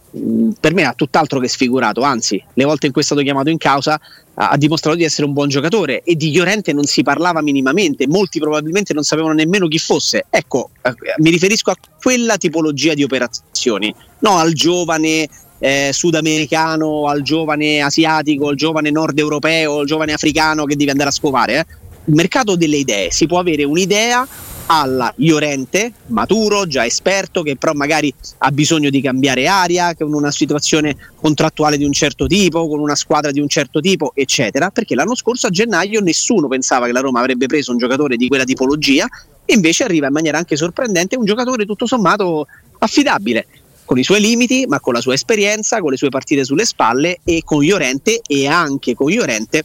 per 0.58 0.72
me 0.72 0.84
ha 0.84 0.92
tutt'altro 0.94 1.40
che 1.40 1.48
sfigurato, 1.48 2.02
anzi, 2.02 2.42
le 2.54 2.64
volte 2.64 2.86
in 2.86 2.92
cui 2.92 3.02
è 3.02 3.04
stato 3.04 3.20
chiamato 3.22 3.50
in 3.50 3.58
causa 3.58 4.00
ha, 4.34 4.56
dimostrato 4.56 4.96
di 4.96 5.04
essere 5.04 5.26
un 5.26 5.32
buon 5.32 5.48
giocatore 5.48 6.02
e 6.02 6.14
di 6.14 6.32
Llorente 6.32 6.72
non 6.72 6.84
si 6.84 7.02
parlava 7.02 7.42
minimamente, 7.42 8.06
molti 8.06 8.38
probabilmente 8.38 8.94
non 8.94 9.02
sapevano 9.02 9.34
nemmeno 9.34 9.68
chi 9.68 9.78
fosse. 9.78 10.26
Ecco, 10.30 10.70
eh, 10.82 10.94
mi 11.18 11.30
riferisco 11.30 11.70
a 11.70 11.76
quella 12.00 12.36
tipologia 12.36 12.94
di 12.94 13.02
operazioni, 13.02 13.94
no 14.20 14.36
al 14.36 14.52
giovane 14.52 15.28
eh, 15.58 15.90
sudamericano, 15.92 17.08
al 17.08 17.22
giovane 17.22 17.80
asiatico, 17.80 18.48
al 18.48 18.56
giovane 18.56 18.90
nord 18.90 19.18
europeo, 19.18 19.78
al 19.80 19.86
giovane 19.86 20.12
africano 20.12 20.64
che 20.64 20.76
deve 20.76 20.90
andare 20.90 21.10
a 21.10 21.12
scovare. 21.12 21.58
Eh. 21.58 21.66
Il 22.06 22.14
mercato 22.14 22.56
delle 22.56 22.76
idee, 22.76 23.10
si 23.10 23.26
può 23.26 23.38
avere 23.38 23.64
un'idea 23.64 24.26
alla 24.66 25.12
Iorente, 25.18 25.92
maturo, 26.06 26.66
già 26.66 26.84
esperto, 26.84 27.42
che 27.42 27.56
però 27.56 27.72
magari 27.72 28.12
ha 28.38 28.50
bisogno 28.50 28.90
di 28.90 29.00
cambiare 29.00 29.46
aria, 29.46 29.94
con 29.94 30.12
una 30.12 30.30
situazione 30.30 30.96
contrattuale 31.14 31.76
di 31.76 31.84
un 31.84 31.92
certo 31.92 32.26
tipo, 32.26 32.68
con 32.68 32.80
una 32.80 32.94
squadra 32.94 33.30
di 33.30 33.40
un 33.40 33.48
certo 33.48 33.80
tipo, 33.80 34.12
eccetera, 34.14 34.70
perché 34.70 34.94
l'anno 34.94 35.14
scorso 35.14 35.46
a 35.46 35.50
gennaio 35.50 36.00
nessuno 36.00 36.48
pensava 36.48 36.86
che 36.86 36.92
la 36.92 37.00
Roma 37.00 37.20
avrebbe 37.20 37.46
preso 37.46 37.72
un 37.72 37.78
giocatore 37.78 38.16
di 38.16 38.28
quella 38.28 38.44
tipologia 38.44 39.06
e 39.44 39.54
invece 39.54 39.84
arriva 39.84 40.08
in 40.08 40.12
maniera 40.12 40.38
anche 40.38 40.56
sorprendente 40.56 41.16
un 41.16 41.24
giocatore 41.24 41.64
tutto 41.64 41.86
sommato 41.86 42.46
affidabile 42.78 43.46
con 43.84 43.98
i 43.98 44.02
suoi 44.02 44.20
limiti, 44.20 44.66
ma 44.66 44.80
con 44.80 44.92
la 44.92 45.00
sua 45.00 45.14
esperienza, 45.14 45.80
con 45.80 45.92
le 45.92 45.96
sue 45.96 46.08
partite 46.08 46.44
sulle 46.44 46.64
spalle 46.64 47.20
e 47.24 47.42
con 47.44 47.62
Iorente 47.62 48.20
e 48.26 48.48
anche 48.48 48.94
con 48.94 49.10
Iorente 49.10 49.62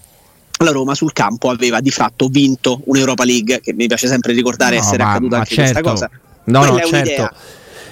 la 0.64 0.72
Roma 0.72 0.96
sul 0.96 1.14
campo 1.14 1.50
aveva 1.50 1.80
di 1.80 1.92
fatto 1.92 2.28
vinto 2.28 2.82
un'Europa 2.86 3.24
League, 3.24 3.60
che 3.62 3.74
mi 3.74 3.88
piace 3.88 4.08
sempre 4.08 4.34
ricordare 4.34 4.76
no, 4.76 4.82
essere 4.82 5.04
accaduta 5.04 5.38
anche 5.38 5.54
certo. 5.56 5.82
questa 5.82 5.90
cosa. 5.90 6.10
No, 6.46 6.60
Quella 6.60 6.80
no, 6.80 6.88
certo. 6.88 7.30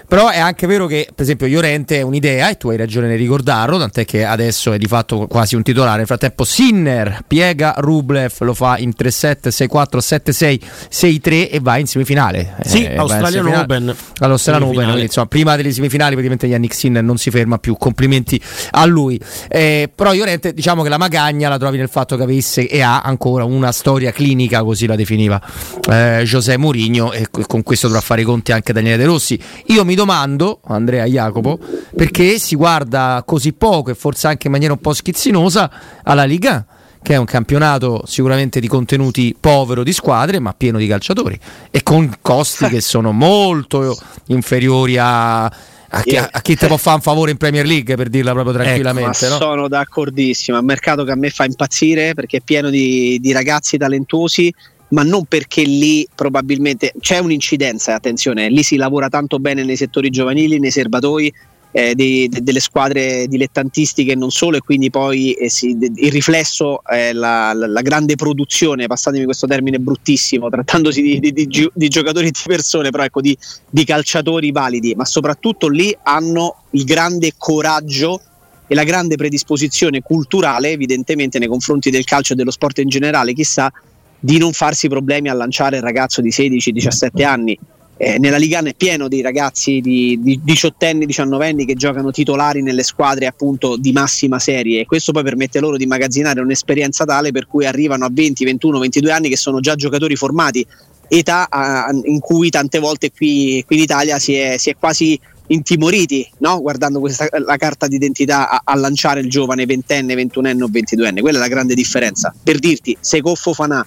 Però 0.10 0.30
è 0.30 0.39
anche 0.39 0.65
vero 0.65 0.88
che, 0.88 1.08
per 1.13 1.24
esempio, 1.24 1.45
Llorente 1.45 1.98
è 1.98 2.02
un'idea, 2.02 2.50
e 2.50 2.58
tu 2.58 2.69
hai 2.69 2.78
ragione 2.78 3.06
nel 3.06 3.19
ricordarlo, 3.19 3.78
tant'è 3.78 4.06
che 4.06 4.26
adesso 4.26 4.74
è 4.74 4.80
di 4.80 4.88
fatto 4.88 5.28
quasi 5.28 5.56
un 5.56 5.62
titolare. 5.62 5.98
Nel 5.98 6.08
frattempo, 6.08 6.43
Sinner 6.45 7.22
piega 7.28 7.76
Rublev, 7.78 8.34
lo 8.39 8.56
fa 8.56 8.80
in 8.80 8.91
3-7, 8.98 9.50
6-4, 9.50 10.00
7-6, 10.00 10.60
6-3 10.91 11.50
e 11.52 11.60
va 11.62 11.78
in 11.78 11.86
semifinale. 11.86 12.56
Sì, 12.65 12.86
eh, 12.86 12.95
Australian 12.95 13.45
Open. 13.45 13.95
All'Australian 14.17 14.69
Open, 14.69 14.98
insomma, 14.98 15.28
prima 15.28 15.56
delle 15.56 15.72
semifinali, 15.72 16.13
praticamente 16.13 16.48
Yannick 16.48 16.74
Sinner 16.74 17.04
non 17.04 17.19
si 17.19 17.30
ferma 17.30 17.60
più. 17.60 17.78
Complimenti 17.78 18.41
a 18.72 18.86
lui. 18.86 19.22
Eh, 19.48 19.91
però 19.93 20.12
Llorente, 20.12 20.56
diciamo 20.56 20.82
che 20.82 20.89
la 20.89 20.98
magagna 20.98 21.50
la 21.50 21.60
trovi 21.60 21.78
nel 21.78 21.88
fatto 21.88 22.17
che 22.17 22.24
avesse 22.24 22.67
e 22.67 22.82
ha 22.82 23.02
ancora 23.02 23.43
una 23.43 23.72
storia 23.72 24.12
clinica, 24.12 24.63
così 24.63 24.88
la 24.88 24.95
definiva 24.95 25.39
eh, 25.88 26.24
José 26.24 26.58
Mourinho, 26.58 27.12
e 27.12 27.28
con 27.30 27.62
questo 27.62 27.86
dovrà 27.86 28.02
fare 28.02 28.22
i 28.22 28.24
conti 28.24 28.52
anche 28.52 28.74
Daniele 28.74 28.98
De 28.98 29.06
Rossi. 29.06 29.39
Io 29.67 29.86
mi 29.86 29.98
domando, 30.00 30.62
Andrea 30.68 31.04
Jacopo, 31.04 31.60
perché 31.94 32.40
si 32.40 32.56
guarda 32.56 33.22
così 33.26 33.52
poco 33.52 33.92
e 33.92 33.96
forse 33.96 34.28
anche 34.28 34.48
in 34.48 34.54
maniera 34.54 34.72
un 34.72 34.80
po' 34.80 34.94
schizzinosa 34.94 35.70
alla 36.04 36.24
Liga 36.24 36.66
che 37.02 37.14
è 37.14 37.18
un 37.18 37.26
campionato 37.26 38.04
sicuramente 38.06 38.60
di 38.60 38.68
contenuti 38.68 39.36
povero 39.38 39.84
di 39.84 39.94
squadre, 39.94 40.40
ma 40.40 40.54
pieno 40.54 40.78
di 40.78 40.88
calciatori 40.88 41.38
e 41.70 41.84
con 41.84 42.14
costi 42.22 42.68
che 42.68 42.80
sono 42.82 43.12
molto 43.12 43.98
inferiori 44.28 44.98
a, 44.98 45.46
a 45.46 46.02
chi, 46.04 46.16
a 46.16 46.42
chi, 46.42 46.56
te 46.56 46.68
può 46.68 46.78
fare 46.78 46.98
un 46.98 47.02
favore 47.02 47.32
in 47.32 47.38
Premier 47.38 47.66
League 47.66 47.96
per 47.96 48.10
dirla 48.10 48.32
proprio 48.32 48.54
ecco, 48.54 48.64
tranquillamente. 48.64 49.26
Ecco, 49.26 49.34
no? 49.34 49.40
Sono 49.40 49.68
d'accordissimo, 49.68 50.58
è 50.58 50.60
un 50.60 50.66
mercato 50.66 51.04
che 51.04 51.12
a 51.12 51.16
me 51.16 51.30
fa 51.30 51.46
impazzire 51.46 52.14
perché 52.14 52.38
è 52.38 52.42
pieno 52.42 52.70
di, 52.70 53.18
di 53.20 53.32
ragazzi 53.34 53.78
talentuosi 53.78 54.54
ma 54.89 55.04
non 55.04 55.25
perché 55.25 55.63
lì 55.63 56.08
probabilmente 56.13 56.93
c'è 56.99 57.19
un'incidenza, 57.19 57.95
attenzione, 57.95 58.49
lì 58.49 58.63
si 58.63 58.75
lavora 58.75 59.10
tanto 59.10 59.39
bene 59.39 59.63
nei 59.63 59.75
settori 59.75 60.10
giovanili, 60.10 60.60
nei 60.60 60.71
serbatoi, 60.71 61.34
eh, 61.71 61.93
dei, 61.93 62.28
de, 62.28 62.41
delle 62.41 62.60
squadre 62.60 63.28
dilettantistiche 63.28 64.13
e 64.13 64.15
non 64.15 64.32
solo 64.32 64.58
e 64.58 64.62
quindi 64.62 64.89
poi 64.89 65.34
eh, 65.34 65.49
si, 65.49 65.78
de, 65.78 65.91
il 65.93 66.12
riflesso 66.12 66.84
è 66.84 67.13
la, 67.13 67.54
la, 67.54 67.67
la, 67.67 67.82
grande 67.82 68.15
produzione, 68.15 68.88
passatemi 68.88 69.25
questo 69.25 69.45
termine 69.45 69.80
bruttissimo, 69.80 70.49
trattandosi 70.49 71.02
di, 71.02 71.19
di, 71.19 71.32
di, 71.32 71.71
di 71.71 71.88
giocatori 71.88 72.32
di 72.32 72.39
persone, 72.43 72.89
però 72.89 73.04
ecco 73.04 73.21
di, 73.21 73.38
calciatori 73.86 74.52
validi, 74.52 74.93
ma 74.95 75.06
soprattutto 75.06 75.67
lì 75.67 75.95
hanno 76.04 76.63
il 76.71 76.84
grande 76.84 77.34
coraggio 77.38 78.21
e 78.67 78.75
la 78.75 78.84
grande 78.84 79.15
predisposizione 79.15 80.02
culturale 80.02 80.69
evidentemente 80.69 81.39
nei 81.39 81.47
confronti 81.47 81.89
del 81.89 82.04
calcio 82.04 82.34
e 82.34 82.36
dello 82.36 82.52
sport 82.52 82.80
in 82.80 82.89
generale, 82.89 83.34
chissà 83.34 83.71
di 84.19 84.38
non 84.38 84.51
farsi 84.53 84.88
problemi 84.88 85.29
a 85.29 85.34
lanciare 85.34 85.77
il 85.77 85.84
ragazzo 85.84 86.21
di 86.21 86.29
16-17 86.29 87.23
anni. 87.23 87.58
Eh, 88.01 88.17
nella 88.17 88.38
Liga 88.38 88.60
è 88.62 88.73
pieno 88.75 89.10
di 89.10 89.21
ragazzi 89.21 89.82
di, 89.82 90.17
di 90.21 90.39
18 90.41 90.93
19 91.05 91.49
anni 91.49 91.65
che 91.65 91.75
giocano 91.75 92.12
titolari 92.12 92.62
nelle 92.62 92.84
squadre 92.84 93.25
appunto 93.25 93.75
di 93.75 93.91
massima 93.91 94.39
serie 94.39 94.79
e 94.79 94.86
questo 94.86 95.12
poi 95.12 95.23
permette 95.23 95.60
loro 95.60 95.75
di 95.75 95.86
magazzinare 95.86 96.39
un'esperienza 96.39 97.03
tale 97.03 97.32
per 97.32 97.45
cui 97.45 97.65
arrivano 97.65 98.05
a 98.05 98.10
20, 98.10 98.45
21, 98.45 98.79
22 98.79 99.12
anni 99.12 99.27
che 99.27 99.36
sono 99.36 99.60
già 99.60 99.75
giocatori 99.75 100.15
formati, 100.15 100.65
età 101.10 101.49
a, 101.49 101.89
in 102.05 102.19
cui 102.19 102.49
tante 102.49 102.79
volte 102.79 103.12
qui, 103.12 103.62
qui 103.67 103.75
in 103.75 103.82
Italia 103.82 104.17
si 104.17 104.34
è, 104.34 104.55
si 104.58 104.69
è 104.69 104.77
quasi 104.77 105.19
intimoriti 105.47 106.25
no? 106.38 106.62
guardando 106.62 106.99
questa, 106.99 107.27
la 107.32 107.58
carta 107.58 107.88
d'identità 107.88 108.49
a, 108.49 108.62
a, 108.63 108.75
lanciare 108.75 109.19
il 109.19 109.29
giovane 109.29 109.65
ventenne, 109.65 110.15
ventunenne 110.15 110.63
o 110.63 110.67
ventiduenne. 110.69 111.21
Quella 111.21 111.38
è 111.38 111.41
la 111.41 111.47
grande 111.47 111.73
differenza. 111.73 112.34
Per 112.41 112.60
dirti, 112.60 112.95
se 112.99 113.21
Fanà 113.53 113.86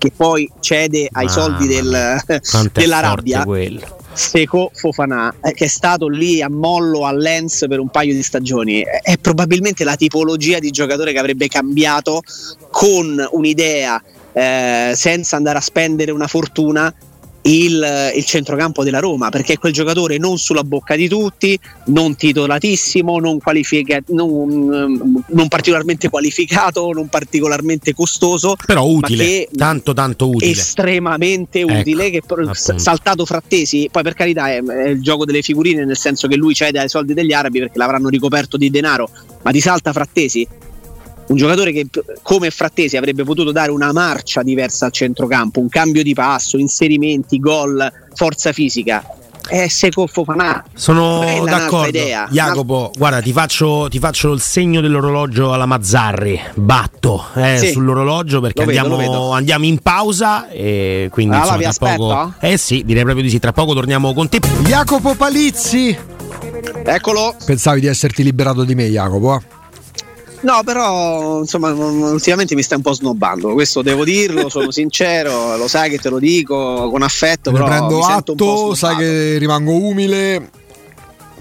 che 0.00 0.10
poi 0.16 0.50
cede 0.60 1.08
ai 1.12 1.26
ah, 1.26 1.28
soldi 1.28 1.66
del, 1.66 2.20
della 2.72 3.00
rabbia. 3.00 3.44
Seco 4.12 4.70
Fofana, 4.74 5.32
eh, 5.42 5.52
che 5.52 5.66
è 5.66 5.68
stato 5.68 6.08
lì 6.08 6.42
a 6.42 6.48
mollo 6.48 7.04
a 7.04 7.12
Lens 7.12 7.66
per 7.68 7.78
un 7.78 7.90
paio 7.90 8.14
di 8.14 8.22
stagioni, 8.22 8.82
è 8.82 9.18
probabilmente 9.18 9.84
la 9.84 9.96
tipologia 9.96 10.58
di 10.58 10.70
giocatore 10.70 11.12
che 11.12 11.18
avrebbe 11.18 11.46
cambiato 11.48 12.22
con 12.70 13.24
un'idea 13.30 14.02
eh, 14.32 14.92
senza 14.96 15.36
andare 15.36 15.58
a 15.58 15.60
spendere 15.60 16.10
una 16.12 16.26
fortuna 16.26 16.92
il, 17.42 18.12
il, 18.14 18.24
centrocampo 18.24 18.84
della 18.84 18.98
Roma 18.98 19.30
perché 19.30 19.54
è 19.54 19.58
quel 19.58 19.72
giocatore 19.72 20.18
non 20.18 20.38
sulla 20.38 20.62
bocca 20.64 20.94
di 20.94 21.08
tutti, 21.08 21.58
non 21.86 22.14
titolatissimo, 22.14 23.18
non, 23.18 23.38
qualifica- 23.38 24.02
non, 24.08 25.22
non 25.26 25.48
particolarmente 25.48 26.08
qualificato, 26.08 26.90
non 26.92 27.08
particolarmente 27.08 27.94
costoso, 27.94 28.56
però 28.66 28.84
utile, 28.84 29.48
tanto 29.54 29.94
tanto 29.94 30.28
utile, 30.28 30.50
estremamente 30.50 31.60
ecco, 31.60 31.72
utile. 31.72 32.10
Che 32.10 32.22
appunto. 32.26 32.54
saltato 32.54 33.24
frattesi, 33.24 33.88
poi 33.90 34.02
per 34.02 34.14
carità 34.14 34.50
è, 34.50 34.62
è, 34.62 34.88
il 34.88 35.00
gioco 35.00 35.24
delle 35.24 35.42
figurine, 35.42 35.84
nel 35.84 35.96
senso 35.96 36.28
che 36.28 36.36
lui 36.36 36.54
cede 36.54 36.80
ai 36.80 36.88
soldi 36.88 37.14
degli 37.14 37.32
arabi 37.32 37.60
perché 37.60 37.78
l'avranno 37.78 38.08
ricoperto 38.08 38.56
di 38.56 38.70
denaro, 38.70 39.08
ma 39.42 39.50
ti 39.50 39.60
salta 39.60 39.92
frattesi 39.92 40.46
un 41.30 41.36
giocatore 41.36 41.72
che 41.72 41.86
come 42.22 42.50
Frattesi 42.50 42.96
avrebbe 42.96 43.24
potuto 43.24 43.52
dare 43.52 43.70
una 43.70 43.92
marcia 43.92 44.42
diversa 44.42 44.86
al 44.86 44.92
centrocampo, 44.92 45.60
un 45.60 45.68
cambio 45.68 46.02
di 46.02 46.12
passo, 46.12 46.58
inserimenti, 46.58 47.38
gol, 47.38 47.90
forza 48.14 48.52
fisica. 48.52 49.04
È 49.46 49.68
Seco 49.68 50.06
Fofanà. 50.06 50.64
Sono 50.74 51.24
d'accordo. 51.44 51.98
Jacopo, 52.30 52.92
guarda, 52.96 53.20
ti 53.20 53.32
faccio, 53.32 53.88
ti 53.88 53.98
faccio, 53.98 54.32
il 54.32 54.40
segno 54.40 54.80
dell'orologio 54.80 55.52
alla 55.52 55.66
Mazzarri. 55.66 56.38
Batto 56.54 57.24
eh, 57.34 57.56
sì. 57.58 57.70
sull'orologio 57.72 58.40
perché 58.40 58.64
vedo, 58.64 58.80
andiamo, 58.80 59.32
andiamo, 59.32 59.64
in 59.64 59.78
pausa. 59.78 60.48
E 60.48 61.08
quindi 61.10 61.36
allora, 61.36 61.64
insomma, 61.64 61.94
tra 61.94 61.96
poco. 61.96 62.34
Eh 62.40 62.56
sì, 62.58 62.82
direi 62.84 63.02
proprio 63.02 63.24
di 63.24 63.30
sì. 63.30 63.38
Tra 63.38 63.52
poco 63.52 63.72
torniamo 63.72 64.12
con 64.12 64.28
te. 64.28 64.40
Jacopo 64.66 65.14
Palizzi. 65.14 65.96
Eccolo. 66.84 67.34
Pensavi 67.44 67.80
di 67.80 67.86
esserti 67.86 68.22
liberato 68.22 68.62
di 68.62 68.74
me, 68.74 68.88
Jacopo? 68.88 69.36
Eh? 69.36 69.59
No, 70.42 70.62
però 70.64 71.40
insomma, 71.40 71.70
ultimamente 71.70 72.54
mi 72.54 72.62
stai 72.62 72.78
un 72.78 72.82
po' 72.82 72.94
snobbando, 72.94 73.52
questo 73.52 73.82
devo 73.82 74.04
dirlo, 74.04 74.48
sono 74.48 74.70
sincero, 74.72 75.56
lo 75.56 75.68
sai 75.68 75.90
che 75.90 75.98
te 75.98 76.08
lo 76.08 76.18
dico 76.18 76.88
con 76.90 77.02
affetto. 77.02 77.50
Ne 77.50 77.58
però 77.58 77.68
prendo 77.68 78.00
atto, 78.00 78.74
sai 78.74 78.96
che 78.96 79.38
rimango 79.38 79.72
umile. 79.72 80.50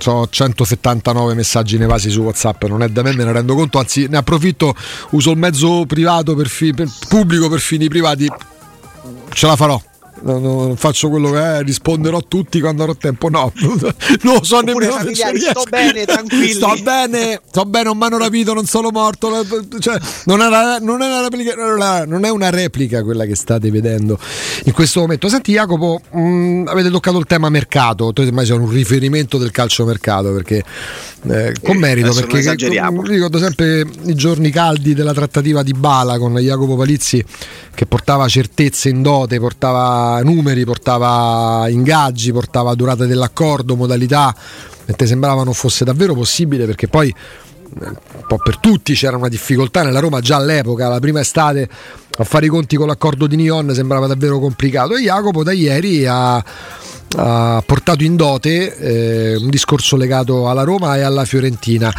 Ho 0.06 0.28
179 0.30 1.34
messaggi 1.34 1.78
nevasi 1.78 2.10
su 2.10 2.22
WhatsApp, 2.22 2.64
non 2.64 2.84
è 2.84 2.88
da 2.88 3.02
me, 3.02 3.14
me 3.14 3.26
ne 3.26 3.34
rendo 3.34 3.54
conto, 3.54 3.80
anzi 3.80 4.08
ne 4.08 4.16
approfitto, 4.16 4.74
uso 5.10 5.32
il 5.32 5.38
mezzo 5.38 5.86
privato 5.86 6.36
per 6.36 6.48
fi- 6.48 6.74
per 6.74 6.88
pubblico 7.10 7.50
per 7.50 7.60
fini 7.60 7.90
privati. 7.90 8.32
Ce 9.34 9.46
la 9.46 9.58
farò 9.58 9.82
non 10.22 10.76
faccio 10.76 11.10
quello 11.10 11.32
che 11.32 11.58
è, 11.58 11.64
risponderò 11.64 12.18
a 12.18 12.24
tutti 12.28 12.60
quando 12.60 12.84
avrò 12.84 12.96
tempo. 12.96 13.30
No, 13.30 13.52
non 13.60 13.94
lo 14.34 14.44
so 14.44 14.62
nemmeno. 14.62 14.98
Sto 15.14 15.64
bene, 15.70 16.06
tranquillo. 16.06 16.68
Sto 16.68 16.84
bene, 16.84 17.42
sto 17.48 17.66
bene, 17.66 17.86
non 17.86 17.98
mi 17.98 18.04
hanno 18.06 18.18
rapito, 18.18 18.54
non 18.54 18.66
sono 18.66 18.90
morto. 18.92 19.46
Cioè, 19.80 20.00
non, 20.26 20.42
è 20.42 20.80
non, 20.80 21.02
è 21.02 21.08
una 21.08 21.22
replica, 21.22 22.06
non 22.06 22.26
è 22.26 22.30
una 22.30 22.50
replica 22.50 23.04
quella 23.04 23.26
che 23.26 23.36
state 23.36 23.72
vedendo 23.72 24.20
in 24.66 24.74
questo 24.74 25.02
momento. 25.02 25.30
Senti, 25.30 25.54
Jacopo, 25.54 26.02
mh, 26.12 26.20
mm, 26.20 26.68
avete 26.68 26.90
toccato 26.90 27.18
il 27.18 27.26
tema 27.26 27.50
mercato. 27.50 28.12
Tu 28.14 28.24
sei 28.24 28.58
un 28.58 28.70
riferimento 28.70 29.38
del 29.38 29.52
calcio 29.52 29.86
mercato 29.86 30.34
perché 30.34 30.64
eh, 31.28 31.54
con 31.62 31.78
merito. 31.78 32.14
perché 32.14 32.56
ricordo 33.04 33.38
sempre 33.38 33.86
i 34.06 34.16
giorni 34.16 34.50
caldi 34.52 34.94
della 34.94 35.14
trattativa 35.14 35.64
di 35.64 35.74
Bala 35.74 36.18
con 36.18 36.36
Jacopo 36.36 36.76
Palizzi 36.76 37.24
che 37.74 37.86
portava 37.86 38.28
certezze 38.28 38.90
in 38.90 39.02
dote, 39.02 39.40
portava 39.40 40.09
numeri, 40.24 40.66
portava 40.66 41.68
ingaggi, 41.70 42.32
portava 42.32 42.76
durata 42.76 43.06
dell'accordo, 43.06 43.76
modalità, 43.76 44.36
e 44.86 44.94
ti 44.94 45.06
sembrava 45.06 45.44
non 45.44 45.54
fosse 45.54 45.86
davvero 45.86 46.14
possibile 46.14 46.66
perché 46.66 46.88
poi 46.88 47.14
un 47.82 48.24
po' 48.28 48.38
per 48.38 48.58
tutti 48.58 48.94
c'era 48.94 49.18
una 49.18 49.28
difficoltà. 49.28 49.84
Nella 49.84 50.00
Roma 50.00 50.20
già 50.20 50.38
all'epoca, 50.38 50.88
la 50.88 51.00
prima 51.00 51.20
estate 51.20 51.70
a 52.18 52.24
fare 52.24 52.48
i 52.48 52.50
conti 52.50 52.76
con 52.76 52.88
l'accordo 52.88 53.28
di 53.28 53.36
Nion 53.36 53.74
sembrava 53.74 54.08
davvero 54.08 54.40
complicato. 54.40 54.96
E 54.96 55.02
Jacopo 55.02 55.44
da 55.44 55.52
ieri 55.52 56.06
ha, 56.06 56.36
ha 56.36 57.64
portato 57.66 58.04
in 58.04 58.16
dote 58.16 58.76
eh, 58.78 59.36
un 59.36 59.50
discorso 59.50 59.96
legato 59.96 60.50
alla 60.50 60.64
Roma 60.64 60.98
e 60.98 61.02
alla 61.02 61.26
Fiorentina. 61.26 61.94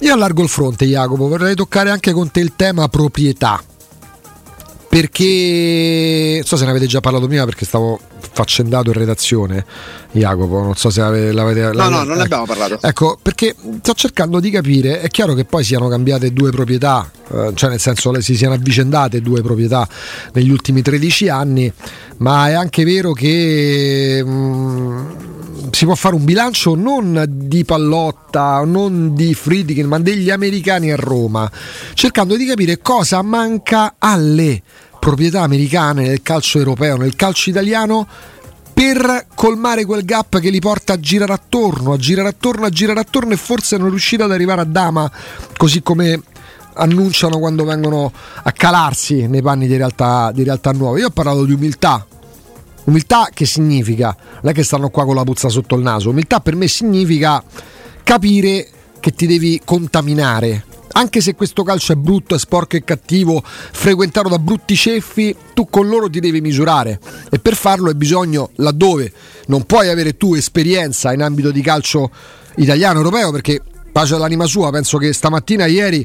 Io 0.00 0.12
allargo 0.14 0.42
il 0.42 0.48
fronte 0.48 0.84
Jacopo, 0.84 1.26
vorrei 1.26 1.54
toccare 1.54 1.90
anche 1.90 2.12
con 2.12 2.30
te 2.30 2.40
il 2.40 2.52
tema 2.54 2.88
proprietà 2.88 3.60
perché 4.88 6.32
non 6.36 6.44
so 6.44 6.56
se 6.56 6.64
ne 6.64 6.70
avete 6.70 6.86
già 6.86 7.00
parlato 7.00 7.26
prima 7.26 7.44
perché 7.44 7.64
stavo 7.64 8.00
faccendato 8.32 8.88
in 8.88 8.96
redazione 8.96 9.64
Jacopo 10.12 10.62
non 10.62 10.74
so 10.74 10.90
se 10.90 11.00
l'avete, 11.00 11.32
l'avete 11.32 11.60
no 11.72 11.88
no 11.88 12.02
non 12.02 12.16
ne 12.16 12.22
abbiamo 12.22 12.46
parlato. 12.46 12.78
Ecco 12.80 13.18
perché 13.20 13.54
sto 13.82 13.94
cercando 13.94 14.40
di 14.40 14.50
capire 14.50 15.00
è 15.00 15.08
chiaro 15.08 15.34
che 15.34 15.44
poi 15.44 15.64
siano 15.64 15.88
cambiate 15.88 16.32
due 16.32 16.50
proprietà 16.50 17.10
eh, 17.30 17.52
cioè 17.54 17.70
nel 17.70 17.80
senso 17.80 18.18
si 18.20 18.36
siano 18.36 18.54
avvicendate 18.54 19.20
due 19.20 19.42
proprietà 19.42 19.86
negli 20.32 20.50
ultimi 20.50 20.82
13 20.82 21.28
anni 21.28 21.72
ma 22.18 22.48
è 22.48 22.52
anche 22.52 22.84
vero 22.84 23.12
che 23.12 24.22
mh, 24.24 24.30
mm, 24.30 25.06
si 25.70 25.84
può 25.84 25.94
fare 25.94 26.14
un 26.14 26.24
bilancio 26.24 26.74
non 26.74 27.24
di 27.28 27.64
Pallotta, 27.64 28.62
non 28.64 29.14
di 29.14 29.34
Friedkin, 29.34 29.86
ma 29.86 29.98
degli 29.98 30.30
americani 30.30 30.90
a 30.90 30.96
Roma, 30.96 31.50
cercando 31.94 32.36
di 32.36 32.46
capire 32.46 32.78
cosa 32.78 33.22
manca 33.22 33.94
alle 33.98 34.62
proprietà 34.98 35.42
americane 35.42 36.06
nel 36.06 36.22
calcio 36.22 36.58
europeo, 36.58 36.96
nel 36.96 37.14
calcio 37.16 37.50
italiano 37.50 38.06
per 38.78 39.26
colmare 39.34 39.84
quel 39.84 40.04
gap 40.04 40.38
che 40.38 40.50
li 40.50 40.60
porta 40.60 40.92
a 40.92 41.00
girare 41.00 41.32
attorno, 41.32 41.94
a 41.94 41.96
girare 41.96 42.28
attorno, 42.28 42.64
a 42.64 42.68
girare 42.68 43.00
attorno 43.00 43.32
e 43.32 43.36
forse 43.36 43.76
non 43.76 43.88
riuscire 43.88 44.22
ad 44.22 44.30
arrivare 44.30 44.60
a 44.60 44.64
Dama, 44.64 45.10
così 45.56 45.82
come 45.82 46.22
annunciano 46.74 47.40
quando 47.40 47.64
vengono 47.64 48.12
a 48.40 48.52
calarsi 48.52 49.26
nei 49.26 49.42
panni 49.42 49.66
di 49.66 49.76
realtà, 49.76 50.30
di 50.32 50.44
realtà 50.44 50.70
nuove. 50.70 51.00
Io 51.00 51.08
ho 51.08 51.10
parlato 51.10 51.44
di 51.44 51.54
umiltà, 51.54 52.06
Umiltà 52.84 53.30
che 53.34 53.46
significa? 53.46 54.16
Non 54.42 54.52
è 54.52 54.54
che 54.54 54.62
stanno 54.62 54.90
qua 54.90 55.04
con 55.04 55.16
la 55.16 55.24
puzza 55.24 55.48
sotto 55.48 55.74
il 55.74 55.82
naso. 55.82 56.10
Umiltà 56.10 56.38
per 56.38 56.54
me 56.54 56.68
significa 56.68 57.42
capire 58.04 58.68
che 59.00 59.10
ti 59.10 59.26
devi 59.26 59.60
contaminare. 59.64 60.64
Anche 60.98 61.20
se 61.20 61.36
questo 61.36 61.62
calcio 61.62 61.92
è 61.92 61.94
brutto, 61.94 62.34
è 62.34 62.38
sporco 62.40 62.74
e 62.74 62.82
cattivo, 62.82 63.40
frequentato 63.44 64.28
da 64.28 64.40
brutti 64.40 64.74
ceffi, 64.74 65.32
tu 65.54 65.68
con 65.70 65.86
loro 65.86 66.10
ti 66.10 66.18
devi 66.18 66.40
misurare. 66.40 66.98
E 67.30 67.38
per 67.38 67.54
farlo 67.54 67.88
hai 67.88 67.94
bisogno, 67.94 68.50
laddove 68.56 69.12
non 69.46 69.62
puoi 69.62 69.90
avere 69.90 70.16
tu 70.16 70.34
esperienza 70.34 71.12
in 71.12 71.22
ambito 71.22 71.52
di 71.52 71.62
calcio 71.62 72.10
italiano, 72.56 72.98
europeo, 72.98 73.30
perché 73.30 73.62
pace 73.92 74.16
all'anima 74.16 74.46
sua, 74.46 74.70
penso 74.70 74.98
che 74.98 75.12
stamattina, 75.12 75.66
ieri, 75.66 76.04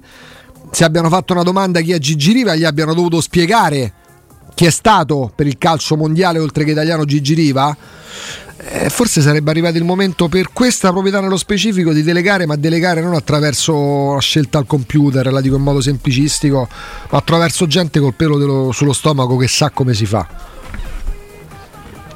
se 0.69 0.83
abbiano 0.83 1.09
fatto 1.09 1.33
una 1.33 1.41
domanda 1.41 1.81
chi 1.81 1.91
è 1.91 1.97
Gigi 1.97 2.31
Riva, 2.31 2.53
gli 2.53 2.63
abbiano 2.63 2.93
dovuto 2.93 3.19
spiegare 3.19 3.93
chi 4.53 4.65
è 4.65 4.69
stato 4.69 5.31
per 5.35 5.47
il 5.47 5.57
calcio 5.57 5.97
mondiale 5.97 6.37
oltre 6.37 6.63
che 6.63 6.69
italiano 6.69 7.05
Gigi 7.05 7.33
Riva, 7.33 7.75
eh, 8.69 8.89
forse 8.89 9.21
sarebbe 9.21 9.49
arrivato 9.51 9.77
il 9.77 9.83
momento 9.83 10.27
per 10.27 10.51
questa 10.53 10.91
proprietà 10.91 11.19
nello 11.19 11.37
specifico 11.37 11.91
di 11.91 12.01
delegare, 12.01 12.45
ma 12.45 12.55
delegare 12.55 13.01
non 13.01 13.13
attraverso 13.13 14.13
la 14.13 14.19
scelta 14.19 14.57
al 14.57 14.65
computer, 14.65 15.31
la 15.31 15.41
dico 15.41 15.55
in 15.55 15.63
modo 15.63 15.81
semplicistico, 15.81 16.67
ma 17.09 17.17
attraverso 17.17 17.67
gente 17.67 17.99
col 17.99 18.13
pelo 18.13 18.37
dello, 18.37 18.71
sullo 18.71 18.93
stomaco 18.93 19.35
che 19.37 19.47
sa 19.47 19.69
come 19.69 19.93
si 19.93 20.05
fa. 20.05 20.51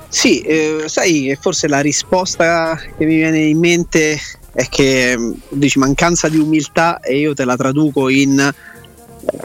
Sì, 0.09 0.39
eh, 0.41 0.83
sai, 0.85 1.37
forse 1.39 1.67
la 1.67 1.81
risposta 1.81 2.79
che 2.97 3.05
mi 3.05 3.15
viene 3.15 3.39
in 3.39 3.59
mente 3.59 4.19
è 4.53 4.67
che 4.69 5.17
dici 5.49 5.77
mancanza 5.79 6.29
di 6.29 6.37
umiltà 6.37 6.99
e 6.99 7.19
io 7.19 7.33
te 7.33 7.45
la 7.45 7.55
traduco 7.55 8.09
in 8.09 8.39
eh, 8.39 8.53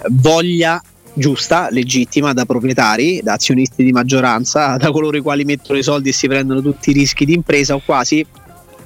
voglia 0.09 0.81
giusta, 1.15 1.69
legittima 1.71 2.33
da 2.33 2.45
proprietari, 2.45 3.21
da 3.23 3.35
azionisti 3.35 3.85
di 3.85 3.93
maggioranza, 3.93 4.77
da 4.79 4.91
coloro 4.91 5.17
i 5.17 5.21
quali 5.21 5.45
mettono 5.45 5.79
i 5.79 5.83
soldi 5.83 6.11
e 6.11 6.13
si 6.13 6.29
prendono 6.29 6.63
tutti 6.63 6.91
i 6.91 6.95
rischi 6.95 7.25
di 7.25 7.35
impresa 7.35 7.75
o 7.75 7.83
quasi 7.85 8.25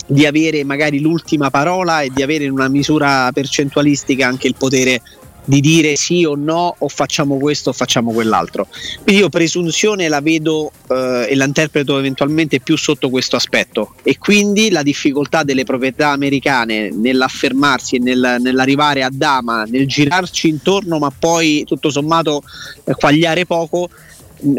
di 0.09 0.25
avere 0.25 0.63
magari 0.63 1.01
l'ultima 1.01 1.51
parola 1.51 2.01
e 2.03 2.11
di 2.15 2.23
avere 2.23 2.45
in 2.45 2.53
una 2.53 2.69
misura 2.69 3.31
percentualistica 3.33 4.27
anche 4.27 4.47
il 4.47 4.55
potere 4.57 5.03
di 5.47 5.61
dire 5.61 5.97
sì 5.97 6.25
o 6.25 6.35
no 6.35 6.75
o 6.77 6.89
facciamo 6.89 7.39
questo 7.39 7.71
o 7.71 7.73
facciamo 7.73 8.13
quell'altro. 8.13 8.67
Quindi 9.03 9.23
io 9.23 9.29
presunzione 9.29 10.09
la 10.09 10.21
vedo 10.21 10.71
eh, 10.89 11.29
e 11.31 11.35
la 11.35 11.45
interpreto 11.45 11.99
eventualmente 11.99 12.61
più 12.61 12.77
sotto 12.77 13.09
questo 13.09 13.37
aspetto 13.37 13.95
e 14.03 14.19
quindi 14.19 14.71
la 14.71 14.83
difficoltà 14.83 15.45
delle 15.45 15.65
proprietà 15.65 16.11
americane 16.11 16.91
nell'affermarsi 16.91 17.97
e 17.97 17.99
nel, 18.01 18.37
nell'arrivare 18.41 19.03
a 19.03 19.09
dama, 19.11 19.65
nel 19.65 19.87
girarci 19.87 20.49
intorno 20.49 20.99
ma 20.99 21.13
poi 21.17 21.65
tutto 21.65 21.91
sommato 21.91 22.43
eh, 22.85 22.95
quagliare 22.95 23.47
poco, 23.47 23.89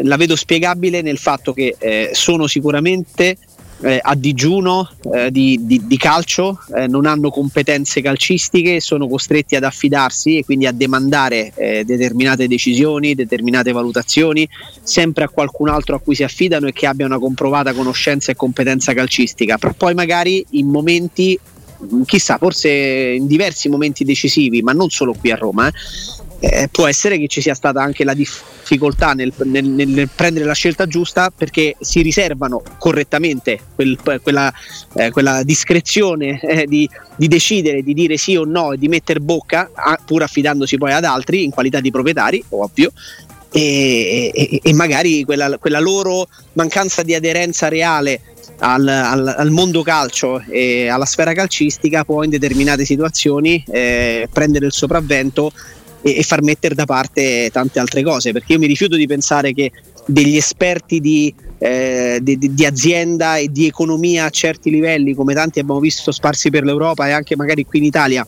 la 0.02 0.16
vedo 0.16 0.34
spiegabile 0.34 1.02
nel 1.02 1.18
fatto 1.18 1.52
che 1.52 1.76
eh, 1.78 2.10
sono 2.12 2.46
sicuramente 2.46 3.36
eh, 3.82 4.00
a 4.02 4.14
digiuno 4.14 4.88
eh, 5.12 5.30
di, 5.30 5.58
di, 5.62 5.86
di, 5.86 5.96
calcio, 5.96 6.60
eh, 6.74 6.86
non 6.86 7.06
hanno 7.06 7.30
competenze 7.30 8.00
calcistiche, 8.00 8.80
sono 8.80 9.06
costretti 9.06 9.56
ad 9.56 9.64
affidarsi 9.64 10.38
e 10.38 10.44
quindi 10.44 10.66
a 10.66 10.72
demandare 10.72 11.52
eh, 11.54 11.84
determinate 11.84 12.48
decisioni, 12.48 13.14
determinate 13.14 13.72
valutazioni, 13.72 14.48
sempre 14.82 15.24
a 15.24 15.28
qualcun 15.28 15.68
altro 15.68 15.96
a 15.96 16.00
cui 16.00 16.14
si 16.14 16.24
affidano 16.24 16.66
e 16.66 16.72
che 16.72 16.86
abbia 16.86 17.06
una 17.06 17.18
comprovata 17.18 17.72
conoscenza 17.72 18.32
e 18.32 18.36
competenza 18.36 18.92
calcistica. 18.94 19.58
Però 19.58 19.74
poi 19.76 19.94
magari 19.94 20.44
in 20.50 20.68
momenti 20.68 21.38
chissà, 22.04 22.38
forse 22.38 22.68
in 22.68 23.26
diversi 23.26 23.68
momenti 23.68 24.04
decisivi, 24.04 24.62
ma 24.62 24.72
non 24.72 24.90
solo 24.90 25.14
qui 25.14 25.30
a 25.30 25.36
Roma, 25.36 25.68
eh, 25.68 25.72
eh, 26.40 26.68
può 26.70 26.86
essere 26.86 27.18
che 27.18 27.26
ci 27.26 27.40
sia 27.40 27.54
stata 27.54 27.82
anche 27.82 28.04
la 28.04 28.14
difficoltà 28.14 29.12
nel, 29.12 29.32
nel, 29.44 29.66
nel, 29.66 30.08
prendere 30.14 30.44
la 30.44 30.54
scelta 30.54 30.86
giusta 30.86 31.32
perché 31.36 31.76
si 31.80 32.00
riservano 32.00 32.62
correttamente 32.78 33.58
quel, 33.74 33.98
quella, 34.22 34.52
eh, 34.94 35.10
quella, 35.10 35.42
discrezione 35.42 36.40
eh, 36.40 36.66
di, 36.66 36.88
di, 37.16 37.26
decidere 37.26 37.82
di 37.82 37.92
dire 37.92 38.16
sì 38.16 38.36
o 38.36 38.44
no 38.44 38.72
e 38.72 38.78
di 38.78 38.88
mettere 38.88 39.20
bocca, 39.20 39.70
a, 39.74 39.98
pur 40.04 40.22
affidandosi 40.22 40.78
poi 40.78 40.92
ad 40.92 41.04
altri 41.04 41.44
in 41.44 41.50
qualità 41.50 41.80
di 41.80 41.90
proprietari, 41.90 42.42
ovvio. 42.50 42.92
E, 43.50 44.30
e, 44.34 44.60
e 44.62 44.74
magari 44.74 45.24
quella, 45.24 45.56
quella 45.56 45.80
loro 45.80 46.28
mancanza 46.52 47.02
di 47.02 47.14
aderenza 47.14 47.68
reale 47.68 48.20
al, 48.58 48.86
al, 48.86 49.34
al, 49.38 49.50
mondo 49.50 49.82
calcio 49.82 50.42
e 50.48 50.88
alla 50.88 51.06
sfera 51.06 51.32
calcistica 51.32 52.04
può 52.04 52.22
in 52.22 52.30
determinate 52.30 52.84
situazioni 52.84 53.64
eh, 53.68 54.28
prendere 54.30 54.66
il 54.66 54.72
sopravvento 54.72 55.52
e, 56.02 56.18
e, 56.18 56.22
far 56.22 56.42
mettere 56.42 56.74
da 56.74 56.84
parte 56.84 57.50
tante 57.52 57.78
altre 57.78 58.02
cose 58.02 58.32
perché 58.32 58.52
io 58.52 58.58
mi 58.58 58.66
rifiuto 58.66 58.96
di 58.96 59.06
pensare 59.06 59.52
che 59.52 59.72
degli 60.06 60.36
esperti 60.36 61.00
di, 61.00 61.34
eh, 61.58 62.18
di, 62.22 62.38
di 62.38 62.64
azienda 62.64 63.36
e 63.36 63.48
di 63.48 63.66
economia 63.66 64.24
a 64.24 64.30
certi 64.30 64.70
livelli 64.70 65.14
come 65.14 65.34
tanti 65.34 65.58
abbiamo 65.58 65.80
visto 65.80 66.12
sparsi 66.12 66.50
per 66.50 66.64
l'Europa 66.64 67.08
e 67.08 67.12
anche 67.12 67.36
magari 67.36 67.64
qui 67.64 67.78
in 67.78 67.84
Italia 67.84 68.26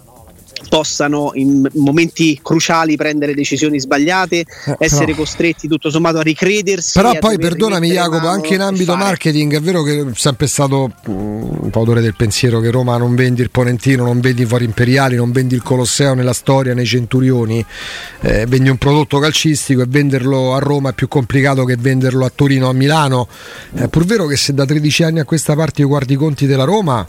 possano 0.68 1.30
in 1.34 1.66
momenti 1.74 2.38
cruciali 2.42 2.96
prendere 2.96 3.34
decisioni 3.34 3.80
sbagliate, 3.80 4.36
eh, 4.36 4.76
essere 4.78 5.06
però, 5.06 5.18
costretti 5.18 5.68
tutto 5.68 5.90
sommato 5.90 6.18
a 6.18 6.22
ricredersi. 6.22 6.98
Però 6.98 7.16
poi 7.18 7.38
perdonami 7.38 7.90
Jacopo, 7.90 8.26
anche 8.26 8.54
in 8.54 8.60
ambito 8.60 8.96
marketing 8.96 9.54
è 9.54 9.60
vero 9.60 9.82
che 9.82 10.00
è 10.00 10.04
sempre 10.14 10.46
stato 10.46 10.92
mm, 11.08 11.12
un 11.12 11.70
po' 11.70 11.80
odore 11.80 12.00
del 12.00 12.14
pensiero 12.14 12.60
che 12.60 12.70
Roma 12.70 12.96
non 12.96 13.14
vendi 13.14 13.42
il 13.42 13.50
Ponentino, 13.50 14.04
non 14.04 14.20
vendi 14.20 14.42
i 14.42 14.46
Fori 14.46 14.64
Imperiali, 14.64 15.16
non 15.16 15.32
vendi 15.32 15.54
il 15.54 15.62
Colosseo 15.62 16.14
nella 16.14 16.32
storia, 16.32 16.74
nei 16.74 16.86
Centurioni, 16.86 17.64
eh, 18.20 18.46
vendi 18.46 18.68
un 18.68 18.76
prodotto 18.76 19.18
calcistico 19.18 19.82
e 19.82 19.86
venderlo 19.88 20.54
a 20.54 20.58
Roma 20.58 20.90
è 20.90 20.92
più 20.92 21.08
complicato 21.08 21.64
che 21.64 21.76
venderlo 21.76 22.24
a 22.24 22.32
Torino 22.34 22.66
o 22.66 22.70
a 22.70 22.74
Milano. 22.74 23.28
È 23.72 23.88
pur 23.88 24.04
vero 24.04 24.26
che 24.26 24.36
se 24.36 24.52
da 24.54 24.64
13 24.64 25.02
anni 25.02 25.20
a 25.20 25.24
questa 25.24 25.54
parte 25.54 25.82
io 25.82 25.88
guardi 25.88 26.14
i 26.14 26.16
conti 26.16 26.46
della 26.46 26.64
Roma 26.64 27.06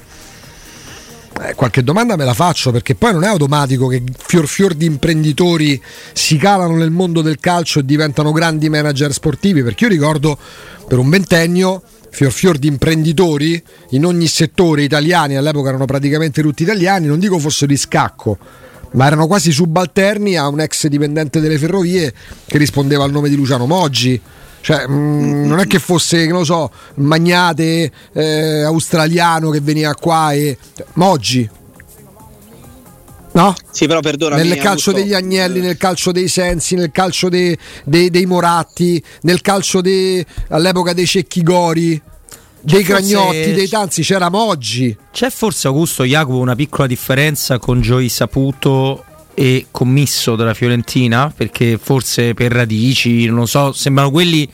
eh, 1.43 1.56
qualche 1.56 1.84
domanda 1.84 2.15
me 2.15 2.23
la 2.23 2.34
faccio 2.34 2.71
perché 2.71 2.93
poi 2.93 3.13
non 3.13 3.23
è 3.23 3.27
automatico 3.27 3.88
che 3.88 4.04
fior 4.15 4.47
fior 4.47 4.73
di 4.75 4.86
imprenditori 4.86 5.82
si 6.13 6.38
calano 6.38 6.75
nel 6.75 6.91
mondo 6.91 7.21
del 7.21 7.39
calcio 7.39 7.80
e 7.80 7.86
diventano 7.86 8.32
grandi 8.32 8.69
manager 8.69 9.12
sportivi 9.12 9.63
perché 9.63 9.86
io 9.86 9.89
ricordo 9.89 10.38
per 10.88 10.99
un 10.99 11.10
ventennio 11.10 11.82
fior 12.12 12.32
fior 12.32 12.58
di 12.58 12.67
imprenditori 12.67 13.62
in 13.91 14.06
ogni 14.06 14.27
settore 14.27 14.84
italiani 14.84 15.36
all'epoca 15.36 15.69
erano 15.69 15.86
praticamente 15.86 16.41
tutti 16.41 16.63
italiani 16.63 17.08
non 17.08 17.19
dico 17.19 17.39
fossero 17.39 17.71
di 17.71 17.77
scacco 17.77 18.38
ma 18.91 19.08
erano 19.08 19.25
quasi 19.25 19.51
subalterni 19.51 20.38
a 20.38 20.47
un 20.47 20.60
ex 20.60 20.88
dipendente 20.88 21.39
delle 21.39 21.58
ferrovie 21.58 22.13
che 22.45 22.58
rispondeva 22.58 23.04
al 23.04 23.12
nome 23.12 23.30
di 23.30 23.36
Luciano 23.36 23.65
Moggi 23.65 24.21
cioè, 24.62 24.88
mh, 24.88 24.93
mm, 24.93 25.45
non 25.45 25.60
è 25.60 25.67
che 25.67 25.80
fosse, 25.80 26.26
che 26.26 26.32
lo 26.32 26.43
so, 26.43 26.71
magnate 26.95 27.91
eh, 28.13 28.62
australiano 28.63 29.50
che 29.50 29.60
veniva 29.60 29.93
qua 29.93 30.32
e. 30.34 30.58
Moggi. 30.93 31.50
No? 33.34 33.56
Sì, 33.71 33.88
però 33.88 34.02
perdonami. 34.02 34.41
Nel 34.47 34.58
calcio 34.58 34.89
Augusto. 34.89 34.91
degli 34.93 35.13
Agnelli, 35.13 35.62
nel 35.62 35.78
calcio 35.78 36.12
dei 36.12 36.28
Sensi, 36.28 36.76
nel 36.76 36.91
calcio 36.91 37.30
dei, 37.30 37.58
dei, 37.86 38.10
dei 38.10 38.26
Moratti, 38.26 39.02
nel 39.21 39.41
calcio 39.41 39.80
dei, 39.82 40.26
all'epoca 40.50 40.93
dei 40.93 41.06
Cecchi 41.06 41.41
Gori 41.41 42.02
dei 42.62 42.84
Gragnotti, 42.84 43.54
dei 43.54 43.67
Tanzi, 43.67 44.04
c'era 44.04 44.30
Moggi. 44.30 44.95
C'è 45.12 45.30
forse 45.30 45.67
Augusto 45.67 46.04
Jacopo 46.04 46.38
una 46.38 46.56
piccola 46.56 46.88
differenza 46.88 47.58
con 47.58 47.82
Joey 47.82 48.10
Saputo 48.10 49.06
e 49.34 49.67
commisso 49.72 50.36
della 50.36 50.54
Fiorentina, 50.54 51.32
perché 51.36 51.80
forse 51.82 52.34
per 52.34 52.52
radici, 52.52 53.26
non 53.26 53.38
lo 53.38 53.46
so, 53.46 53.72
sembrano 53.72 54.12
quelli 54.12 54.50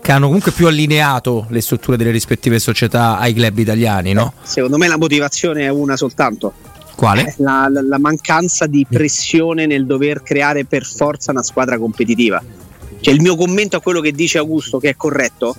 che 0.00 0.12
hanno 0.12 0.26
comunque 0.26 0.52
più 0.52 0.66
allineato 0.66 1.46
le 1.50 1.60
strutture 1.60 1.96
delle 1.96 2.10
rispettive 2.10 2.58
società 2.58 3.18
ai 3.18 3.34
club 3.34 3.58
italiani, 3.58 4.12
no? 4.12 4.32
Secondo 4.42 4.78
me 4.78 4.88
la 4.88 4.96
motivazione 4.96 5.64
è 5.64 5.68
una 5.68 5.96
soltanto. 5.96 6.52
Quale? 6.94 7.34
La, 7.38 7.68
la, 7.70 7.82
la 7.82 7.98
mancanza 7.98 8.66
di 8.66 8.86
pressione 8.88 9.66
nel 9.66 9.86
dover 9.86 10.22
creare 10.22 10.64
per 10.64 10.84
forza 10.84 11.30
una 11.30 11.42
squadra 11.42 11.78
competitiva. 11.78 12.42
Cioè 13.00 13.14
il 13.14 13.20
mio 13.20 13.36
commento 13.36 13.76
a 13.76 13.80
quello 13.80 14.00
che 14.00 14.12
dice 14.12 14.38
Augusto, 14.38 14.78
che 14.78 14.90
è 14.90 14.96
corretto, 14.96 15.54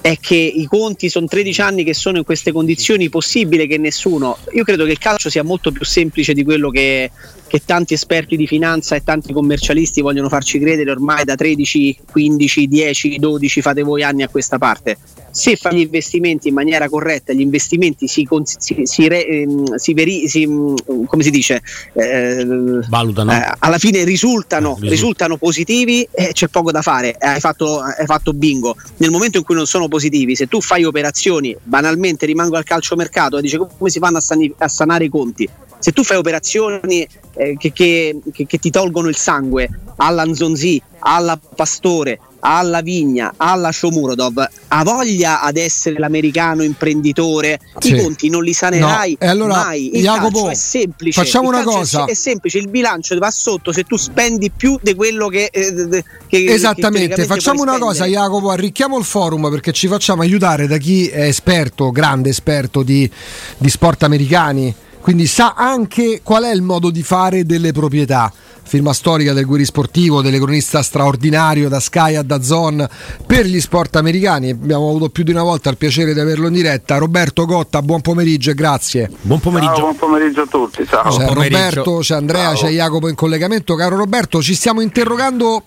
è 0.00 0.16
che 0.18 0.36
i 0.36 0.64
conti 0.64 1.10
sono 1.10 1.26
13 1.26 1.60
anni 1.60 1.84
che 1.84 1.92
sono 1.92 2.16
in 2.16 2.24
queste 2.24 2.52
condizioni, 2.52 3.10
possibile 3.10 3.66
che 3.66 3.76
nessuno. 3.76 4.38
Io 4.54 4.64
credo 4.64 4.84
che 4.84 4.92
il 4.92 4.98
calcio 4.98 5.28
sia 5.28 5.42
molto 5.42 5.70
più 5.70 5.84
semplice 5.84 6.32
di 6.32 6.42
quello 6.42 6.70
che, 6.70 7.10
che 7.50 7.62
tanti 7.66 7.94
esperti 7.94 8.36
di 8.36 8.46
finanza 8.46 8.94
e 8.94 9.02
tanti 9.02 9.32
commercialisti 9.32 10.00
vogliono 10.02 10.28
farci 10.28 10.60
credere 10.60 10.88
ormai 10.92 11.24
da 11.24 11.34
13, 11.34 11.98
15, 12.12 12.68
10, 12.68 13.18
12 13.18 13.60
fate 13.60 13.82
voi 13.82 14.04
anni 14.04 14.22
a 14.22 14.28
questa 14.28 14.56
parte. 14.56 14.96
Se 15.32 15.56
fa 15.56 15.72
gli 15.72 15.80
investimenti 15.80 16.46
in 16.46 16.54
maniera 16.54 16.88
corretta, 16.88 17.32
gli 17.32 17.40
investimenti 17.40 18.06
si, 18.06 18.26
si, 18.44 18.82
si, 18.84 19.04
ehm, 19.04 19.74
si, 19.74 19.94
veri, 19.94 20.28
si 20.28 20.46
mm, 20.46 20.74
come 21.06 21.22
si 21.24 21.30
dice, 21.30 21.60
eh, 21.92 22.46
valutano, 22.88 23.32
eh, 23.32 23.52
alla 23.58 23.78
fine 23.78 24.04
risultano, 24.04 24.78
eh, 24.80 24.88
risultano 24.88 25.36
positivi 25.36 26.06
e 26.12 26.30
c'è 26.32 26.46
poco 26.46 26.70
da 26.70 26.82
fare, 26.82 27.16
hai 27.18 27.40
fatto, 27.40 27.80
hai 27.80 28.06
fatto, 28.06 28.32
bingo. 28.32 28.76
Nel 28.98 29.10
momento 29.10 29.38
in 29.38 29.44
cui 29.44 29.56
non 29.56 29.66
sono 29.66 29.88
positivi, 29.88 30.36
se 30.36 30.46
tu 30.46 30.60
fai 30.60 30.84
operazioni, 30.84 31.56
banalmente 31.60 32.26
rimango 32.26 32.56
al 32.56 32.64
calciomercato 32.64 33.38
e 33.38 33.42
dici 33.42 33.56
come 33.56 33.90
si 33.90 33.98
fanno 33.98 34.18
a, 34.18 34.20
sani, 34.20 34.52
a 34.58 34.68
sanare 34.68 35.04
i 35.04 35.08
conti, 35.08 35.48
se 35.80 35.92
tu 35.92 36.04
fai 36.04 36.18
operazioni 36.18 37.06
eh, 37.34 37.56
che, 37.58 37.72
che, 37.72 38.20
che, 38.46 38.58
ti 38.58 38.70
tolgono 38.70 39.08
il 39.08 39.16
sangue 39.16 39.68
alla 39.96 40.24
Nzonzi, 40.24 40.80
alla 41.00 41.38
Pastore, 41.38 42.20
alla 42.40 42.80
Vigna, 42.80 43.34
alla 43.36 43.72
Shomurodov, 43.72 44.48
ha 44.68 44.82
voglia 44.82 45.42
ad 45.42 45.56
essere 45.56 45.98
l'americano 45.98 46.62
imprenditore, 46.62 47.60
sì. 47.78 47.94
i 47.94 48.00
conti 48.00 48.28
non 48.28 48.42
li 48.42 48.52
sanerai 48.52 49.16
no. 49.18 49.28
allora, 49.28 49.56
mai. 49.56 49.96
Il 49.96 50.02
Jacopo, 50.02 50.48
è 50.48 50.54
semplice. 50.54 51.20
Facciamo 51.20 51.50
il 51.50 51.56
una 51.56 51.64
cosa. 51.64 52.04
È, 52.04 52.14
semplice, 52.14 52.58
il 52.58 52.68
bilancio 52.68 53.16
va 53.18 53.30
sotto 53.30 53.72
se 53.72 53.84
tu 53.84 53.96
spendi 53.96 54.50
più 54.50 54.78
di 54.82 54.94
quello 54.94 55.28
che... 55.28 55.50
Eh, 55.52 56.04
che 56.26 56.44
Esattamente, 56.44 57.14
che 57.14 57.24
facciamo 57.24 57.62
una 57.62 57.78
cosa 57.78 58.06
Jacopo, 58.06 58.50
arricchiamo 58.50 58.98
il 58.98 59.04
forum 59.04 59.50
perché 59.50 59.72
ci 59.72 59.86
facciamo 59.86 60.22
aiutare 60.22 60.66
da 60.66 60.78
chi 60.78 61.08
è 61.08 61.24
esperto, 61.24 61.90
grande 61.90 62.30
esperto 62.30 62.82
di, 62.82 63.10
di 63.58 63.68
sport 63.68 64.02
americani, 64.02 64.74
quindi 65.00 65.26
sa 65.26 65.54
anche 65.56 66.20
qual 66.22 66.44
è 66.44 66.52
il 66.52 66.62
modo 66.62 66.90
di 66.90 67.02
fare 67.02 67.44
delle 67.44 67.72
proprietà 67.72 68.32
firma 68.70 68.92
storica 68.92 69.32
del 69.32 69.46
Guiri 69.46 69.64
Sportivo, 69.64 70.22
telecronista 70.22 70.80
straordinario 70.80 71.68
da 71.68 71.80
Sky 71.80 72.14
a 72.14 72.22
Dazon 72.22 72.88
per 73.26 73.44
gli 73.44 73.60
sport 73.60 73.96
americani. 73.96 74.50
Abbiamo 74.50 74.88
avuto 74.88 75.08
più 75.08 75.24
di 75.24 75.32
una 75.32 75.42
volta 75.42 75.70
il 75.70 75.76
piacere 75.76 76.14
di 76.14 76.20
averlo 76.20 76.46
in 76.46 76.52
diretta. 76.52 76.96
Roberto 76.98 77.46
Gotta, 77.46 77.82
buon 77.82 78.00
pomeriggio 78.00 78.50
e 78.52 78.54
grazie. 78.54 79.10
Buon 79.22 79.40
pomeriggio. 79.40 79.74
Ciao, 79.74 79.80
buon 79.80 79.96
pomeriggio 79.96 80.42
a 80.42 80.46
tutti. 80.46 80.86
Ciao. 80.86 81.10
C'è 81.10 81.32
Roberto, 81.32 81.98
c'è 81.98 82.14
Andrea, 82.14 82.54
Ciao. 82.54 82.66
c'è 82.66 82.68
Jacopo 82.68 83.08
in 83.08 83.16
collegamento. 83.16 83.74
Caro 83.74 83.96
Roberto, 83.96 84.40
ci 84.40 84.54
stiamo 84.54 84.80
interrogando 84.80 85.64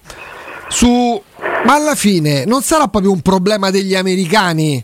su... 0.69 1.21
Ma 1.65 1.73
alla 1.73 1.95
fine 1.95 2.45
non 2.45 2.61
sarà 2.61 2.87
proprio 2.87 3.11
un 3.11 3.19
problema 3.19 3.69
degli 3.69 3.95
americani 3.95 4.81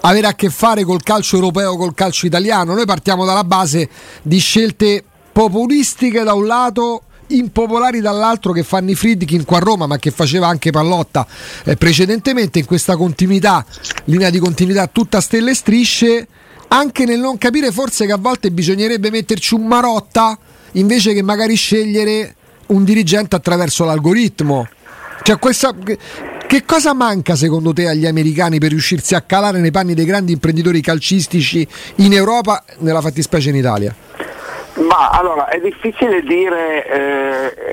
avere 0.00 0.26
a 0.26 0.34
che 0.34 0.50
fare 0.50 0.84
col 0.84 1.02
calcio 1.02 1.36
europeo, 1.36 1.76
col 1.76 1.94
calcio 1.94 2.26
italiano. 2.26 2.74
Noi 2.74 2.86
partiamo 2.86 3.24
dalla 3.24 3.44
base 3.44 3.88
di 4.22 4.38
scelte 4.38 5.04
populistiche 5.32 6.22
da 6.22 6.34
un 6.34 6.46
lato 6.46 7.02
impopolari 7.28 8.00
dall'altro 8.00 8.52
che 8.52 8.62
fanno 8.62 8.90
i 8.90 8.94
Friedkin 8.94 9.44
qua 9.44 9.58
a 9.58 9.60
Roma 9.60 9.86
ma 9.86 9.98
che 9.98 10.10
faceva 10.10 10.46
anche 10.46 10.70
Pallotta 10.70 11.26
eh, 11.64 11.76
precedentemente 11.76 12.58
in 12.58 12.64
questa 12.64 12.96
continuità 12.96 13.64
linea 14.04 14.30
di 14.30 14.38
continuità 14.38 14.86
tutta 14.86 15.20
stelle 15.20 15.50
e 15.50 15.54
strisce 15.54 16.26
anche 16.68 17.04
nel 17.04 17.20
non 17.20 17.38
capire 17.38 17.70
forse 17.70 18.06
che 18.06 18.12
a 18.12 18.16
volte 18.16 18.50
bisognerebbe 18.50 19.10
metterci 19.10 19.54
un 19.54 19.66
Marotta 19.66 20.38
invece 20.72 21.12
che 21.12 21.22
magari 21.22 21.54
scegliere 21.54 22.34
un 22.68 22.84
dirigente 22.84 23.36
attraverso 23.36 23.84
l'algoritmo 23.84 24.66
cioè 25.22 25.38
questa 25.38 25.74
che 26.48 26.64
cosa 26.64 26.94
manca 26.94 27.36
secondo 27.36 27.74
te 27.74 27.88
agli 27.88 28.06
americani 28.06 28.58
per 28.58 28.70
riuscirsi 28.70 29.14
a 29.14 29.20
calare 29.20 29.60
nei 29.60 29.70
panni 29.70 29.92
dei 29.92 30.06
grandi 30.06 30.32
imprenditori 30.32 30.80
calcistici 30.80 31.68
in 31.96 32.14
Europa, 32.14 32.64
nella 32.78 33.02
fattispecie 33.02 33.50
in 33.50 33.56
Italia? 33.56 33.94
Ma 34.76 35.10
allora 35.10 35.48
è 35.48 35.60
difficile 35.60 36.22
dire, 36.22 36.86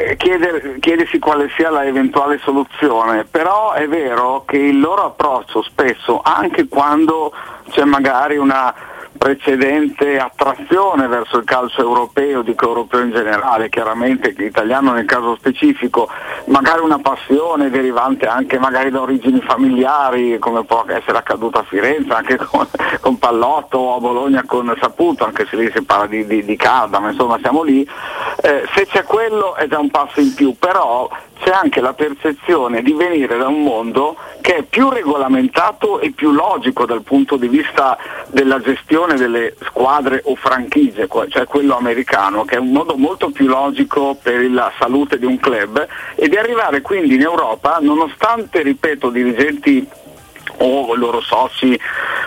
eh, 0.09 0.17
chieder, 0.17 0.75
chiedersi 0.81 1.19
quale 1.19 1.49
sia 1.55 1.69
la 1.69 1.85
eventuale 1.85 2.38
soluzione, 2.43 3.23
però 3.23 3.71
è 3.71 3.88
vero 3.88 4.43
che 4.45 4.57
il 4.57 4.81
loro 4.81 5.05
approccio 5.05 5.63
spesso, 5.63 6.19
anche 6.21 6.67
quando 6.67 7.31
c'è 7.69 7.85
magari 7.85 8.35
una 8.35 8.75
precedente 9.17 10.17
attrazione 10.17 11.08
verso 11.08 11.38
il 11.38 11.43
calcio 11.45 11.82
europeo, 11.82 12.41
dico 12.41 12.67
europeo 12.67 13.01
in 13.01 13.12
generale, 13.12 13.69
chiaramente 13.69 14.34
italiano 14.38 14.91
nel 14.91 15.06
caso 15.06 15.36
specifico, 15.36 16.10
magari 16.45 16.82
una 16.82 16.99
passione 16.99 17.69
derivante 17.69 18.28
anche 18.28 18.60
magari 18.60 18.89
da 18.91 19.01
origini 19.01 19.41
familiari, 19.41 20.38
come 20.39 20.63
può 20.63 20.84
essere 20.88 21.17
accaduto 21.17 21.60
a 21.60 21.63
Firenze, 21.63 22.13
anche 22.13 22.38
con, 22.45 22.67
con 22.99 23.17
Pallotto 23.17 23.78
o 23.78 23.95
a 23.95 23.99
Bologna 23.99 24.43
con 24.45 24.73
Saputo, 24.80 25.25
anche 25.25 25.45
se 25.49 25.56
lì 25.56 25.71
si 25.73 25.82
parla 25.84 26.08
di, 26.08 26.25
di, 26.25 26.43
di 26.43 26.56
calda, 26.56 26.99
ma 26.99 27.12
insomma 27.12 27.38
siamo 27.39 27.63
lì, 27.63 27.88
eh, 28.41 28.63
se 28.73 28.86
c'è 28.88 29.04
quello 29.04 29.56
è 29.56 29.67
già 29.67 29.80
un 29.80 29.89
passo 29.89 30.19
in 30.19 30.34
più, 30.34 30.56
però 30.58 31.10
c'è 31.45 31.51
anche 31.51 31.80
la 31.80 31.93
percezione 31.93 32.82
di 32.82 32.93
venire 32.93 33.38
da 33.38 33.47
un 33.47 33.62
mondo 33.62 34.15
che 34.41 34.58
è 34.58 34.63
più 34.63 34.89
regolamentato 34.89 35.99
e 35.99 36.12
più 36.12 36.32
logico 36.32 36.86
dal 36.86 37.04
punto 37.04 37.36
di 37.36 37.47
vista 37.47 37.97
della 38.30 38.60
gestione 38.60 39.05
delle 39.13 39.56
squadre 39.62 40.22
o 40.26 40.36
franchigie, 40.36 41.08
cioè 41.30 41.46
quello 41.46 41.78
americano, 41.78 42.44
che 42.44 42.56
è 42.56 42.60
un 42.60 42.72
modo 42.72 42.96
molto 42.98 43.30
più 43.30 43.46
logico 43.46 44.18
per 44.22 44.50
la 44.50 44.72
salute 44.80 45.20
di 45.20 45.26
un 45.26 45.39
club 45.39 45.88
e 46.15 46.28
di 46.28 46.36
arrivare 46.36 46.82
quindi 46.82 47.13
in 47.13 47.22
Europa, 47.22 47.78
nonostante, 47.80 48.63
ripeto, 48.63 49.10
dirigenti 49.10 49.88
o 50.58 50.95
loro 50.95 51.21
soci 51.21 51.79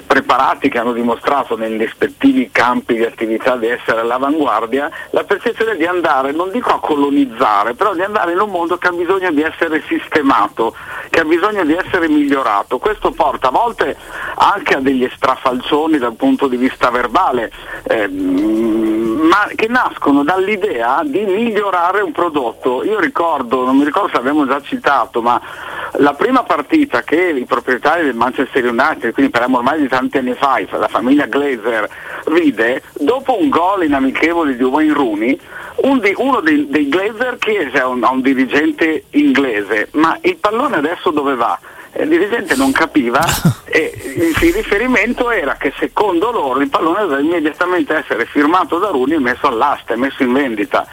preparati 0.07 0.69
che 0.69 0.79
hanno 0.79 0.93
dimostrato 0.93 1.57
nei 1.57 1.77
rispettivi 1.77 2.51
campi 2.51 2.95
di 2.95 3.05
attività 3.05 3.57
di 3.57 3.69
essere 3.69 4.01
all'avanguardia, 4.01 4.91
la 5.11 5.25
percezione 5.25 5.77
di 5.77 5.85
andare, 5.85 6.33
non 6.33 6.51
dico 6.51 6.71
a 6.71 6.81
colonizzare, 6.81 7.75
però 7.75 7.95
di 7.95 8.03
andare 8.03 8.33
in 8.33 8.41
un 8.41 8.51
mondo 8.51 8.79
che 8.79 8.89
ha 8.89 8.93
bisogno 8.93 9.31
di 9.31 9.43
essere 9.43 9.83
sistemato, 9.87 10.75
che 11.11 11.21
ha 11.21 11.25
bisogno 11.25 11.65
di 11.65 11.75
essere 11.75 12.09
migliorato. 12.09 12.79
Questo 12.79 13.11
porta 13.11 13.49
a 13.49 13.51
volte 13.51 13.97
anche 14.37 14.75
a 14.75 14.81
degli 14.81 15.09
strafalcioni 15.15 15.99
dal 15.99 16.15
punto 16.15 16.49
di 16.49 16.57
vista 16.57 16.91
verbale, 16.91 17.53
eh, 17.85 18.09
ma 18.09 19.49
che 19.55 19.69
nascono 19.69 20.23
dall'idea 20.23 21.03
di 21.05 21.21
migliorare 21.25 22.01
un 22.01 22.13
prodotto. 22.13 22.85
Io 22.85 22.99
ricordo, 22.99 23.65
non 23.65 23.77
mi 23.77 23.85
ricordo 23.85 24.09
se 24.09 24.17
abbiamo 24.17 24.47
già 24.47 24.61
citato, 24.63 25.21
ma 25.21 25.41
la 25.93 26.15
prima 26.15 26.43
partita 26.43 27.03
che 27.03 27.17
i 27.17 27.45
proprietari 27.45 28.08
del 28.09 28.17
Manchester 28.17 28.65
United, 28.65 29.13
quindi 29.13 29.31
parliamo 29.31 29.59
ormai 29.59 29.81
di 29.81 29.89
tanti 29.89 30.19
anni 30.19 30.35
fa, 30.35 30.61
la 30.71 30.89
famiglia 30.89 31.27
Glazer 31.27 31.89
vide, 32.27 32.83
dopo 32.95 33.41
un 33.41 33.49
gol 33.49 33.85
in 33.85 33.95
amichevoli 33.95 34.57
di 34.57 34.65
Wayne 34.65 34.93
Rooney, 34.93 35.39
un 35.77 36.01
di, 36.01 36.13
uno 36.17 36.41
dei, 36.41 36.69
dei 36.69 36.89
Glazer 36.89 37.37
chiese 37.39 37.79
a 37.81 37.89
un, 37.89 38.03
a 38.03 38.11
un 38.11 38.21
dirigente 38.21 39.05
inglese, 39.11 39.89
ma 39.93 40.19
il 40.23 40.37
pallone 40.37 40.77
adesso 40.77 41.11
dove 41.11 41.35
va? 41.35 41.59
il 41.97 42.09
dirigente 42.09 42.55
non 42.55 42.71
capiva 42.71 43.25
e 43.65 43.93
il 44.17 44.53
riferimento 44.53 45.31
era 45.31 45.55
che 45.55 45.73
secondo 45.79 46.31
loro 46.31 46.61
il 46.61 46.69
pallone 46.69 47.01
doveva 47.01 47.21
immediatamente 47.21 47.97
essere 47.97 48.27
firmato 48.27 48.79
da 48.79 48.89
Runi 48.89 49.15
e 49.15 49.19
messo 49.19 49.47
all'asta 49.47 49.97
messo 49.97 50.23
in 50.23 50.33
vendita. 50.33 50.87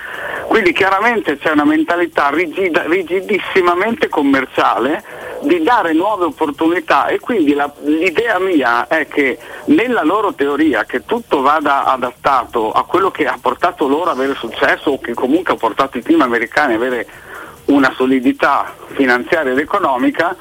Quindi 0.47 0.71
chiaramente 0.73 1.37
c'è 1.37 1.51
una 1.51 1.65
mentalità 1.65 2.29
rigida, 2.29 2.83
rigidissimamente 2.83 4.07
commerciale 4.07 5.03
di 5.45 5.61
dare 5.61 5.93
nuove 5.93 6.25
opportunità 6.25 7.07
e 7.07 7.19
quindi 7.19 7.53
la, 7.53 7.71
l'idea 7.83 8.39
mia 8.39 8.87
è 8.87 9.07
che 9.07 9.37
nella 9.65 10.03
loro 10.03 10.33
teoria 10.33 10.83
che 10.85 11.05
tutto 11.05 11.41
vada 11.41 11.85
adattato 11.85 12.71
a 12.71 12.83
quello 12.83 13.11
che 13.11 13.27
ha 13.27 13.37
portato 13.39 13.87
loro 13.87 14.09
ad 14.09 14.17
avere 14.17 14.35
successo 14.35 14.91
o 14.91 14.99
che 14.99 15.13
comunque 15.13 15.53
ha 15.53 15.57
portato 15.57 15.97
i 15.97 16.01
team 16.01 16.21
americani 16.21 16.73
ad 16.73 16.81
avere 16.81 17.07
una 17.65 17.93
solidità 17.95 18.73
finanziaria 18.93 19.51
ed 19.51 19.59
economica, 19.59 20.35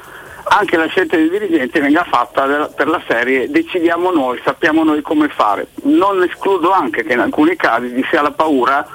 anche 0.47 0.77
la 0.77 0.85
scelta 0.87 1.15
dei 1.15 1.29
dirigenti 1.29 1.79
venga 1.79 2.03
fatta 2.03 2.67
per 2.67 2.87
la 2.87 3.01
serie 3.07 3.49
decidiamo 3.49 4.11
noi, 4.11 4.39
sappiamo 4.43 4.83
noi 4.83 5.01
come 5.01 5.27
fare. 5.29 5.67
Non 5.83 6.21
escludo 6.23 6.71
anche 6.71 7.03
che 7.03 7.13
in 7.13 7.19
alcuni 7.19 7.55
casi 7.55 7.89
ci 7.89 8.05
sia 8.09 8.21
la 8.21 8.31
paura 8.31 8.85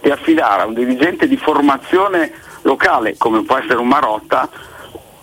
di 0.00 0.10
affidare 0.10 0.62
a 0.62 0.66
un 0.66 0.74
dirigente 0.74 1.26
di 1.26 1.36
formazione 1.36 2.32
locale, 2.62 3.16
come 3.16 3.42
può 3.42 3.56
essere 3.56 3.78
un 3.78 3.88
Marotta, 3.88 4.48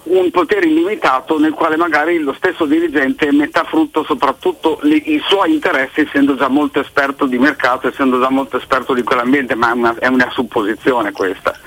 un 0.05 0.29
potere 0.29 0.67
illimitato 0.67 1.39
nel 1.39 1.53
quale 1.53 1.77
magari 1.77 2.19
lo 2.19 2.33
stesso 2.33 2.65
dirigente 2.65 3.31
metta 3.31 3.61
a 3.61 3.63
frutto 3.65 4.03
soprattutto 4.03 4.79
li, 4.83 5.13
i 5.13 5.21
suoi 5.27 5.53
interessi 5.53 6.01
essendo 6.01 6.35
già 6.35 6.47
molto 6.47 6.79
esperto 6.79 7.25
di 7.25 7.37
mercato, 7.37 7.87
essendo 7.87 8.19
già 8.19 8.29
molto 8.29 8.57
esperto 8.57 8.93
di 8.93 9.01
quell'ambiente, 9.03 9.55
ma 9.55 9.71
è 9.71 9.73
una, 9.73 9.95
è 9.97 10.07
una 10.07 10.29
supposizione 10.31 11.11
questa. 11.11 11.57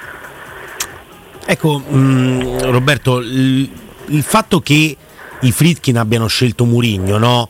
Ecco, 1.45 1.79
mh, 1.79 1.97
mm, 1.97 2.59
Roberto, 2.71 3.19
l- 3.21 3.69
il 4.07 4.23
fatto 4.23 4.61
che 4.61 4.97
i 5.41 5.53
Fritkin 5.53 5.97
abbiano 5.97 6.27
scelto 6.27 6.65
Murigno, 6.65 7.19
no? 7.19 7.49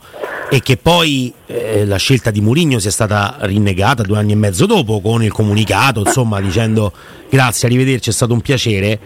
E 0.50 0.60
che 0.60 0.76
poi 0.78 1.32
eh, 1.46 1.84
la 1.84 1.96
scelta 1.96 2.30
di 2.30 2.40
Murigno 2.40 2.78
sia 2.78 2.90
stata 2.90 3.36
rinnegata 3.40 4.02
due 4.02 4.18
anni 4.18 4.32
e 4.32 4.36
mezzo 4.36 4.66
dopo 4.66 5.00
con 5.00 5.22
il 5.22 5.32
comunicato, 5.32 6.00
insomma, 6.00 6.40
dicendo 6.40 6.92
grazie, 7.28 7.68
arrivederci, 7.68 8.10
è 8.10 8.12
stato 8.12 8.32
un 8.32 8.40
piacere. 8.40 8.98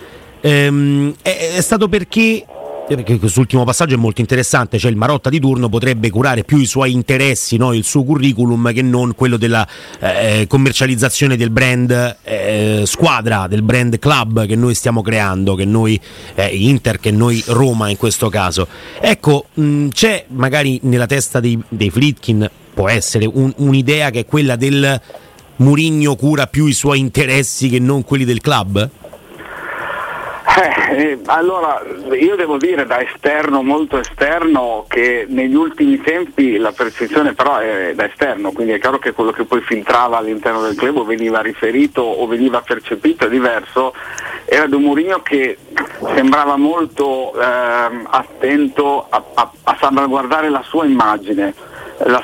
Ehm, 0.43 1.15
è, 1.23 1.55
è 1.57 1.61
stato 1.61 1.89
perché 1.89 2.45
perché 2.89 3.19
quest'ultimo 3.19 3.65
passaggio 3.65 3.95
è 3.95 3.99
molto 3.99 4.21
interessante, 4.21 4.79
cioè 4.79 4.91
il 4.91 4.97
Marotta 4.97 5.31
di 5.31 5.41
turno 5.41 5.69
potrebbe 5.69 6.11
curare 6.11 6.45
più 6.45 6.59
i 6.59 6.67
suoi 6.67 6.93
interessi, 6.93 7.57
no? 7.57 7.73
il 7.73 7.85
suo 7.85 8.03
curriculum, 8.03 8.73
che 8.73 8.83
non 8.83 9.15
quello 9.15 9.37
della 9.37 9.67
eh, 10.01 10.47
commercializzazione 10.49 11.37
del 11.37 11.51
brand 11.51 12.17
eh, 12.23 12.83
squadra, 12.85 13.47
del 13.47 13.63
brand 13.63 13.99
club 13.99 14.47
che 14.47 14.57
noi 14.57 14.75
stiamo 14.75 15.03
creando, 15.03 15.55
che 15.55 15.65
noi 15.65 15.99
eh, 16.35 16.49
Inter, 16.49 16.99
che 16.99 17.11
noi 17.11 17.43
Roma 17.47 17.89
in 17.89 17.97
questo 17.97 18.29
caso. 18.29 18.67
Ecco, 19.01 19.47
mh, 19.55 19.89
c'è 19.89 20.27
magari 20.29 20.81
nella 20.83 21.07
testa 21.07 21.41
dei, 21.41 21.59
dei 21.69 21.91
Flitkin, 21.91 22.51
può 22.75 22.89
essere 22.89 23.27
un, 23.33 23.53
un'idea 23.57 24.11
che 24.11 24.21
è 24.21 24.27
quella 24.27 24.57
del 24.57 25.01
Murigno 25.57 26.17
cura 26.17 26.47
più 26.47 26.67
i 26.67 26.73
suoi 26.73 26.99
interessi 26.99 27.69
che 27.69 27.79
non 27.79 28.03
quelli 28.05 28.25
del 28.25 28.41
club? 28.41 28.91
Eh, 30.55 30.97
eh, 30.97 31.19
allora, 31.27 31.83
io 32.13 32.37
devo 32.37 32.59
dire 32.59 32.85
da 32.85 33.01
esterno, 33.01 33.63
molto 33.63 33.99
esterno, 33.99 34.85
che 34.87 35.25
negli 35.27 35.55
ultimi 35.55 35.99
tempi 35.99 36.59
la 36.59 36.73
percezione 36.73 37.33
però 37.33 37.57
è 37.57 37.93
da 37.95 38.07
esterno, 38.07 38.53
quindi 38.53 38.75
è 38.75 38.79
chiaro 38.79 38.99
che 38.99 39.13
quello 39.13 39.31
che 39.31 39.45
poi 39.45 39.63
filtrava 39.63 40.19
all'interno 40.19 40.61
del 40.61 40.77
club 40.77 40.99
o 40.99 41.05
veniva 41.05 41.41
riferito 41.41 42.03
o 42.03 42.27
veniva 42.27 42.61
percepito 42.61 43.25
è 43.25 43.31
diverso, 43.31 43.95
era 44.45 44.67
di 44.67 44.75
un 44.75 44.83
Mourinho 44.83 45.23
che 45.23 45.57
sembrava 46.15 46.57
molto 46.57 47.33
eh, 47.33 48.03
attento 48.11 49.07
a, 49.09 49.25
a, 49.33 49.51
a 49.63 49.77
salvaguardare 49.81 50.51
la 50.51 50.63
sua 50.63 50.85
immagine 50.85 51.55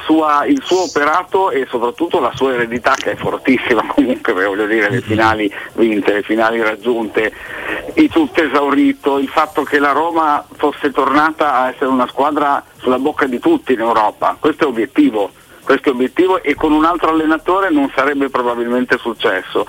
sua, 0.05 0.45
il 0.47 0.63
suo 0.65 0.85
operato 0.85 1.51
e 1.51 1.67
soprattutto 1.69 2.21
la 2.21 2.33
sua 2.35 2.55
eredità 2.55 2.95
che 2.95 3.13
è 3.13 3.17
fortissima 3.17 3.85
comunque, 3.95 4.33
voglio 4.33 4.67
dire, 4.67 4.91
le 4.91 5.01
finali 5.01 5.53
vinte, 5.75 6.13
le 6.13 6.23
finali 6.23 6.61
raggiunte, 6.63 7.33
il 7.95 8.09
tutto 8.11 8.43
esaurito, 8.43 9.19
il 9.19 9.29
fatto 9.29 9.63
che 9.63 9.79
la 9.79 9.93
Roma 9.93 10.45
fosse 10.57 10.91
tornata 10.91 11.55
a 11.55 11.69
essere 11.69 11.87
una 11.87 12.07
squadra 12.07 12.63
sulla 12.79 12.99
bocca 12.99 13.27
di 13.27 13.39
tutti 13.39 13.73
in 13.73 13.81
Europa, 13.81 14.37
questo 14.39 14.65
è 14.65 14.67
obiettivo 14.67 15.31
questo 15.69 15.91
obiettivo 15.91 16.43
e 16.43 16.55
con 16.55 16.73
un 16.73 16.87
altro 16.87 17.11
allenatore 17.11 17.69
non 17.69 17.93
sarebbe 17.95 18.31
probabilmente 18.31 18.97
successo. 18.97 19.67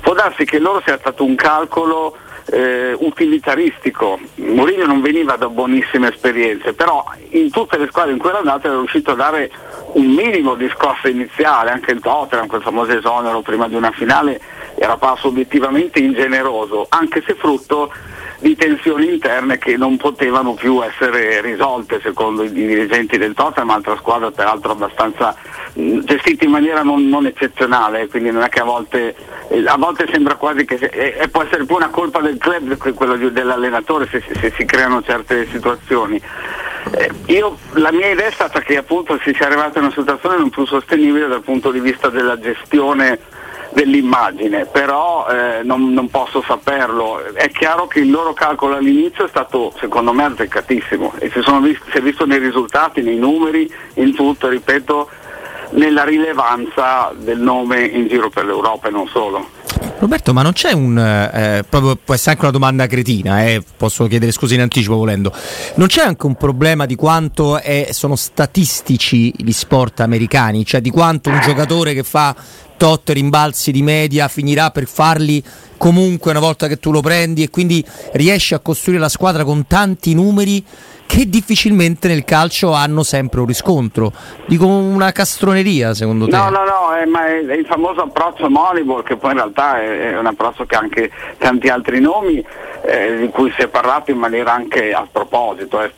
Può 0.00 0.14
darsi 0.14 0.44
che 0.44 0.60
loro 0.60 0.80
sia 0.84 0.96
stato 0.96 1.24
un 1.24 1.34
calcolo 1.34 2.16
eh, 2.50 2.94
utilitaristico. 2.98 4.18
Mourinho 4.36 4.86
non 4.86 5.00
veniva 5.00 5.36
da 5.36 5.48
buonissime 5.48 6.08
esperienze, 6.08 6.72
però 6.72 7.04
in 7.30 7.50
tutte 7.50 7.78
le 7.78 7.86
squadre 7.86 8.12
in 8.12 8.18
cui 8.18 8.28
era 8.28 8.38
andato 8.38 8.66
era 8.66 8.76
riuscito 8.76 9.12
a 9.12 9.14
dare 9.14 9.50
un 9.92 10.06
minimo 10.06 10.54
di 10.54 10.68
scossa 10.68 11.08
iniziale, 11.08 11.70
anche 11.70 11.92
il 11.92 12.00
Tottenham, 12.00 12.46
quel 12.46 12.62
famoso 12.62 12.92
esonero 12.92 13.40
prima 13.40 13.68
di 13.68 13.74
una 13.74 13.90
finale, 13.92 14.40
era 14.74 14.96
passo 14.96 15.28
obiettivamente 15.28 15.98
ingeneroso, 15.98 16.86
anche 16.88 17.22
se 17.26 17.34
frutto 17.34 17.92
di 18.40 18.56
tensioni 18.56 19.12
interne 19.12 19.58
che 19.58 19.76
non 19.76 19.96
potevano 19.98 20.54
più 20.54 20.82
essere 20.82 21.40
risolte 21.42 22.00
secondo 22.02 22.42
i 22.42 22.50
dirigenti 22.50 23.18
del 23.18 23.34
Tottenham, 23.34 23.70
altra 23.70 23.96
squadra 23.96 24.30
peraltro 24.30 24.72
abbastanza 24.72 25.36
gestita 25.74 26.44
in 26.44 26.50
maniera 26.50 26.82
non, 26.82 27.06
non, 27.08 27.26
eccezionale, 27.26 28.08
quindi 28.08 28.30
non 28.30 28.42
è 28.42 28.48
che 28.48 28.60
a 28.60 28.64
volte, 28.64 29.14
eh, 29.48 29.62
a 29.66 29.76
volte 29.76 30.08
sembra 30.10 30.36
quasi 30.36 30.64
che 30.64 30.76
e, 30.76 31.28
può 31.28 31.42
essere 31.42 31.64
più 31.64 31.76
una 31.76 31.90
colpa 31.90 32.20
del 32.20 32.38
club 32.38 32.78
che 32.78 32.92
quello 32.92 33.16
dell'allenatore 33.16 34.08
se, 34.10 34.22
se 34.40 34.52
si 34.56 34.64
creano 34.64 35.02
certe 35.02 35.46
situazioni. 35.50 36.20
Eh, 36.92 37.10
io, 37.26 37.58
la 37.72 37.92
mia 37.92 38.10
idea 38.10 38.26
è 38.26 38.32
stata 38.32 38.60
che 38.60 38.78
appunto 38.78 39.18
si 39.22 39.34
sia 39.34 39.46
arrivati 39.46 39.78
a 39.78 39.82
una 39.82 39.92
situazione 39.94 40.38
non 40.38 40.48
più 40.48 40.64
sostenibile 40.64 41.28
dal 41.28 41.42
punto 41.42 41.70
di 41.70 41.80
vista 41.80 42.08
della 42.08 42.38
gestione 42.38 43.18
dell'immagine, 43.72 44.66
però 44.66 45.26
eh, 45.28 45.62
non, 45.62 45.92
non, 45.92 46.08
posso 46.08 46.42
saperlo. 46.46 47.32
È 47.32 47.48
chiaro 47.50 47.86
che 47.86 48.00
il 48.00 48.10
loro 48.10 48.32
calcolo 48.32 48.76
all'inizio 48.76 49.24
è 49.24 49.28
stato 49.28 49.72
secondo 49.78 50.12
me 50.12 50.24
azzeccatissimo 50.24 51.14
e 51.18 51.30
si, 51.30 51.40
visto, 51.60 51.84
si 51.90 51.98
è 51.98 52.02
visto 52.02 52.26
nei 52.26 52.38
risultati, 52.38 53.02
nei 53.02 53.16
numeri, 53.16 53.72
in 53.94 54.14
tutto, 54.14 54.48
ripeto, 54.48 55.08
nella 55.70 56.04
rilevanza 56.04 57.12
del 57.16 57.38
nome 57.38 57.84
in 57.84 58.08
giro 58.08 58.28
per 58.28 58.44
l'Europa 58.44 58.88
e 58.88 58.90
non 58.90 59.06
solo. 59.08 59.58
Roberto, 59.98 60.32
ma 60.32 60.42
non 60.42 60.52
c'è 60.52 60.72
un. 60.72 60.98
Eh, 60.98 61.64
proprio, 61.68 61.96
può 62.02 62.14
essere 62.14 62.30
anche 62.30 62.42
una 62.42 62.52
domanda 62.52 62.86
cretina, 62.86 63.44
eh, 63.44 63.62
posso 63.76 64.06
chiedere 64.06 64.32
scusa 64.32 64.54
in 64.54 64.62
anticipo 64.62 64.96
volendo. 64.96 65.32
Non 65.74 65.88
c'è 65.88 66.02
anche 66.02 66.26
un 66.26 66.36
problema 66.36 66.86
di 66.86 66.96
quanto 66.96 67.58
è, 67.58 67.88
sono 67.90 68.16
statistici 68.16 69.32
gli 69.36 69.52
sport 69.52 70.00
americani? 70.00 70.64
Cioè 70.64 70.80
di 70.80 70.90
quanto 70.90 71.28
un 71.28 71.40
giocatore 71.40 71.92
che 71.94 72.02
fa 72.02 72.34
tot 72.80 73.10
rimbalzi 73.10 73.72
di 73.72 73.82
media 73.82 74.26
finirà 74.26 74.70
per 74.70 74.86
farli 74.86 75.44
comunque 75.76 76.30
una 76.30 76.40
volta 76.40 76.66
che 76.66 76.78
tu 76.78 76.90
lo 76.90 77.02
prendi 77.02 77.42
e 77.42 77.50
quindi 77.50 77.84
riesci 78.12 78.54
a 78.54 78.58
costruire 78.58 78.98
la 78.98 79.10
squadra 79.10 79.44
con 79.44 79.66
tanti 79.66 80.14
numeri 80.14 80.64
che 81.10 81.28
difficilmente 81.28 82.06
nel 82.06 82.22
calcio 82.22 82.72
hanno 82.72 83.02
sempre 83.02 83.40
un 83.40 83.46
riscontro. 83.46 84.12
Dico 84.46 84.68
una 84.68 85.10
castroneria 85.10 85.92
secondo 85.92 86.28
te? 86.28 86.36
No, 86.36 86.50
no, 86.50 86.62
no, 86.62 86.94
è, 86.94 87.04
ma 87.04 87.26
è, 87.26 87.44
è 87.44 87.54
il 87.54 87.66
famoso 87.66 88.02
approccio 88.02 88.48
Moneyball 88.48 89.02
che 89.02 89.16
poi 89.16 89.32
in 89.32 89.38
realtà 89.38 89.80
è, 89.80 90.12
è 90.12 90.18
un 90.18 90.26
approccio 90.26 90.66
che 90.66 90.76
ha 90.76 90.78
anche 90.78 91.10
tanti 91.36 91.66
altri 91.66 91.98
nomi 91.98 92.44
eh, 92.82 93.16
di 93.16 93.28
cui 93.30 93.52
si 93.56 93.62
è 93.62 93.66
parlato 93.66 94.12
in 94.12 94.18
maniera 94.18 94.52
anche 94.52 94.92
a 94.92 95.04
proposito, 95.10 95.82
eh, 95.82 95.90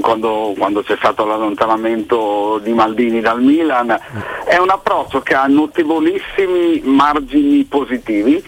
quando, 0.00 0.54
quando, 0.56 0.84
c'è 0.84 0.94
stato 0.96 1.24
l'allontanamento 1.24 2.60
di 2.62 2.72
Maldini 2.72 3.20
dal 3.20 3.42
Milan. 3.42 3.98
È 4.44 4.58
un 4.58 4.70
approccio 4.70 5.22
che 5.22 5.34
ha 5.34 5.46
notevolissimi 5.48 6.82
margini 6.84 7.64
positivi 7.64 8.40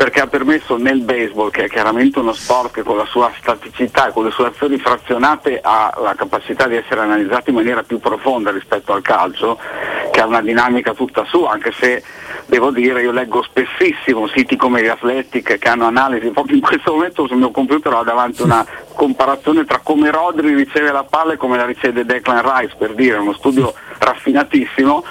perché 0.00 0.22
ha 0.22 0.26
permesso 0.26 0.78
nel 0.78 1.00
baseball, 1.00 1.50
che 1.50 1.64
è 1.64 1.68
chiaramente 1.68 2.20
uno 2.20 2.32
sport 2.32 2.72
che 2.72 2.82
con 2.82 2.96
la 2.96 3.04
sua 3.04 3.30
staticità 3.38 4.08
e 4.08 4.12
con 4.12 4.24
le 4.24 4.30
sue 4.30 4.46
azioni 4.46 4.78
frazionate 4.78 5.59
ha 5.62 5.92
la 6.00 6.14
capacità 6.14 6.66
di 6.66 6.76
essere 6.76 7.00
analizzato 7.00 7.50
in 7.50 7.56
maniera 7.56 7.82
più 7.82 7.98
profonda 7.98 8.50
rispetto 8.50 8.92
al 8.92 9.02
calcio, 9.02 9.58
che 10.10 10.20
ha 10.20 10.26
una 10.26 10.40
dinamica 10.42 10.92
tutta 10.94 11.24
sua, 11.24 11.50
anche 11.50 11.72
se 11.72 12.02
devo 12.46 12.70
dire 12.70 13.02
io 13.02 13.12
leggo 13.12 13.42
spessissimo 13.42 14.26
siti 14.28 14.56
come 14.56 14.82
gli 14.82 14.88
Athletic 14.88 15.58
che 15.58 15.68
hanno 15.68 15.86
analisi, 15.86 16.28
proprio 16.34 16.56
in 16.56 16.62
questo 16.62 16.92
momento 16.92 17.26
sul 17.26 17.36
mio 17.36 17.50
computer 17.50 17.92
ho 17.94 18.02
davanti 18.02 18.42
una 18.42 18.66
comparazione 18.94 19.64
tra 19.64 19.80
come 19.82 20.10
Rodri 20.10 20.54
riceve 20.54 20.90
la 20.92 21.04
palla 21.04 21.34
e 21.34 21.36
come 21.36 21.56
la 21.56 21.64
riceve 21.64 22.04
Declan 22.04 22.42
Rice, 22.42 22.74
per 22.76 22.94
dire, 22.94 23.18
uno 23.18 23.32
studio 23.32 23.72
raffinatissimo, 23.98 25.04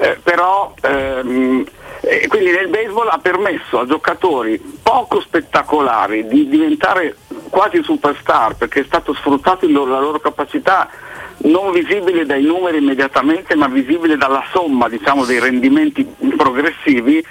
eh, 0.00 0.18
però 0.22 0.74
ehm, 0.82 1.64
e 2.00 2.26
quindi 2.28 2.50
nel 2.50 2.68
baseball 2.68 3.08
ha 3.08 3.18
permesso 3.18 3.78
a 3.78 3.86
giocatori 3.86 4.58
poco 4.82 5.20
spettacolari 5.20 6.26
di 6.26 6.48
diventare 6.48 7.16
quasi 7.50 7.82
superstar 7.82 8.56
perché 8.56 8.80
è 8.80 8.84
stato 8.84 9.12
sfruttato 9.12 9.68
la 9.68 10.00
loro 10.00 10.18
capacità 10.18 10.88
non 11.42 11.72
visibile 11.72 12.26
dai 12.26 12.42
numeri 12.42 12.78
immediatamente 12.78 13.54
ma 13.54 13.68
visibile 13.68 14.16
dalla 14.16 14.44
somma 14.52 14.88
diciamo, 14.88 15.24
dei 15.24 15.38
rendimenti 15.38 16.06
progressivi. 16.36 17.24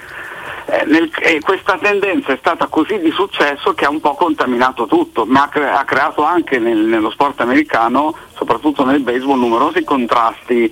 Eh, 0.66 0.86
nel, 0.86 1.10
e 1.22 1.40
questa 1.40 1.80
tendenza 1.80 2.32
è 2.32 2.38
stata 2.38 2.68
così 2.68 3.00
di 3.00 3.10
successo 3.10 3.74
che 3.74 3.86
ha 3.86 3.90
un 3.90 4.00
po' 4.00 4.14
contaminato 4.14 4.86
tutto, 4.86 5.26
ma 5.26 5.44
ha, 5.44 5.48
cre- 5.48 5.70
ha 5.70 5.84
creato 5.84 6.24
anche 6.24 6.60
nel, 6.60 6.78
nello 6.78 7.10
sport 7.10 7.42
americano, 7.42 8.16
soprattutto 8.36 8.86
nel 8.86 9.00
baseball, 9.00 9.40
numerosi 9.40 9.84
contrasti 9.84 10.72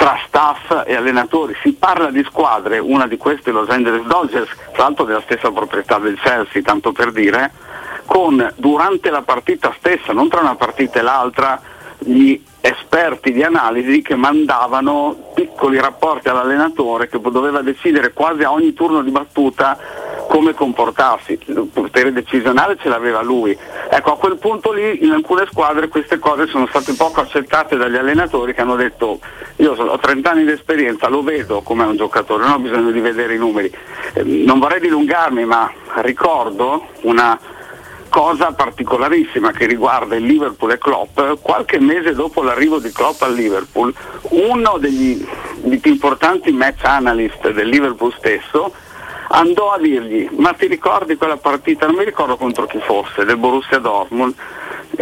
tra 0.00 0.18
staff 0.26 0.84
e 0.86 0.96
allenatori. 0.96 1.54
Si 1.62 1.74
parla 1.74 2.10
di 2.10 2.24
squadre, 2.24 2.78
una 2.78 3.06
di 3.06 3.18
queste 3.18 3.50
Los 3.50 3.68
Angeles 3.68 4.06
Dodgers, 4.06 4.48
tra 4.72 4.84
l'altro 4.84 5.04
della 5.04 5.20
stessa 5.20 5.50
proprietà 5.50 5.98
del 5.98 6.18
Chelsea, 6.18 6.62
tanto 6.62 6.90
per 6.92 7.12
dire, 7.12 7.52
con 8.06 8.50
durante 8.56 9.10
la 9.10 9.20
partita 9.20 9.74
stessa, 9.76 10.14
non 10.14 10.30
tra 10.30 10.40
una 10.40 10.54
partita 10.54 11.00
e 11.00 11.02
l'altra, 11.02 11.60
gli 11.98 12.42
esperti 12.62 13.30
di 13.30 13.42
analisi 13.42 14.00
che 14.00 14.14
mandavano 14.14 15.32
piccoli 15.34 15.78
rapporti 15.78 16.30
all'allenatore 16.30 17.06
che 17.06 17.20
doveva 17.20 17.60
decidere 17.60 18.14
quasi 18.14 18.42
a 18.42 18.52
ogni 18.52 18.72
turno 18.72 19.02
di 19.02 19.10
battuta 19.10 19.78
come 20.30 20.54
comportarsi, 20.54 21.36
il 21.46 21.68
potere 21.72 22.12
decisionale 22.12 22.76
ce 22.80 22.88
l'aveva 22.88 23.20
lui. 23.20 23.58
Ecco, 23.90 24.12
a 24.12 24.16
quel 24.16 24.38
punto 24.38 24.70
lì 24.70 25.04
in 25.04 25.10
alcune 25.10 25.44
squadre 25.50 25.88
queste 25.88 26.20
cose 26.20 26.46
sono 26.46 26.68
state 26.68 26.92
poco 26.92 27.20
accettate 27.20 27.76
dagli 27.76 27.96
allenatori 27.96 28.54
che 28.54 28.60
hanno 28.60 28.76
detto 28.76 29.18
io 29.56 29.72
ho 29.72 29.98
30 29.98 30.30
anni 30.30 30.44
di 30.44 30.52
esperienza, 30.52 31.08
lo 31.08 31.24
vedo 31.24 31.62
come 31.62 31.82
un 31.82 31.96
giocatore, 31.96 32.44
non 32.44 32.52
ho 32.52 32.58
bisogno 32.60 32.92
di 32.92 33.00
vedere 33.00 33.34
i 33.34 33.38
numeri. 33.38 33.74
Eh, 34.12 34.22
non 34.22 34.60
vorrei 34.60 34.78
dilungarmi, 34.78 35.44
ma 35.44 35.68
ricordo 35.96 36.86
una 37.00 37.36
cosa 38.08 38.52
particolarissima 38.52 39.50
che 39.50 39.66
riguarda 39.66 40.14
il 40.14 40.26
Liverpool 40.26 40.70
e 40.70 40.78
Klopp, 40.78 41.20
qualche 41.42 41.80
mese 41.80 42.14
dopo 42.14 42.40
l'arrivo 42.44 42.78
di 42.78 42.92
Klopp 42.92 43.20
al 43.22 43.34
Liverpool, 43.34 43.92
uno 44.28 44.78
degli, 44.78 45.26
degli 45.56 45.80
più 45.80 45.90
importanti 45.90 46.52
match 46.52 46.84
analyst 46.84 47.50
del 47.50 47.68
Liverpool 47.68 48.14
stesso 48.16 48.72
andò 49.32 49.72
a 49.72 49.78
dirgli 49.78 50.28
ma 50.32 50.52
ti 50.52 50.66
ricordi 50.66 51.16
quella 51.16 51.36
partita, 51.36 51.86
non 51.86 51.96
mi 51.96 52.04
ricordo 52.04 52.36
contro 52.36 52.66
chi 52.66 52.78
fosse, 52.80 53.24
del 53.24 53.36
Borussia 53.36 53.78
Dortmund, 53.78 54.34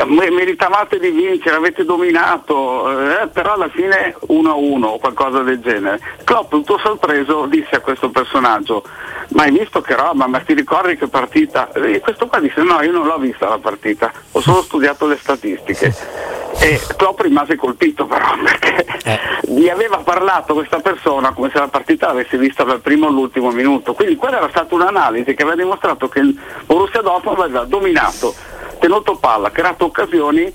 meritavate 0.07 0.99
di 0.99 1.11
vincere, 1.11 1.57
avete 1.57 1.85
dominato, 1.85 2.91
eh, 2.91 3.29
però 3.29 3.55
alla 3.55 3.69
fine 3.69 4.15
1-1 4.29 4.85
o 4.85 4.99
qualcosa 4.99 5.43
del 5.43 5.61
genere. 5.61 6.01
Klopp, 6.25 6.51
tutto 6.51 6.79
sorpreso, 6.79 7.47
disse 7.47 7.77
a 7.77 7.81
questo 7.81 8.11
personaggio, 8.11 8.85
ma 9.31 9.45
hai 9.45 9.51
visto 9.51 9.81
che 9.81 9.95
roba, 9.95 10.27
ma 10.27 10.41
ti 10.41 10.55
ricordi 10.55 10.97
che 10.97 11.09
partita? 11.09 11.73
E 11.73 12.01
questo 12.01 12.27
qua 12.27 12.39
disse 12.39 12.63
no, 12.63 12.83
io 12.83 12.93
non 12.93 13.07
l'ho 13.07 13.19
vista 13.19 13.49
la 13.49 13.59
partita, 13.59 14.13
ho 14.33 14.41
solo 14.41 14.63
studiato 14.63 15.07
le 15.07 15.17
statistiche. 15.17 16.38
E 16.61 16.81
Klopp 16.97 17.21
rimase 17.21 17.57
colpito 17.57 18.07
però 18.07 18.37
perché 18.43 18.85
eh. 19.05 19.19
gli 19.43 19.69
aveva 19.69 19.99
parlato 19.99 20.55
questa 20.55 20.81
persona 20.81 21.33
come 21.33 21.51
se 21.51 21.59
la 21.59 21.69
partita 21.69 22.09
l'avesse 22.09 22.37
vista 22.37 22.65
dal 22.65 22.81
primo 22.81 23.07
all'ultimo 23.07 23.51
minuto. 23.51 23.95
Quindi 23.95 24.17
quella 24.17 24.39
era 24.39 24.49
stata 24.49 24.75
un'analisi 24.75 25.35
che 25.35 25.43
aveva 25.43 25.57
dimostrato 25.57 26.09
che 26.09 26.19
il 26.19 26.39
Borussia 26.67 27.01
Dortmund 27.01 27.39
aveva 27.39 27.65
dominato 27.65 28.35
tenuto 28.79 29.17
palla, 29.17 29.51
creato 29.51 29.85
occasioni 29.85 30.53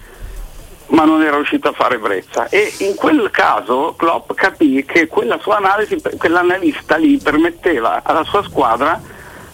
ma 0.88 1.06
non 1.06 1.24
era 1.24 1.38
riuscito 1.38 1.70
a 1.70 1.72
fare 1.72 1.97
breccia 1.97 2.49
e 2.49 2.72
in 2.80 2.95
quel 2.95 3.30
caso 3.32 3.95
Klopp 3.97 4.34
capì 4.34 4.84
che 4.86 5.08
quella 5.08 5.39
sua 5.39 5.58
analisi, 5.58 5.99
quell'analista 6.18 6.97
lì 6.97 7.18
permetteva 7.18 8.01
alla 8.04 8.24
sua 8.24 8.43
squadra 8.43 9.01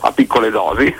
a 0.01 0.11
piccole 0.11 0.49
dosi 0.49 0.93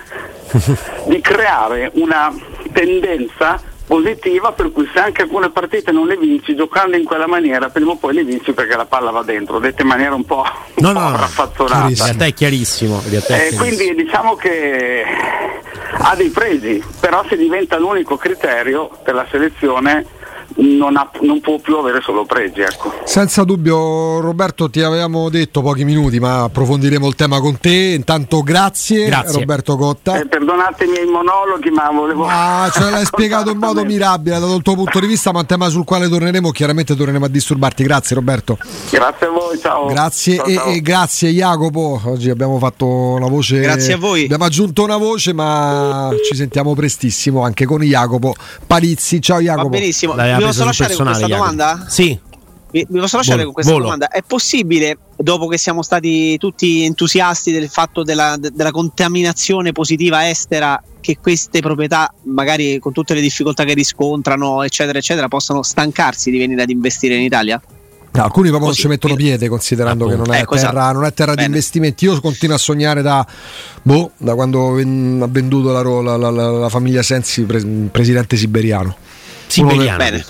di 1.08 1.22
creare 1.22 1.92
una 1.96 2.34
tendenza 2.72 3.62
positiva 3.90 4.52
per 4.52 4.72
cui 4.72 4.88
se 4.94 5.00
anche 5.00 5.24
alcune 5.24 5.50
partite 5.50 5.92
non 5.92 6.06
le 6.06 6.16
vinci 6.16 6.56
giocando 6.56 6.96
in 6.96 7.06
quella 7.06 7.26
maniera 7.26 7.70
prima 7.70 7.94
o 7.94 7.96
poi 7.96 8.14
le 8.14 8.24
vinci 8.24 8.52
perché 8.52 8.76
la 8.76 8.86
palla 8.86 9.10
va 9.10 9.24
dentro 9.24 9.58
detta 9.58 9.82
in 9.82 9.88
maniera 9.88 10.14
un 10.14 10.26
po', 10.26 10.44
un 10.78 10.86
no, 10.86 10.94
po 10.94 11.00
no, 11.00 11.16
raffazzonata 11.16 11.88
in 11.88 11.96
realtà 11.96 12.26
è 12.26 12.34
chiarissimo, 12.34 13.02
in 13.04 13.10
realtà 13.10 13.36
è 13.36 13.48
eh, 13.52 13.56
quindi 13.56 13.96
diciamo 13.96 14.36
che 14.36 15.04
ha 15.92 16.16
dei 16.16 16.30
pregi 16.30 16.84
però 17.00 17.26
se 17.28 17.36
diventa 17.36 17.80
l'unico 17.80 18.16
criterio 18.16 18.92
per 19.04 19.16
la 19.16 19.26
selezione 19.32 20.06
non, 20.56 20.98
ha, 20.98 21.10
non, 21.22 21.40
può 21.42 21.60
più 21.60 21.78
avere 21.78 22.02
solo 22.02 22.26
pregi. 22.26 22.62
Ecco. 22.62 22.94
Senza 23.06 23.44
dubbio, 23.44 24.20
Roberto, 24.20 24.70
ti 24.70 24.82
avevamo 24.82 25.30
detto 25.30 25.62
pochi 25.62 25.86
minuti, 25.86 26.20
ma 26.20 26.44
approfondiremo 26.44 27.08
il 27.08 27.16
tema 27.16 27.40
con 27.40 27.58
te. 27.60 27.94
Intanto, 27.96 28.42
grazie, 28.42 29.06
grazie. 29.06 29.40
Roberto 29.40 29.78
Cotta. 29.78 30.20
Eh, 30.20 30.28
perdonatemi 30.28 31.02
i 31.02 31.10
monologhi, 31.10 31.70
ma 31.70 31.90
volevo. 31.92 32.26
Ah, 32.28 32.70
ce 32.72 32.90
l'hai 32.90 33.06
spiegato 33.06 33.52
in 33.52 33.58
modo 33.58 33.84
mirabile 33.86 34.40
dal 34.40 34.62
tuo 34.62 34.76
punto 34.76 35.00
di 35.00 35.08
vista, 35.08 35.32
ma 35.32 35.40
un 35.40 35.46
tema 35.46 35.70
sul 35.70 35.86
quale 35.86 36.08
torneremo. 36.10 36.52
Chiaramente 36.52 36.96
torneremo 36.96 37.26
a 37.26 37.30
disturbarti. 37.30 37.84
Grazie, 37.84 38.16
Roberto. 38.16 38.58
Grazie 38.90 39.28
a 39.28 39.30
voi, 39.30 39.60
ciao. 39.60 39.86
Grazie 39.88 40.36
ciao, 40.36 40.46
e, 40.46 40.54
ciao. 40.56 40.66
e, 40.66 40.82
grazie, 40.82 41.30
Jacopo. 41.30 42.02
Oggi 42.06 42.30
abbiamo 42.30 42.58
fatto 42.58 42.86
una 42.86 43.28
voce. 43.28 43.60
Grazie 43.60 43.94
a 43.94 43.98
voi. 43.98 44.24
Abbiamo 44.24 44.46
aggiunto 44.46 44.84
una 44.84 44.98
voce, 44.98 45.34
ma 45.34 46.10
ci 46.30 46.36
sentiamo 46.36 46.74
prestissimo 46.74 47.44
anche 47.44 47.66
con 47.66 47.82
Jacopo 47.82 48.34
Palizzi. 48.66 49.22
Ciao, 49.22 49.40
Jacopo. 49.40 49.70
Va 49.70 49.78
benissimo. 49.78 50.14
Dai, 50.14 50.39
Mi 50.40 50.46
posso 50.46 50.64
lasciare 50.66 50.96
con 50.96 51.06
questa 51.06 51.26
Jacopo. 51.28 51.50
domanda? 51.50 51.86
Sì. 51.88 52.20
Mi, 52.72 52.86
mi 52.90 53.00
posso 53.00 53.18
lasciare 53.18 53.38
Volo, 53.38 53.46
con 53.46 53.54
questa 53.54 53.72
volo. 53.72 53.84
domanda? 53.86 54.08
È 54.10 54.22
possibile, 54.26 54.98
dopo 55.18 55.48
che 55.48 55.58
siamo 55.58 55.82
stati 55.82 56.38
tutti 56.38 56.84
entusiasti 56.84 57.52
del 57.52 57.68
fatto 57.68 58.04
della, 58.04 58.36
de- 58.38 58.52
della 58.54 58.70
contaminazione 58.72 59.72
positiva 59.72 60.30
estera, 60.30 60.82
che 61.02 61.18
queste 61.20 61.62
proprietà, 61.62 62.14
magari 62.26 62.78
con 62.80 62.92
tutte 62.94 63.14
le 63.16 63.22
difficoltà 63.22 63.64
che 63.64 63.74
riscontrano, 63.74 64.62
eccetera, 64.64 65.00
eccetera, 65.00 65.28
possano 65.28 65.64
stancarsi 65.64 66.30
di 66.30 66.38
venire 66.38 66.62
ad 66.62 66.70
investire 66.70 67.16
in 67.16 67.22
Italia? 67.22 67.60
No, 68.12 68.24
alcuni 68.24 68.50
proprio 68.50 68.60
non 68.68 68.70
Così, 68.70 68.82
ci 68.82 68.88
mettono 68.88 69.14
piede 69.16 69.48
considerando 69.50 70.08
che 70.08 70.16
non 70.16 70.32
è 70.34 70.40
Ecco, 70.40 70.56
terra, 70.56 70.70
esatto. 70.72 70.94
non 70.94 71.06
è 71.06 71.14
terra 71.14 71.36
di 71.36 71.44
investimenti. 71.46 72.06
Io 72.06 72.20
continuo 72.20 72.56
a 72.56 72.60
sognare 72.60 73.02
da, 73.04 73.26
boh, 73.84 74.12
da 74.18 74.34
quando 74.36 74.70
ha 74.70 75.28
venduto 75.28 75.72
la- 75.72 76.18
la- 76.18 76.30
la- 76.32 76.50
la 76.52 76.70
famiglia 76.70 77.02
Sensi, 77.04 77.44
pre- 77.44 77.64
presidente 77.92 78.36
siberiano. 78.36 78.96
Siberiano. 79.50 79.98
Bene. 79.98 80.26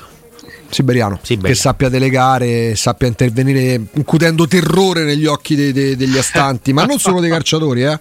Siberiano, 0.70 1.20
Siberiano. 1.22 1.48
che 1.54 1.56
sappia 1.56 1.90
delegare, 1.90 2.76
sappia 2.76 3.08
intervenire 3.08 3.82
incutendo 3.94 4.48
terrore 4.48 5.04
negli 5.04 5.26
occhi 5.26 5.56
dei- 5.56 5.74
dei- 5.74 5.96
degli 5.96 6.16
astanti, 6.18 6.74
ma 6.74 6.86
non 6.86 7.00
solo 7.00 7.20
dei 7.20 7.30
calciatori, 7.30 7.84
eh. 7.84 8.00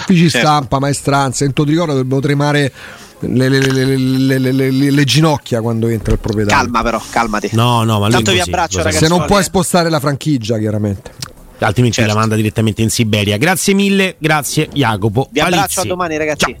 Uffici 0.00 0.28
Certo. 0.28 0.46
stampa, 0.46 0.78
maestranze, 0.78 1.44
in 1.44 1.52
Todricoro 1.52 1.92
dovrebbero 1.92 2.20
tremare 2.20 2.72
le, 3.20 3.48
le- 3.48 3.60
le- 3.60 3.96
le- 3.96 4.38
le- 4.38 4.52
le- 4.70 4.90
le 4.90 5.04
ginocchia 5.04 5.60
quando 5.60 5.88
entra 5.88 6.12
il 6.12 6.18
proprietario. 6.18 6.62
Calma 6.64 6.82
però, 6.82 7.00
calmati. 7.10 7.50
No, 7.52 7.84
no, 7.84 7.98
ma 7.98 8.06
lui 8.06 8.14
Tanto 8.14 8.32
vi 8.32 8.40
abbraccio, 8.40 8.78
ragazzi. 8.82 8.98
Se 9.04 9.08
non 9.08 9.24
puoi 9.26 9.42
spostare 9.42 9.88
la 9.90 10.00
franchigia, 10.00 10.58
chiaramente. 10.58 11.12
altrimenti 11.60 11.96
Certo. 11.96 12.12
la 12.12 12.18
manda 12.18 12.36
direttamente 12.36 12.82
in 12.82 12.90
Siberia. 12.90 13.36
Grazie 13.36 13.74
mille, 13.74 14.14
grazie 14.18 14.68
Jacopo. 14.72 15.28
Vi 15.30 15.40
abbraccio 15.40 15.58
Palizzi. 15.60 15.80
a 15.80 15.84
domani 15.84 16.16
ragazzi. 16.16 16.56